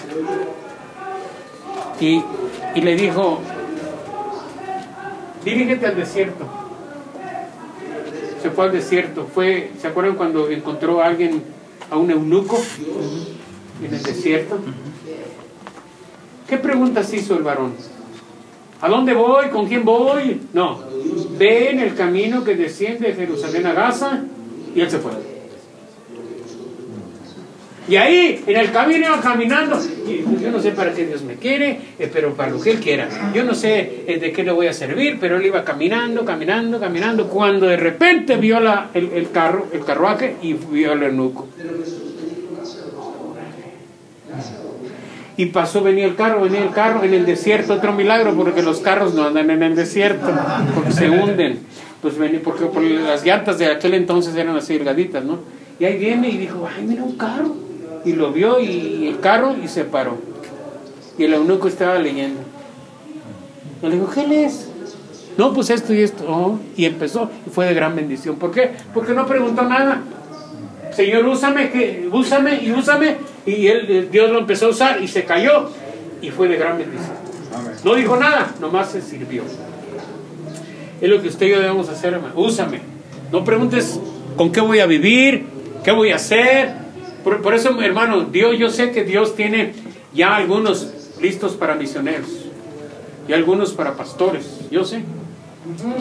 Y, 2.00 2.22
y 2.74 2.80
le 2.80 2.96
dijo, 2.96 3.40
dirígete 5.44 5.86
al 5.86 5.96
desierto. 5.96 6.46
Se 8.42 8.50
fue 8.50 8.66
al 8.66 8.72
desierto. 8.72 9.28
Fue, 9.32 9.72
¿Se 9.80 9.88
acuerdan 9.88 10.16
cuando 10.16 10.48
encontró 10.50 11.02
a 11.02 11.06
alguien, 11.06 11.42
a 11.90 11.96
un 11.96 12.10
eunuco 12.10 12.58
en 13.82 13.94
el 13.94 14.02
desierto? 14.02 14.58
¿Qué 16.48 16.58
preguntas 16.58 17.12
hizo 17.12 17.34
el 17.36 17.42
varón? 17.42 17.74
¿A 18.80 18.88
dónde 18.88 19.14
voy? 19.14 19.48
¿Con 19.48 19.66
quién 19.66 19.84
voy? 19.84 20.42
No. 20.52 20.80
Ve 21.38 21.70
en 21.70 21.80
el 21.80 21.94
camino 21.94 22.44
que 22.44 22.54
desciende 22.54 23.08
de 23.08 23.14
Jerusalén 23.14 23.66
a 23.66 23.72
Gaza 23.72 24.22
y 24.74 24.80
él 24.80 24.90
se 24.90 24.98
fue. 24.98 25.35
Y 27.88 27.96
ahí, 27.96 28.42
en 28.46 28.56
el 28.56 28.72
camino 28.72 29.06
caminando. 29.22 29.80
Yo 30.42 30.50
no 30.50 30.60
sé 30.60 30.72
para 30.72 30.92
qué 30.92 31.06
Dios 31.06 31.22
me 31.22 31.34
quiere, 31.34 31.78
eh, 31.98 32.10
pero 32.12 32.34
para 32.34 32.50
lo 32.50 32.60
que 32.60 32.72
Él 32.72 32.80
quiera. 32.80 33.08
Yo 33.32 33.44
no 33.44 33.54
sé 33.54 34.04
eh, 34.06 34.18
de 34.18 34.32
qué 34.32 34.42
le 34.42 34.50
voy 34.50 34.66
a 34.66 34.72
servir, 34.72 35.18
pero 35.20 35.36
Él 35.36 35.46
iba 35.46 35.64
caminando, 35.64 36.24
caminando, 36.24 36.80
caminando. 36.80 37.28
Cuando 37.28 37.66
de 37.66 37.76
repente 37.76 38.36
vio 38.36 38.58
la, 38.58 38.90
el, 38.92 39.12
el 39.12 39.30
carro, 39.30 39.66
el 39.72 39.84
carruaje 39.84 40.36
y 40.42 40.54
vio 40.54 40.92
al 40.92 41.02
eunuco. 41.04 41.48
Y 45.38 45.46
pasó, 45.46 45.82
venía 45.82 46.06
el 46.06 46.16
carro, 46.16 46.40
venía 46.40 46.62
el 46.62 46.70
carro, 46.70 47.04
en 47.04 47.12
el 47.12 47.26
desierto, 47.26 47.74
otro 47.74 47.92
milagro, 47.92 48.34
porque 48.34 48.62
los 48.62 48.80
carros 48.80 49.14
no 49.14 49.26
andan 49.26 49.50
en 49.50 49.62
el 49.62 49.76
desierto, 49.76 50.26
porque 50.74 50.92
se 50.92 51.10
hunden. 51.10 51.60
Pues 52.00 52.16
venía, 52.16 52.40
porque 52.42 52.66
por 52.66 52.82
las 52.82 53.24
llantas 53.24 53.58
de 53.58 53.66
aquel 53.66 53.94
entonces 53.94 54.34
eran 54.34 54.56
así 54.56 54.74
delgaditas, 54.74 55.24
¿no? 55.24 55.40
Y 55.78 55.84
ahí 55.84 55.98
viene 55.98 56.28
y 56.30 56.38
dijo, 56.38 56.66
ay, 56.66 56.84
mira 56.86 57.02
un 57.04 57.16
carro. 57.16 57.54
Y 58.06 58.12
lo 58.12 58.32
vio 58.32 58.60
y 58.60 59.08
el 59.08 59.20
carro 59.20 59.56
y 59.62 59.68
se 59.68 59.84
paró. 59.84 60.16
Y 61.18 61.24
el 61.24 61.34
eunuco 61.34 61.68
estaba 61.68 61.98
leyendo. 61.98 62.40
Y 63.82 63.86
le 63.86 63.96
dijo, 63.96 64.08
¿qué 64.08 64.26
lees? 64.26 64.68
No, 65.36 65.52
pues 65.52 65.70
esto 65.70 65.92
y 65.92 66.00
esto. 66.00 66.24
Oh, 66.26 66.58
y 66.76 66.84
empezó 66.84 67.28
y 67.46 67.50
fue 67.50 67.66
de 67.66 67.74
gran 67.74 67.96
bendición. 67.96 68.36
¿Por 68.36 68.52
qué? 68.52 68.70
Porque 68.94 69.12
no 69.12 69.26
preguntó 69.26 69.62
nada. 69.62 70.02
Señor, 70.94 71.26
úsame, 71.26 71.70
que, 71.70 72.08
úsame 72.10 72.62
y 72.62 72.70
úsame. 72.70 73.16
Y 73.44 73.66
él, 73.66 73.86
eh, 73.88 74.08
Dios 74.10 74.30
lo 74.30 74.38
empezó 74.38 74.66
a 74.66 74.68
usar 74.70 75.02
y 75.02 75.08
se 75.08 75.24
cayó 75.24 75.68
y 76.22 76.30
fue 76.30 76.48
de 76.48 76.56
gran 76.56 76.78
bendición. 76.78 77.16
No 77.84 77.94
dijo 77.94 78.16
nada, 78.16 78.54
nomás 78.60 78.92
se 78.92 79.02
sirvió. 79.02 79.42
Es 81.00 81.10
lo 81.10 81.20
que 81.20 81.28
usted 81.28 81.46
y 81.46 81.50
yo 81.50 81.60
debemos 81.60 81.88
hacer, 81.88 82.14
hermano. 82.14 82.34
Úsame. 82.36 82.80
No 83.32 83.44
preguntes 83.44 84.00
con 84.36 84.52
qué 84.52 84.60
voy 84.60 84.78
a 84.78 84.86
vivir, 84.86 85.44
qué 85.84 85.90
voy 85.90 86.12
a 86.12 86.16
hacer. 86.16 86.85
Por, 87.26 87.42
por 87.42 87.54
eso, 87.54 87.82
hermano, 87.82 88.26
Dios, 88.26 88.56
yo 88.56 88.70
sé 88.70 88.92
que 88.92 89.02
Dios 89.02 89.34
tiene 89.34 89.72
ya 90.14 90.36
algunos 90.36 90.92
listos 91.20 91.54
para 91.54 91.74
misioneros 91.74 92.28
y 93.26 93.32
algunos 93.32 93.72
para 93.72 93.96
pastores. 93.96 94.60
Yo 94.70 94.84
sé. 94.84 95.02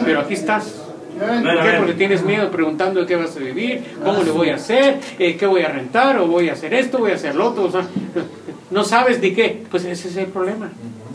Pero 0.05 0.19
aquí 0.19 0.36
estás. 0.36 0.84
¿Por 1.17 1.63
qué? 1.63 1.78
Porque 1.80 1.93
tienes 1.93 2.23
miedo 2.23 2.51
preguntando 2.51 2.99
de 2.99 3.07
qué 3.07 3.15
vas 3.15 3.36
a 3.36 3.39
vivir, 3.39 3.84
cómo 4.03 4.21
le 4.21 4.30
voy 4.30 4.49
a 4.49 4.55
hacer, 4.57 4.99
eh, 5.17 5.36
qué 5.36 5.47
voy 5.47 5.63
a 5.63 5.69
rentar, 5.69 6.19
o 6.19 6.28
voy 6.28 6.49
a 6.49 6.53
hacer 6.53 6.76
esto, 6.76 6.99
voy 6.99 7.09
a 7.09 7.15
hacer 7.15 7.34
lo 7.34 7.47
otro. 7.47 7.63
o 7.63 7.71
sea, 7.71 7.88
no 8.69 8.84
sabes 8.84 9.19
de 9.19 9.34
qué. 9.34 9.63
Pues 9.71 9.84
ese 9.84 10.09
es 10.09 10.17
el 10.17 10.28
problema. 10.28 10.69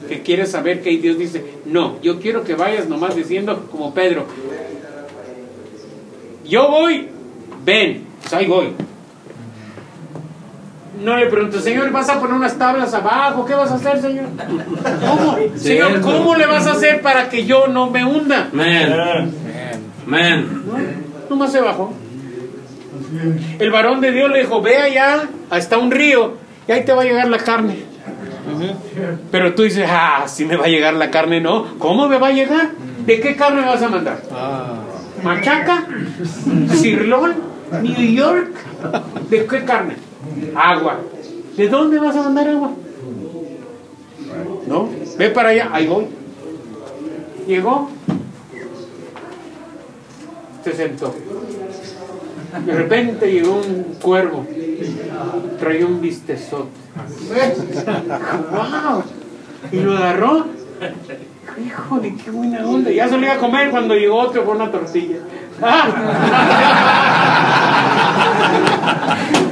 que 0.09 0.23
quieres 0.23 0.51
saber 0.51 0.83
que 0.83 0.91
Dios 0.99 1.19
dice, 1.19 1.45
no, 1.67 2.03
yo 2.03 2.19
quiero 2.19 2.43
que 2.43 2.57
vayas 2.57 2.89
nomás 2.89 3.15
diciendo 3.15 3.69
como 3.71 3.95
Pedro, 3.95 4.25
yo 6.45 6.69
voy, 6.69 7.07
ven, 7.65 8.07
pues 8.21 8.33
ahí 8.33 8.47
voy. 8.47 8.90
No 11.01 11.17
le 11.17 11.27
pregunto, 11.27 11.61
Señor, 11.61 11.91
¿vas 11.93 12.09
a 12.11 12.21
poner 12.21 12.37
unas 12.37 12.59
tablas 12.59 12.93
abajo? 12.93 13.47
¿Qué 13.47 13.55
vas 13.55 13.71
a 13.71 13.77
hacer, 13.77 14.01
Señor? 14.01 14.27
¿Cómo? 14.37 15.39
Señor, 15.57 16.01
¿cómo 16.01 16.35
le 16.35 16.47
vas 16.47 16.67
a 16.67 16.73
hacer 16.73 17.01
para 17.01 17.29
que 17.29 17.47
yo 17.47 17.69
no 17.69 17.91
me 17.91 18.05
hunda? 18.05 18.49
Amén. 18.53 18.93
Amén. 20.07 20.63
No, 20.67 20.79
nomás 21.31 21.53
se 21.53 21.61
bajó. 21.61 21.95
El 23.59 23.71
varón 23.71 24.01
de 24.01 24.13
Dios 24.13 24.31
le 24.31 24.41
dijo, 24.41 24.61
ve 24.61 24.77
allá 24.77 25.23
hasta 25.49 25.79
un 25.79 25.91
río 25.91 26.35
y 26.69 26.73
ahí 26.73 26.85
te 26.85 26.93
va 26.93 27.03
a 27.03 27.05
llegar 27.05 27.29
la 27.29 27.39
carne. 27.39 27.77
Pero 29.31 29.55
tú 29.55 29.63
dices, 29.63 29.89
ah, 29.91 30.25
si 30.27 30.45
me 30.45 30.57
va 30.57 30.67
a 30.67 30.69
llegar 30.69 30.95
la 30.95 31.11
carne, 31.11 31.41
no. 31.41 31.79
¿Cómo 31.79 32.09
me 32.09 32.19
va 32.19 32.29
a 32.29 32.33
llegar? 32.33 32.71
¿De 33.07 33.21
qué 33.21 33.37
carne 33.37 33.63
me 33.63 33.69
vas 33.69 33.83
a 33.83 33.89
mandar? 33.89 34.21
¿Machaca? 35.23 35.87
¿Cirlón? 36.75 37.35
¿New 37.83 38.13
York? 38.13 38.51
¿De 39.31 39.47
qué 39.47 39.65
carne? 39.65 40.10
Agua. 40.55 41.01
¿De 41.57 41.69
dónde 41.69 41.99
vas 41.99 42.17
a 42.17 42.23
mandar 42.23 42.49
agua? 42.49 42.71
¿No? 44.67 44.89
Ve 45.19 45.31
para 45.31 45.51
allá, 45.51 45.69
ahí 45.73 45.87
voy. 45.87 46.07
Llegó. 47.47 47.91
Se 50.65 50.73
sentó. 50.73 51.15
De 52.67 52.73
repente 52.73 53.31
llegó 53.31 53.57
un 53.57 53.97
cuervo. 54.01 54.47
Traía 55.59 55.87
un 55.87 56.01
bistezote. 56.01 56.71
¡Wow! 58.51 59.03
Y 59.73 59.81
lo 59.81 59.97
agarró. 59.97 60.47
Híjole, 61.65 62.15
qué 62.25 62.31
buena 62.31 62.67
onda. 62.67 62.91
Ya 62.91 63.09
se 63.09 63.17
lo 63.17 63.25
iba 63.25 63.35
a 63.35 63.39
comer 63.39 63.71
cuando 63.71 63.95
llegó 63.95 64.19
otro 64.19 64.45
con 64.45 64.57
una 64.57 64.71
tortilla. 64.71 65.17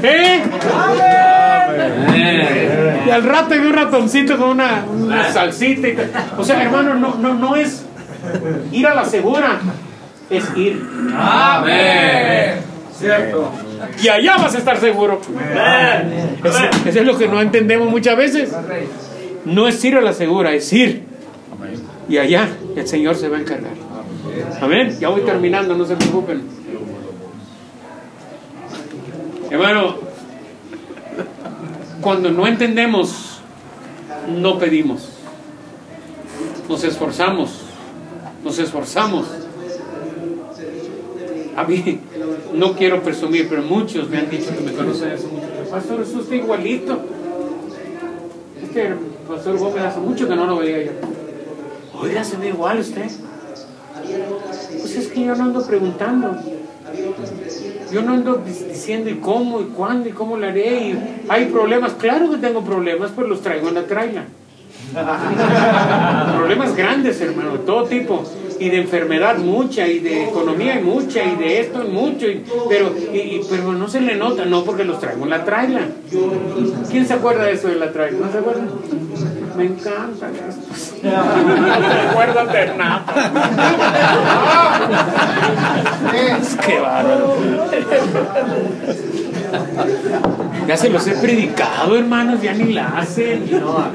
¿Eh? 0.03 0.43
Y 3.07 3.11
al 3.11 3.23
rato 3.23 3.55
hay 3.55 3.61
un 3.61 3.73
ratoncito 3.73 4.37
con 4.37 4.51
una, 4.51 4.85
una 4.85 5.33
salsita. 5.33 5.89
Y 5.89 5.97
o 6.37 6.45
sea, 6.45 6.63
hermano, 6.63 6.95
no, 6.95 7.15
no, 7.17 7.35
no 7.35 7.57
es 7.57 7.85
ir 8.73 8.87
a 8.87 8.95
la 8.95 9.05
segura, 9.05 9.61
es 10.31 10.45
ir. 10.57 10.83
Amén. 11.17 12.61
Cierto. 12.97 13.53
Y 14.03 14.09
allá 14.09 14.37
vas 14.39 14.55
a 14.55 14.59
estar 14.59 14.79
seguro. 14.79 15.21
Eso, 16.43 16.59
eso 16.87 16.99
es 17.01 17.07
lo 17.07 17.17
que 17.17 17.29
no 17.29 17.41
entendemos 17.41 17.89
muchas 17.89 18.17
veces. 18.17 18.53
No 19.45 19.69
es 19.69 19.83
ir 19.85 19.97
a 19.97 20.01
la 20.01 20.13
segura, 20.13 20.53
es 20.53 20.73
ir. 20.73 21.05
Y 22.09 22.19
allá 22.19 22.49
el 22.75 22.87
Señor 22.89 23.17
se 23.17 23.29
va 23.29 23.37
a 23.37 23.41
encargar. 23.41 23.73
Amén. 24.61 24.97
Ya 24.99 25.09
voy 25.09 25.23
terminando, 25.23 25.77
no 25.77 25.85
se 25.85 25.97
preocupen. 25.97 26.58
Hermano, 29.51 29.97
cuando 32.01 32.31
no 32.31 32.47
entendemos, 32.47 33.41
no 34.29 34.59
pedimos. 34.59 35.09
Nos 36.69 36.85
esforzamos. 36.85 37.63
Nos 38.45 38.59
esforzamos. 38.59 39.27
A 41.57 41.65
mí, 41.65 42.01
no 42.55 42.75
quiero 42.75 43.03
presumir, 43.03 43.49
pero 43.49 43.63
muchos 43.63 44.09
me 44.09 44.19
han 44.19 44.31
dicho 44.31 44.55
que 44.55 44.61
me 44.61 44.73
conocen 44.73 45.13
hace 45.13 45.27
mucho 45.27 45.47
tiempo. 45.47 45.71
Pastor, 45.71 46.01
eso 46.03 46.21
está 46.21 46.35
igualito. 46.37 47.01
Es 48.63 48.71
que 48.71 48.87
el 48.87 48.95
Pastor 49.27 49.59
Gómez 49.59 49.83
hace 49.83 49.99
mucho 49.99 50.29
que 50.29 50.37
no 50.37 50.47
lo 50.47 50.59
veía 50.59 50.85
yo. 50.85 50.93
Oiga, 52.01 52.23
se 52.23 52.37
ve 52.37 52.49
igual 52.49 52.79
usted. 52.79 53.11
Pues 54.71 54.97
es 54.97 55.09
que 55.09 55.25
yo 55.25 55.35
no 55.35 55.45
ando 55.45 55.67
preguntando. 55.67 56.37
Yo 57.93 58.03
no 58.03 58.13
ando 58.15 58.35
di- 58.45 58.53
diciendo 58.69 59.09
y 59.11 59.15
cómo 59.15 59.61
y 59.61 59.65
cuándo 59.65 60.09
y 60.09 60.13
cómo 60.13 60.37
lo 60.37 60.47
haré. 60.47 60.89
Y 60.89 60.99
hay 61.29 61.47
problemas. 61.47 61.93
Claro 61.95 62.31
que 62.31 62.37
tengo 62.39 62.63
problemas, 62.63 63.11
pero 63.15 63.29
los 63.29 63.41
traigo 63.43 63.69
en 63.69 63.75
la 63.75 63.85
traila. 63.87 64.25
problemas 66.37 66.75
grandes, 66.77 67.21
hermano, 67.21 67.53
de 67.53 67.59
todo 67.59 67.85
tipo. 67.85 68.25
Y 68.61 68.71
de 68.71 68.79
enfermedad 68.79 69.39
mucha, 69.39 69.87
y 69.87 70.01
de 70.01 70.25
economía 70.25 70.75
hay 70.75 70.83
mucha, 70.83 71.23
y 71.25 71.37
de 71.37 71.61
esto 71.61 71.81
hay 71.83 71.89
mucho. 71.91 72.27
y- 72.27 72.43
pero, 72.69 72.93
y- 73.13 73.17
y- 73.17 73.41
pero 73.49 73.73
no 73.73 73.87
se 73.89 74.01
le 74.01 74.17
nota, 74.17 74.45
no, 74.47 74.65
porque 74.65 74.83
los 74.85 74.99
traigo 74.99 75.23
en 75.25 75.31
la 75.31 75.45
traila. 75.45 75.83
¿Quién 76.91 77.07
se 77.07 77.15
acuerda 77.15 77.45
de 77.45 77.53
eso 77.53 77.69
de 77.69 77.77
la 77.77 77.93
traila? 77.93 78.19
¿No 78.27 78.33
se 78.33 78.39
acuerda? 78.39 78.63
Me 79.59 79.65
encanta 79.65 80.27
de 80.31 80.41
nada. 82.77 83.05
Qué 86.65 86.79
bárbaro. 86.79 87.37
Ya 90.67 90.77
se 90.77 90.91
los 90.91 91.07
he 91.07 91.13
predicado, 91.13 91.97
hermanos, 91.97 92.43
ya 92.43 92.53
ni 92.53 92.73
la 92.73 92.89
hacen. 92.89 93.45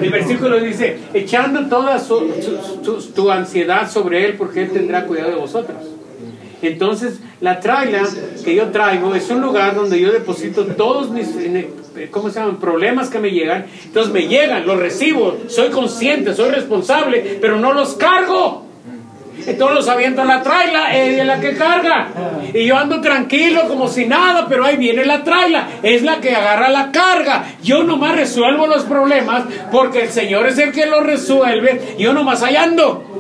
El 0.01 0.09
versículo 0.09 0.59
dice, 0.59 0.99
echando 1.14 1.68
toda 1.68 1.99
su- 1.99 2.32
su- 2.41 2.84
su- 2.84 3.11
tu 3.14 3.30
ansiedad 3.32 3.89
sobre 3.89 4.26
Él, 4.26 4.36
porque 4.38 4.64
Él 4.64 4.72
tendrá 4.72 5.05
cuidado 5.05 5.30
de 5.30 5.36
vosotros. 5.36 5.78
Entonces, 6.61 7.20
la 7.41 7.59
traila 7.59 8.03
que 8.43 8.55
yo 8.55 8.70
traigo 8.70 9.14
es 9.16 9.30
un 9.30 9.41
lugar 9.41 9.76
donde 9.76 9.99
yo 9.99 10.11
deposito 10.11 10.66
todos 10.66 11.09
mis, 11.11 11.28
¿cómo 12.12 12.30
se 12.30 12.39
llaman? 12.39 12.58
Problemas 12.58 13.10
que 13.10 13.20
me 13.20 13.32
llegan. 13.32 13.66
Entonces 13.84 14.12
me 14.14 14.28
llegan, 14.28 14.66
los 14.66 14.78
recibo, 14.78 15.38
soy 15.48 15.70
consciente, 15.70 16.34
soy 16.34 16.52
responsable, 16.52 17.38
pero 17.41 17.58
no 17.58 17.74
los 17.74 17.94
cargo. 17.96 18.64
Entonces 19.46 19.76
los 19.76 19.89
aviento 19.89 20.22
en 20.22 20.28
la 20.28 20.41
traila, 20.41 20.96
ella 20.96 21.22
es 21.22 21.28
la 21.28 21.39
que 21.39 21.56
carga. 21.56 22.08
Y 22.54 22.66
yo 22.66 22.78
ando 22.78 23.02
tranquilo 23.02 23.68
como 23.68 23.88
si 23.88 24.06
nada, 24.06 24.46
pero 24.48 24.64
ahí 24.64 24.78
viene 24.78 25.06
la 25.06 25.24
traila, 25.24 25.68
es 25.82 26.04
la 26.04 26.22
que 26.22 26.36
agarra 26.36 26.70
la 26.70 26.91
carga. 26.91 27.46
Yo 27.62 27.84
nomás 27.84 28.16
resuelvo 28.16 28.68
los 28.68 28.84
problemas 28.84 29.44
porque 29.72 30.04
el 30.04 30.10
Señor 30.10 30.48
es 30.48 30.58
el 30.60 30.72
que 30.72 30.86
los 30.86 31.04
resuelve. 31.04 31.96
Yo 31.98 32.14
nomás 32.14 32.44
ahí 32.44 32.56
ando. 32.56 33.12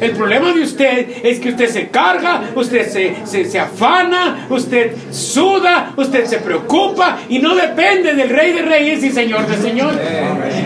El 0.00 0.12
problema 0.12 0.52
de 0.52 0.62
usted 0.62 1.08
es 1.22 1.38
que 1.40 1.50
usted 1.50 1.68
se 1.68 1.88
carga, 1.88 2.50
usted 2.54 2.88
se, 2.88 3.16
se, 3.24 3.44
se 3.44 3.58
afana, 3.58 4.46
usted 4.50 4.92
suda, 5.10 5.92
usted 5.96 6.26
se 6.26 6.38
preocupa 6.38 7.18
y 7.28 7.38
no 7.38 7.54
depende 7.54 8.14
del 8.14 8.28
Rey 8.28 8.52
de 8.52 8.62
Reyes 8.62 9.02
y 9.04 9.10
Señor 9.10 9.46
de 9.46 9.56
Señores. 9.56 10.00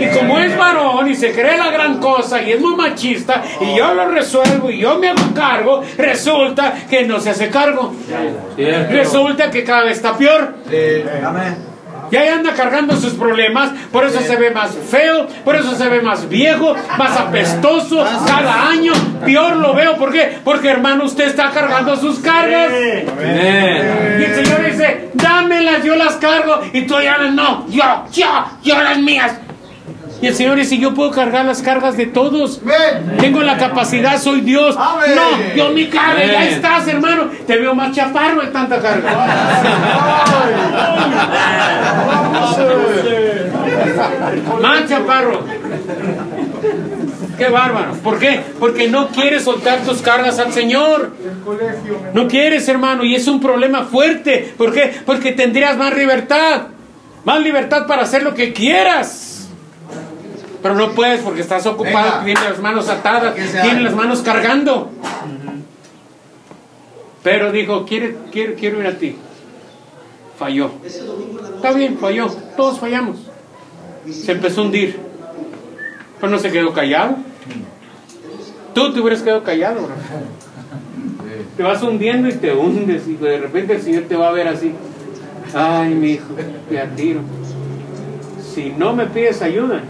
Y 0.01 0.19
como 0.19 0.39
es 0.39 0.57
varón 0.57 1.11
y 1.11 1.15
se 1.15 1.33
cree 1.33 1.57
la 1.57 1.71
gran 1.71 1.99
cosa 1.99 2.43
y 2.43 2.53
es 2.53 2.61
muy 2.61 2.75
machista 2.75 3.43
y 3.61 3.77
yo 3.77 3.95
lo 3.95 4.09
resuelvo 4.09 4.71
y 4.71 4.79
yo 4.79 4.99
me 4.99 5.09
hago 5.09 5.35
cargo, 5.35 5.83
resulta 5.97 6.75
que 6.89 7.05
no 7.05 7.21
se 7.21 7.31
hace 7.31 7.49
cargo. 7.49 7.95
Resulta 8.91 9.51
que 9.51 9.65
cada 9.65 9.85
vez 9.85 9.97
está 9.97 10.17
peor. 10.17 10.55
Amén. 11.25 11.68
Y 12.11 12.17
ahí 12.17 12.29
anda 12.29 12.53
cargando 12.53 12.97
sus 12.97 13.15
problemas, 13.15 13.71
por 13.93 14.05
eso 14.05 14.21
se 14.21 14.37
ve 14.37 14.51
más 14.51 14.71
feo, 14.91 15.27
por 15.45 15.57
eso 15.57 15.75
se 15.75 15.89
ve 15.89 16.01
más 16.01 16.29
viejo, 16.29 16.75
más 16.97 17.17
apestoso 17.19 18.05
cada 18.27 18.69
año. 18.69 18.93
Peor 19.25 19.57
lo 19.57 19.75
veo, 19.75 19.97
¿por 19.97 20.13
qué? 20.13 20.39
Porque 20.45 20.69
hermano, 20.71 21.05
usted 21.05 21.29
está 21.29 21.51
cargando 21.51 21.97
sus 21.97 22.19
cargas. 22.21 22.71
Y 22.73 24.25
el 24.25 24.35
Señor 24.35 24.65
dice, 24.65 25.11
dámelas, 25.15 25.85
yo 25.85 25.97
las 25.97 26.17
cargo. 26.17 26.61
Y 26.73 26.83
tú 26.83 27.01
ya 27.01 27.19
no, 27.19 27.67
yo, 27.69 28.05
yo, 28.13 28.45
yo 28.63 28.81
las 28.81 28.99
mías. 28.99 29.33
Y 30.21 30.27
el 30.27 30.35
Señor 30.35 30.57
dice, 30.57 30.79
yo 30.79 30.95
puedo 30.95 31.11
cargar 31.13 31.45
las 31.45 31.63
cargas 31.63 31.97
de 31.97 32.07
todos. 32.07 32.61
Tengo 33.21 33.43
la 33.43 33.57
capacidad, 33.57 34.19
soy 34.21 34.41
Dios. 34.41 34.77
No, 34.77 35.55
yo 35.55 35.71
mi 35.71 35.87
carga, 35.87 36.25
ya 36.25 36.45
estás, 36.49 36.89
hermano. 36.89 37.31
Te 37.47 37.57
veo 37.57 37.75
más 37.75 37.95
chaparro 37.95 38.41
de 38.41 38.49
tanta 38.49 38.81
carga. 38.81 39.27
Más 44.61 44.89
chaparro. 44.89 45.45
Qué 47.37 47.49
bárbaro. 47.49 47.93
¿Por 48.03 48.19
qué? 48.19 48.41
Porque 48.59 48.89
no 48.89 49.09
quieres 49.09 49.45
soltar 49.45 49.83
tus 49.83 50.03
cargas 50.03 50.41
al 50.41 50.53
Señor. 50.53 51.13
No 52.13 52.27
quieres, 52.27 52.69
hermano, 52.69 53.05
y 53.05 53.15
es 53.15 53.29
un 53.29 53.41
problema 53.41 53.85
fuerte. 53.85 54.53
¿Por 54.59 54.73
qué? 54.73 54.93
Porque 55.07 55.31
tendrías 55.31 55.77
más 55.77 55.97
libertad. 55.97 56.63
Más 57.25 57.41
libertad 57.41 57.87
para 57.87 58.03
hacer 58.03 58.25
lo 58.25 58.35
que 58.35 58.53
quieras. 58.53 59.28
Pero 60.63 60.75
no 60.75 60.91
puedes 60.93 61.21
porque 61.21 61.41
estás 61.41 61.67
ocupado, 61.67 62.25
tienes 62.25 62.43
las 62.45 62.61
manos 62.61 62.89
atadas, 62.89 63.35
tienes 63.35 63.83
las 63.83 63.95
manos 63.95 64.23
cargando. 64.23 64.91
Pero 67.23 67.53
dijo, 67.53 67.85
quiero, 67.85 68.17
quiero, 68.33 68.55
quiero 68.55 68.81
ir 68.81 68.87
a 68.87 68.99
ti. 68.99 69.17
Falló. 70.39 70.71
Está 70.85 71.73
bien, 71.73 71.99
falló. 71.99 72.29
Todos 72.57 72.79
fallamos. 72.79 73.19
Se 74.11 74.33
empezó 74.33 74.63
a 74.63 74.65
hundir. 74.65 74.99
Pero 76.21 76.31
no 76.31 76.39
se 76.39 76.51
quedó 76.51 76.73
callado. 76.73 77.17
Tú 78.75 78.93
te 78.93 79.01
hubieras 79.01 79.23
quedado 79.23 79.43
callado, 79.43 79.83
bro. 79.83 79.95
Te 81.57 81.63
vas 81.63 81.83
hundiendo 81.83 82.29
y 82.29 82.33
te 82.33 82.55
hundes 82.55 83.09
y 83.09 83.15
de 83.15 83.39
repente 83.39 83.75
el 83.75 83.83
Señor 83.83 84.05
te 84.05 84.15
va 84.15 84.29
a 84.29 84.33
ver 84.33 84.47
así. 84.47 84.73
Ay, 85.55 85.95
mi 85.95 86.13
hijo, 86.13 86.35
te 86.69 86.81
atiro. 86.81 87.21
Si 88.55 88.71
no 88.71 88.93
me 88.93 89.07
pides 89.07 89.43
ayuda, 89.43 89.83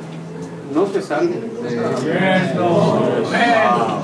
no 0.74 0.82
te 0.84 1.02
salvo. 1.02 1.34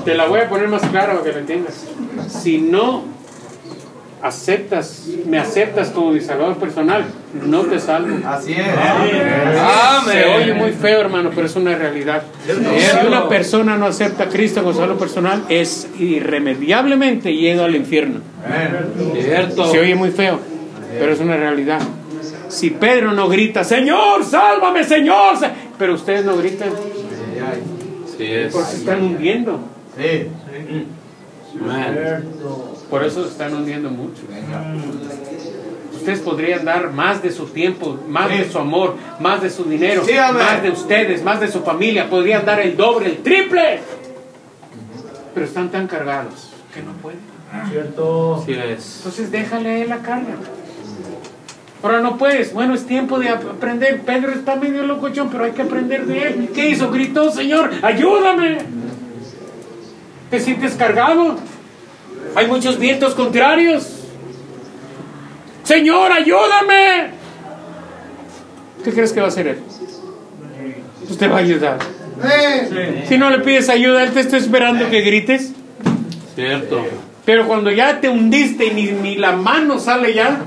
Te 0.03 0.15
la 0.15 0.25
voy 0.25 0.39
a 0.39 0.49
poner 0.49 0.67
más 0.67 0.81
clara 0.83 1.13
para 1.13 1.23
que 1.23 1.31
la 1.31 1.39
entiendas. 1.39 1.85
Si 2.27 2.57
no 2.59 3.15
aceptas, 4.21 5.03
me 5.27 5.37
aceptas 5.37 5.89
como 5.89 6.11
mi 6.11 6.19
salvador 6.19 6.57
personal, 6.57 7.05
no 7.45 7.61
te 7.61 7.79
salvo. 7.79 8.17
Así 8.27 8.53
es. 8.53 8.65
Se 10.11 10.25
oye 10.25 10.53
muy 10.53 10.71
feo, 10.71 11.01
hermano, 11.01 11.29
pero 11.33 11.45
es 11.45 11.55
una 11.55 11.75
realidad. 11.75 12.23
Si 12.47 13.05
una 13.05 13.29
persona 13.29 13.77
no 13.77 13.85
acepta 13.85 14.23
a 14.23 14.29
Cristo 14.29 14.61
como 14.61 14.73
salvador 14.73 14.97
personal, 14.97 15.45
es 15.49 15.87
irremediablemente 15.99 17.35
llega 17.35 17.65
al 17.65 17.75
infierno. 17.75 18.21
Cierto. 19.21 19.67
Se 19.67 19.79
oye 19.79 19.95
muy 19.95 20.11
feo, 20.11 20.39
pero 20.97 21.13
es 21.13 21.19
una 21.19 21.37
realidad. 21.37 21.81
Si 22.47 22.69
Pedro 22.69 23.11
no 23.11 23.27
grita, 23.27 23.63
Señor, 23.63 24.23
sálvame, 24.23 24.83
Señor, 24.83 25.37
sa-", 25.37 25.51
pero 25.77 25.93
ustedes 25.93 26.25
no 26.25 26.37
gritan, 26.37 26.69
Sí 28.17 28.23
es. 28.25 28.53
porque 28.53 28.69
se 28.71 28.77
están 28.77 29.03
hundiendo. 29.03 29.59
Sí. 29.97 30.27
Amén. 31.61 32.25
Por 32.89 33.03
eso 33.03 33.23
se 33.23 33.29
están 33.29 33.53
hundiendo 33.53 33.89
mucho. 33.89 34.21
Ustedes 35.93 36.19
podrían 36.19 36.65
dar 36.65 36.91
más 36.91 37.23
de 37.23 37.31
su 37.31 37.45
tiempo, 37.47 37.97
más 38.07 38.29
de 38.29 38.49
su 38.49 38.59
amor, 38.59 38.95
más 39.19 39.41
de 39.41 39.49
su 39.49 39.63
dinero, 39.63 40.03
más 40.33 40.61
de 40.61 40.69
ustedes, 40.69 41.23
más 41.23 41.39
de 41.39 41.47
su 41.47 41.61
familia. 41.61 42.09
Podrían 42.09 42.45
dar 42.45 42.59
el 42.59 42.77
doble, 42.77 43.07
el 43.07 43.17
triple. 43.17 43.79
Pero 45.33 45.45
están 45.45 45.69
tan 45.69 45.87
cargados 45.87 46.51
que 46.73 46.81
no 46.83 46.91
pueden. 46.93 47.19
Cierto. 47.71 48.43
Sí 48.45 48.53
es. 48.53 48.97
Entonces 48.97 49.31
déjale 49.31 49.87
la 49.87 49.97
carga. 49.99 50.35
Ahora 51.85 52.01
no 52.01 52.17
puedes. 52.17 52.51
Bueno, 52.51 52.73
es 52.73 52.87
tiempo 52.87 53.19
de 53.19 53.29
ap- 53.29 53.47
aprender. 53.47 54.01
Pedro 54.01 54.31
está 54.31 54.55
medio 54.55 54.81
locochón, 54.87 55.29
pero 55.29 55.43
hay 55.43 55.51
que 55.51 55.61
aprender 55.61 56.07
de 56.07 56.23
él. 56.29 56.49
¿Qué 56.51 56.69
hizo? 56.71 56.89
Gritó, 56.89 57.29
Señor, 57.31 57.69
ayúdame. 57.83 58.57
¿Te 60.31 60.39
sientes 60.39 60.73
cargado? 60.73 61.35
Hay 62.33 62.47
muchos 62.47 62.79
vientos 62.79 63.13
contrarios. 63.13 63.87
Señor, 65.61 66.11
ayúdame. 66.11 67.11
¿Qué 68.83 68.91
crees 68.91 69.13
que 69.13 69.19
va 69.19 69.27
a 69.27 69.29
hacer 69.29 69.45
él? 69.47 69.59
Pues 71.05 71.19
te 71.19 71.27
va 71.27 71.35
a 71.37 71.41
ayudar. 71.41 71.77
Si 73.07 73.15
no 73.19 73.29
le 73.29 73.39
pides 73.41 73.69
ayuda, 73.69 74.01
él 74.01 74.09
te 74.11 74.21
está 74.21 74.37
esperando 74.37 74.89
que 74.89 75.01
grites. 75.01 75.51
Cierto. 76.33 76.83
Pero 77.25 77.47
cuando 77.47 77.71
ya 77.71 77.99
te 78.01 78.07
hundiste 78.09 78.65
y 78.67 78.71
ni, 78.73 78.83
ni 78.91 79.15
la 79.15 79.31
mano 79.31 79.79
sale 79.79 80.13
ya, 80.13 80.39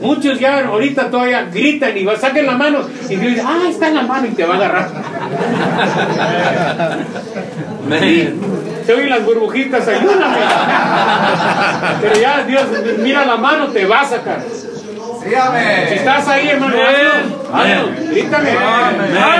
muchos 0.00 0.38
ya 0.40 0.66
ahorita 0.66 1.10
todavía 1.10 1.44
gritan 1.52 1.96
y 1.96 2.04
va, 2.04 2.16
saquen 2.16 2.46
la 2.46 2.52
mano 2.52 2.80
y 3.08 3.16
Dios 3.16 3.34
dice, 3.34 3.44
ah, 3.46 3.68
está 3.70 3.88
en 3.88 3.94
la 3.94 4.02
mano 4.02 4.26
y 4.26 4.30
te 4.30 4.44
va 4.44 4.54
a 4.54 4.56
agarrar. 4.58 4.88
Amén. 7.86 8.40
Te 8.86 8.92
oyen 8.92 9.10
las 9.10 9.24
burbujitas, 9.24 9.86
ayúdame. 9.88 10.36
Pero 12.02 12.14
ya 12.20 12.44
Dios, 12.44 12.62
mira 12.98 13.24
la 13.24 13.36
mano, 13.36 13.68
te 13.68 13.86
va 13.86 14.00
a 14.00 14.04
sacar. 14.04 14.42
Si 15.88 15.94
estás 15.94 16.28
ahí, 16.28 16.48
hermano, 16.48 16.76
hazlo, 17.54 17.88
grítame, 18.10 18.50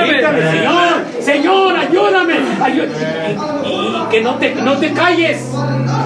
grítame, 0.09 0.51
Señor, 0.51 1.05
Señor, 1.21 1.77
ayúdame, 1.77 2.35
ayú- 2.63 2.89
y, 3.67 3.69
y 3.69 4.07
que 4.11 4.21
no 4.23 4.37
te, 4.37 4.55
no 4.55 4.79
te 4.79 4.93
calles. 4.95 5.43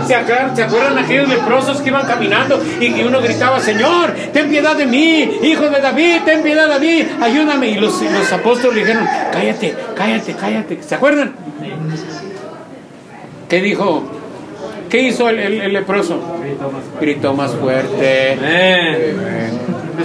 ¿Se 0.08 0.14
acuerdan, 0.14 0.56
¿Se 0.56 0.62
acuerdan 0.62 0.96
aquellos 0.96 1.28
leprosos 1.28 1.82
que 1.82 1.90
iban 1.90 2.06
caminando 2.06 2.58
y 2.80 2.90
que 2.92 3.04
uno 3.04 3.20
gritaba, 3.20 3.60
Señor, 3.60 4.14
ten 4.32 4.48
piedad 4.48 4.74
de 4.74 4.86
mí, 4.86 5.38
hijo 5.42 5.68
de 5.68 5.82
David, 5.82 6.22
ten 6.24 6.42
piedad 6.42 6.66
de 6.66 6.80
mí, 6.80 7.06
ayúdame? 7.20 7.68
Y 7.68 7.74
los, 7.74 8.00
y 8.00 8.08
los 8.08 8.32
apóstoles 8.32 8.74
le 8.74 8.80
dijeron, 8.86 9.06
cállate, 9.30 9.76
cállate, 9.94 10.32
cállate. 10.32 10.82
¿Se 10.82 10.94
acuerdan? 10.94 11.34
¿Qué 13.50 13.60
dijo? 13.60 14.17
¿Qué 14.90 15.02
hizo 15.02 15.28
el, 15.28 15.38
el- 15.38 15.60
el 15.60 15.72
leproso? 15.72 16.20
Gritó 17.00 17.34
más 17.34 17.52
fuerte. 17.52 18.32
Amén. 18.38 19.58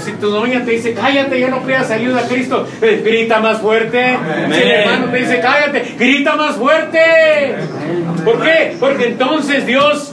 Si 0.03 0.11
tu 0.13 0.29
doña 0.29 0.65
te 0.65 0.71
dice, 0.71 0.93
cállate, 0.93 1.39
ya 1.39 1.49
no 1.49 1.61
pidas 1.61 1.91
ayuda 1.91 2.21
a 2.21 2.27
Cristo, 2.27 2.67
eh, 2.81 3.01
grita 3.05 3.39
más 3.39 3.59
fuerte. 3.59 4.17
Si 4.51 4.59
el 4.61 4.71
hermano 4.71 5.05
te 5.11 5.17
dice, 5.17 5.39
cállate, 5.39 5.95
grita 5.99 6.36
más 6.36 6.55
fuerte. 6.55 6.99
¿Por 8.25 8.41
qué? 8.41 8.75
Porque 8.79 9.07
entonces 9.09 9.65
Dios 9.67 10.11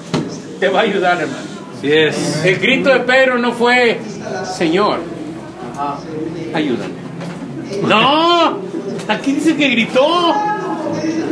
te 0.60 0.68
va 0.68 0.80
a 0.80 0.82
ayudar, 0.82 1.18
hermano. 1.20 1.38
Sí 1.80 1.90
es. 1.90 2.44
El 2.44 2.58
grito 2.58 2.90
de 2.92 3.00
Pedro 3.00 3.38
no 3.38 3.52
fue, 3.52 3.98
Señor, 4.56 4.98
ayúdame. 6.52 6.94
No, 7.88 8.58
aquí 9.08 9.32
dice 9.32 9.56
que 9.56 9.68
gritó. 9.68 10.34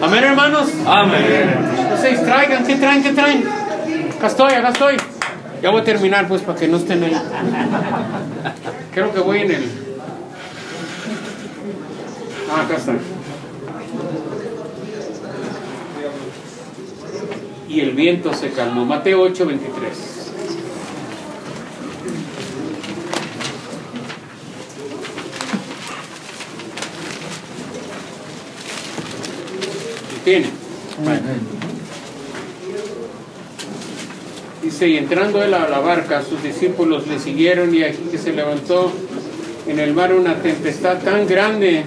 Amén, 0.02 0.24
hermanos. 0.24 0.68
Amén. 0.86 1.54
No 1.90 1.96
se 1.96 2.09
distraigan, 2.11 2.66
¿qué 2.66 2.76
traen? 2.76 3.02
¿Qué 3.02 3.11
traen? 3.11 3.44
Acá 4.16 4.26
estoy, 4.26 4.52
acá 4.52 4.68
estoy. 4.70 4.96
Ya 5.62 5.70
voy 5.70 5.80
a 5.80 5.84
terminar, 5.84 6.28
pues, 6.28 6.42
para 6.42 6.59
que 6.59 6.68
no 6.68 6.76
estén 6.76 7.02
ahí. 7.02 7.16
Creo 8.92 9.12
que 9.12 9.20
voy 9.20 9.40
en 9.40 9.50
el. 9.50 9.70
Ah, 12.50 12.62
acá 12.62 12.76
está. 12.76 12.92
Y 17.68 17.80
el 17.80 17.90
viento 17.90 18.32
se 18.32 18.50
calmó. 18.50 18.84
Mateo 18.84 19.20
8, 19.22 19.46
23. 19.46 20.18
Tiene. 30.29 30.51
Dice, 34.62 34.89
y 34.89 34.99
entrando 34.99 35.43
él 35.43 35.55
a 35.55 35.66
la 35.70 35.79
barca, 35.79 36.22
sus 36.22 36.43
discípulos 36.43 37.07
le 37.07 37.18
siguieron 37.18 37.74
y 37.74 37.83
aquí 37.83 38.03
que 38.11 38.18
se 38.18 38.35
levantó 38.35 38.93
en 39.66 39.79
el 39.79 39.95
mar 39.95 40.12
una 40.12 40.35
tempestad 40.35 40.99
tan 40.99 41.26
grande 41.26 41.83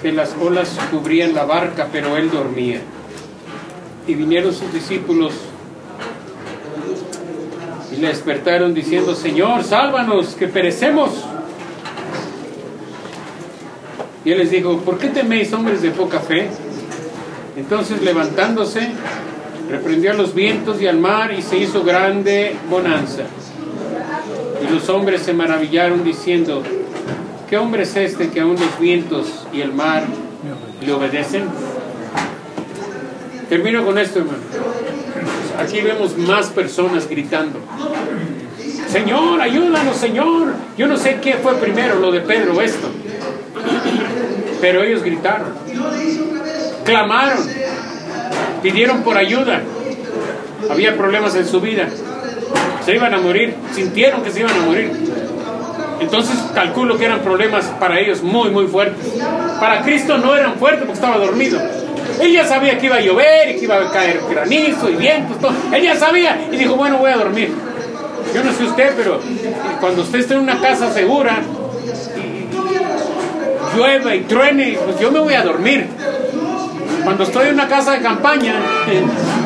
que 0.00 0.12
las 0.12 0.34
olas 0.40 0.70
cubrían 0.90 1.34
la 1.34 1.44
barca, 1.44 1.88
pero 1.92 2.16
él 2.16 2.30
dormía. 2.30 2.80
Y 4.06 4.14
vinieron 4.14 4.54
sus 4.54 4.72
discípulos 4.72 5.34
y 7.92 7.96
le 7.96 8.08
despertaron 8.08 8.72
diciendo, 8.72 9.14
Señor, 9.14 9.64
sálvanos, 9.64 10.34
que 10.34 10.48
perecemos. 10.48 11.10
Y 14.24 14.32
él 14.32 14.38
les 14.38 14.50
dijo, 14.50 14.78
¿por 14.78 14.98
qué 14.98 15.08
teméis, 15.08 15.52
hombres 15.52 15.82
de 15.82 15.90
poca 15.90 16.20
fe? 16.20 16.48
Entonces 17.56 18.02
levantándose, 18.02 18.90
reprendió 19.70 20.12
a 20.12 20.14
los 20.14 20.34
vientos 20.34 20.80
y 20.80 20.86
al 20.86 20.98
mar 20.98 21.32
y 21.32 21.42
se 21.42 21.58
hizo 21.58 21.84
grande 21.84 22.56
bonanza. 22.70 23.24
Y 24.66 24.72
los 24.72 24.88
hombres 24.88 25.22
se 25.22 25.34
maravillaron 25.34 26.04
diciendo, 26.04 26.62
¿qué 27.48 27.58
hombre 27.58 27.82
es 27.82 27.94
este 27.96 28.30
que 28.30 28.40
aún 28.40 28.56
los 28.56 28.78
vientos 28.80 29.46
y 29.52 29.60
el 29.60 29.72
mar 29.72 30.04
le 30.84 30.92
obedecen? 30.92 31.44
Termino 33.48 33.84
con 33.84 33.98
esto, 33.98 34.20
hermano. 34.20 34.38
Aquí 35.58 35.80
vemos 35.82 36.16
más 36.16 36.46
personas 36.46 37.08
gritando. 37.08 37.60
Señor, 38.88 39.40
ayúdanos, 39.40 39.96
Señor. 39.96 40.54
Yo 40.78 40.86
no 40.86 40.96
sé 40.96 41.18
qué 41.22 41.34
fue 41.34 41.54
primero, 41.54 42.00
lo 42.00 42.10
de 42.10 42.20
Pedro 42.20 42.60
esto. 42.60 42.88
Pero 44.64 44.82
ellos 44.82 45.02
gritaron, 45.02 45.48
clamaron, 46.86 47.38
pidieron 48.62 49.02
por 49.02 49.18
ayuda. 49.18 49.60
Había 50.70 50.96
problemas 50.96 51.34
en 51.34 51.46
su 51.46 51.60
vida. 51.60 51.86
Se 52.82 52.94
iban 52.94 53.12
a 53.12 53.18
morir, 53.18 53.56
sintieron 53.74 54.22
que 54.22 54.30
se 54.30 54.40
iban 54.40 54.56
a 54.56 54.64
morir. 54.64 54.90
Entonces 56.00 56.36
calculo 56.54 56.96
que 56.96 57.04
eran 57.04 57.20
problemas 57.20 57.66
para 57.78 58.00
ellos 58.00 58.22
muy, 58.22 58.48
muy 58.48 58.66
fuertes. 58.66 59.06
Para 59.60 59.82
Cristo 59.82 60.16
no 60.16 60.34
eran 60.34 60.54
fuertes 60.54 60.84
porque 60.86 60.94
estaba 60.94 61.18
dormido. 61.18 61.60
Él 62.22 62.32
ya 62.32 62.46
sabía 62.46 62.78
que 62.78 62.86
iba 62.86 62.96
a 62.96 63.00
llover 63.02 63.50
y 63.50 63.58
que 63.58 63.64
iba 63.64 63.76
a 63.76 63.92
caer 63.92 64.18
granizo 64.30 64.88
y 64.88 64.94
vientos, 64.94 65.40
todo. 65.40 65.52
Él 65.74 65.82
ya 65.82 65.94
sabía 65.94 66.48
y 66.50 66.56
dijo, 66.56 66.74
bueno, 66.74 66.96
voy 66.96 67.10
a 67.10 67.18
dormir. 67.18 67.52
Yo 68.34 68.42
no 68.42 68.50
sé 68.50 68.64
usted, 68.64 68.94
pero 68.96 69.20
cuando 69.80 70.00
usted 70.00 70.20
está 70.20 70.32
en 70.32 70.40
una 70.40 70.58
casa 70.58 70.90
segura, 70.90 71.42
y 73.74 73.78
llueve 73.78 74.16
y 74.16 74.20
truene, 74.20 74.78
pues 74.84 74.98
yo 75.00 75.10
me 75.10 75.18
voy 75.20 75.34
a 75.34 75.42
dormir. 75.42 75.86
Cuando 77.04 77.24
estoy 77.24 77.48
en 77.48 77.54
una 77.54 77.68
casa 77.68 77.92
de 77.92 78.00
campaña 78.00 78.54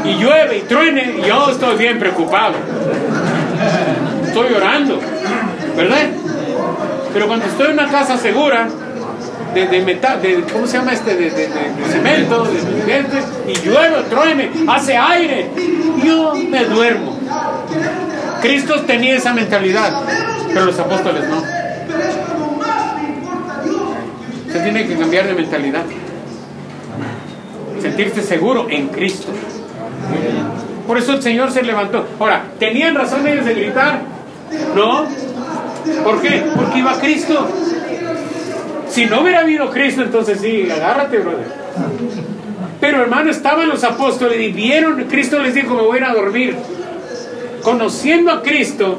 y 0.05 0.15
llueve 0.15 0.59
y 0.59 0.61
truene, 0.63 1.17
yo 1.27 1.51
estoy 1.51 1.77
bien 1.77 1.99
preocupado. 1.99 2.55
Estoy 4.27 4.49
llorando, 4.51 5.01
¿verdad? 5.77 6.07
Pero 7.13 7.27
cuando 7.27 7.47
estoy 7.47 7.67
en 7.69 7.73
una 7.73 7.89
casa 7.89 8.17
segura, 8.17 8.69
de, 9.55 9.67
de 9.67 9.81
metal, 9.81 10.21
de, 10.23 10.45
¿cómo 10.53 10.67
se 10.67 10.77
llama 10.79 10.93
este? 10.93 11.17
De, 11.17 11.31
de- 11.31 11.49
cemento, 11.91 12.45
de, 12.45 13.51
y 13.51 13.55
llueve, 13.67 14.03
truene, 14.11 14.51
hace 14.69 14.97
aire, 14.97 15.51
yo 16.05 16.35
me 16.49 16.65
duermo. 16.67 17.19
Cristo 18.43 18.83
tenía 18.83 19.17
esa 19.17 19.33
mentalidad, 19.33 20.03
pero 20.53 20.67
los 20.67 20.79
apóstoles 20.79 21.25
no. 21.29 21.43
Tiene 24.53 24.87
que 24.87 24.97
cambiar 24.97 25.27
de 25.27 25.35
mentalidad. 25.35 25.85
Sentirse 27.81 28.23
seguro 28.23 28.67
en 28.69 28.89
Cristo. 28.89 29.29
Por 30.87 30.99
eso 30.99 31.13
el 31.13 31.23
Señor 31.23 31.51
se 31.53 31.63
levantó. 31.63 32.07
Ahora, 32.19 32.45
¿tenían 32.59 32.95
razón 32.95 33.27
ellos 33.27 33.45
de 33.45 33.55
gritar? 33.55 34.01
No. 34.75 35.07
¿Por 36.03 36.21
qué? 36.23 36.45
Porque 36.55 36.79
iba 36.79 36.99
Cristo. 36.99 37.49
Si 38.89 39.05
no 39.07 39.21
hubiera 39.21 39.41
habido 39.41 39.71
Cristo, 39.71 40.03
entonces 40.03 40.41
sí, 40.41 40.69
agárrate, 40.71 41.19
brother. 41.19 41.47
Pero 42.81 43.03
hermano, 43.03 43.31
estaban 43.31 43.69
los 43.69 43.85
apóstoles 43.85 44.41
y 44.41 44.51
vieron, 44.53 45.05
Cristo 45.05 45.39
les 45.41 45.55
dijo, 45.55 45.75
me 45.75 45.83
voy 45.83 45.97
a 45.97 46.01
ir 46.01 46.05
a 46.05 46.15
dormir. 46.15 46.57
Conociendo 47.63 48.31
a 48.31 48.43
Cristo, 48.43 48.99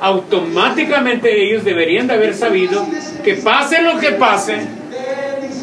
automáticamente 0.00 1.44
ellos 1.44 1.64
deberían 1.64 2.06
de 2.06 2.14
haber 2.14 2.34
sabido 2.34 2.86
que 3.24 3.34
pase 3.34 3.82
lo 3.82 3.98
que 3.98 4.12
pase, 4.12 4.58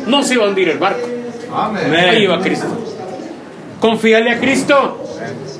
no 0.07 0.23
se 0.23 0.37
va 0.37 0.45
a 0.45 0.49
hundir 0.49 0.69
el 0.69 0.77
barco. 0.77 1.07
Ahí 1.55 2.23
iba 2.23 2.39
Cristo. 2.41 2.67
Confíale 3.79 4.31
a 4.31 4.39
Cristo. 4.39 5.01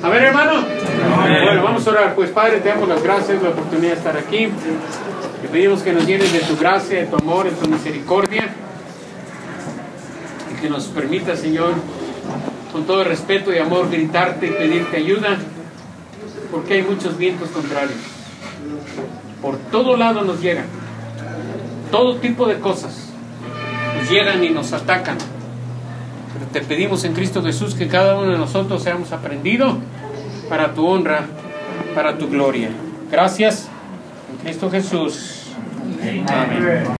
A 0.02 0.08
ver, 0.08 0.24
hermano. 0.24 0.64
Bueno, 1.44 1.62
vamos 1.62 1.86
a 1.86 1.90
orar. 1.90 2.14
Pues, 2.14 2.30
Padre, 2.30 2.58
te 2.58 2.68
damos 2.68 2.88
las 2.88 3.02
gracias, 3.02 3.42
la 3.42 3.50
oportunidad 3.50 3.92
de 3.92 3.96
estar 3.96 4.16
aquí. 4.16 4.48
Te 5.42 5.48
pedimos 5.48 5.82
que 5.82 5.92
nos 5.92 6.06
llenes 6.06 6.32
de 6.32 6.40
tu 6.40 6.56
gracia, 6.56 7.00
de 7.00 7.06
tu 7.06 7.16
amor, 7.16 7.44
de 7.44 7.52
tu 7.52 7.68
misericordia. 7.68 8.48
Y 10.52 10.60
que 10.60 10.68
nos 10.68 10.86
permita, 10.86 11.36
Señor, 11.36 11.74
con 12.72 12.84
todo 12.84 13.04
respeto 13.04 13.54
y 13.54 13.58
amor, 13.58 13.90
gritarte 13.90 14.46
y 14.46 14.50
pedirte 14.50 14.96
ayuda. 14.96 15.38
Porque 16.50 16.74
hay 16.74 16.82
muchos 16.82 17.16
vientos 17.16 17.48
contrarios. 17.50 18.15
Por 19.46 19.58
todo 19.70 19.96
lado 19.96 20.22
nos 20.22 20.42
llegan. 20.42 20.64
Todo 21.92 22.16
tipo 22.16 22.48
de 22.48 22.58
cosas. 22.58 23.10
Nos 23.96 24.10
llegan 24.10 24.42
y 24.42 24.50
nos 24.50 24.72
atacan. 24.72 25.18
Pero 26.32 26.46
te 26.52 26.62
pedimos 26.62 27.04
en 27.04 27.12
Cristo 27.12 27.44
Jesús 27.44 27.76
que 27.76 27.86
cada 27.86 28.16
uno 28.16 28.32
de 28.32 28.38
nosotros 28.38 28.82
seamos 28.82 29.12
aprendido 29.12 29.78
para 30.48 30.74
tu 30.74 30.84
honra, 30.84 31.26
para 31.94 32.18
tu 32.18 32.28
gloria. 32.28 32.70
Gracias 33.08 33.68
en 34.32 34.44
Cristo 34.44 34.68
Jesús. 34.68 35.52
Amén. 36.02 36.86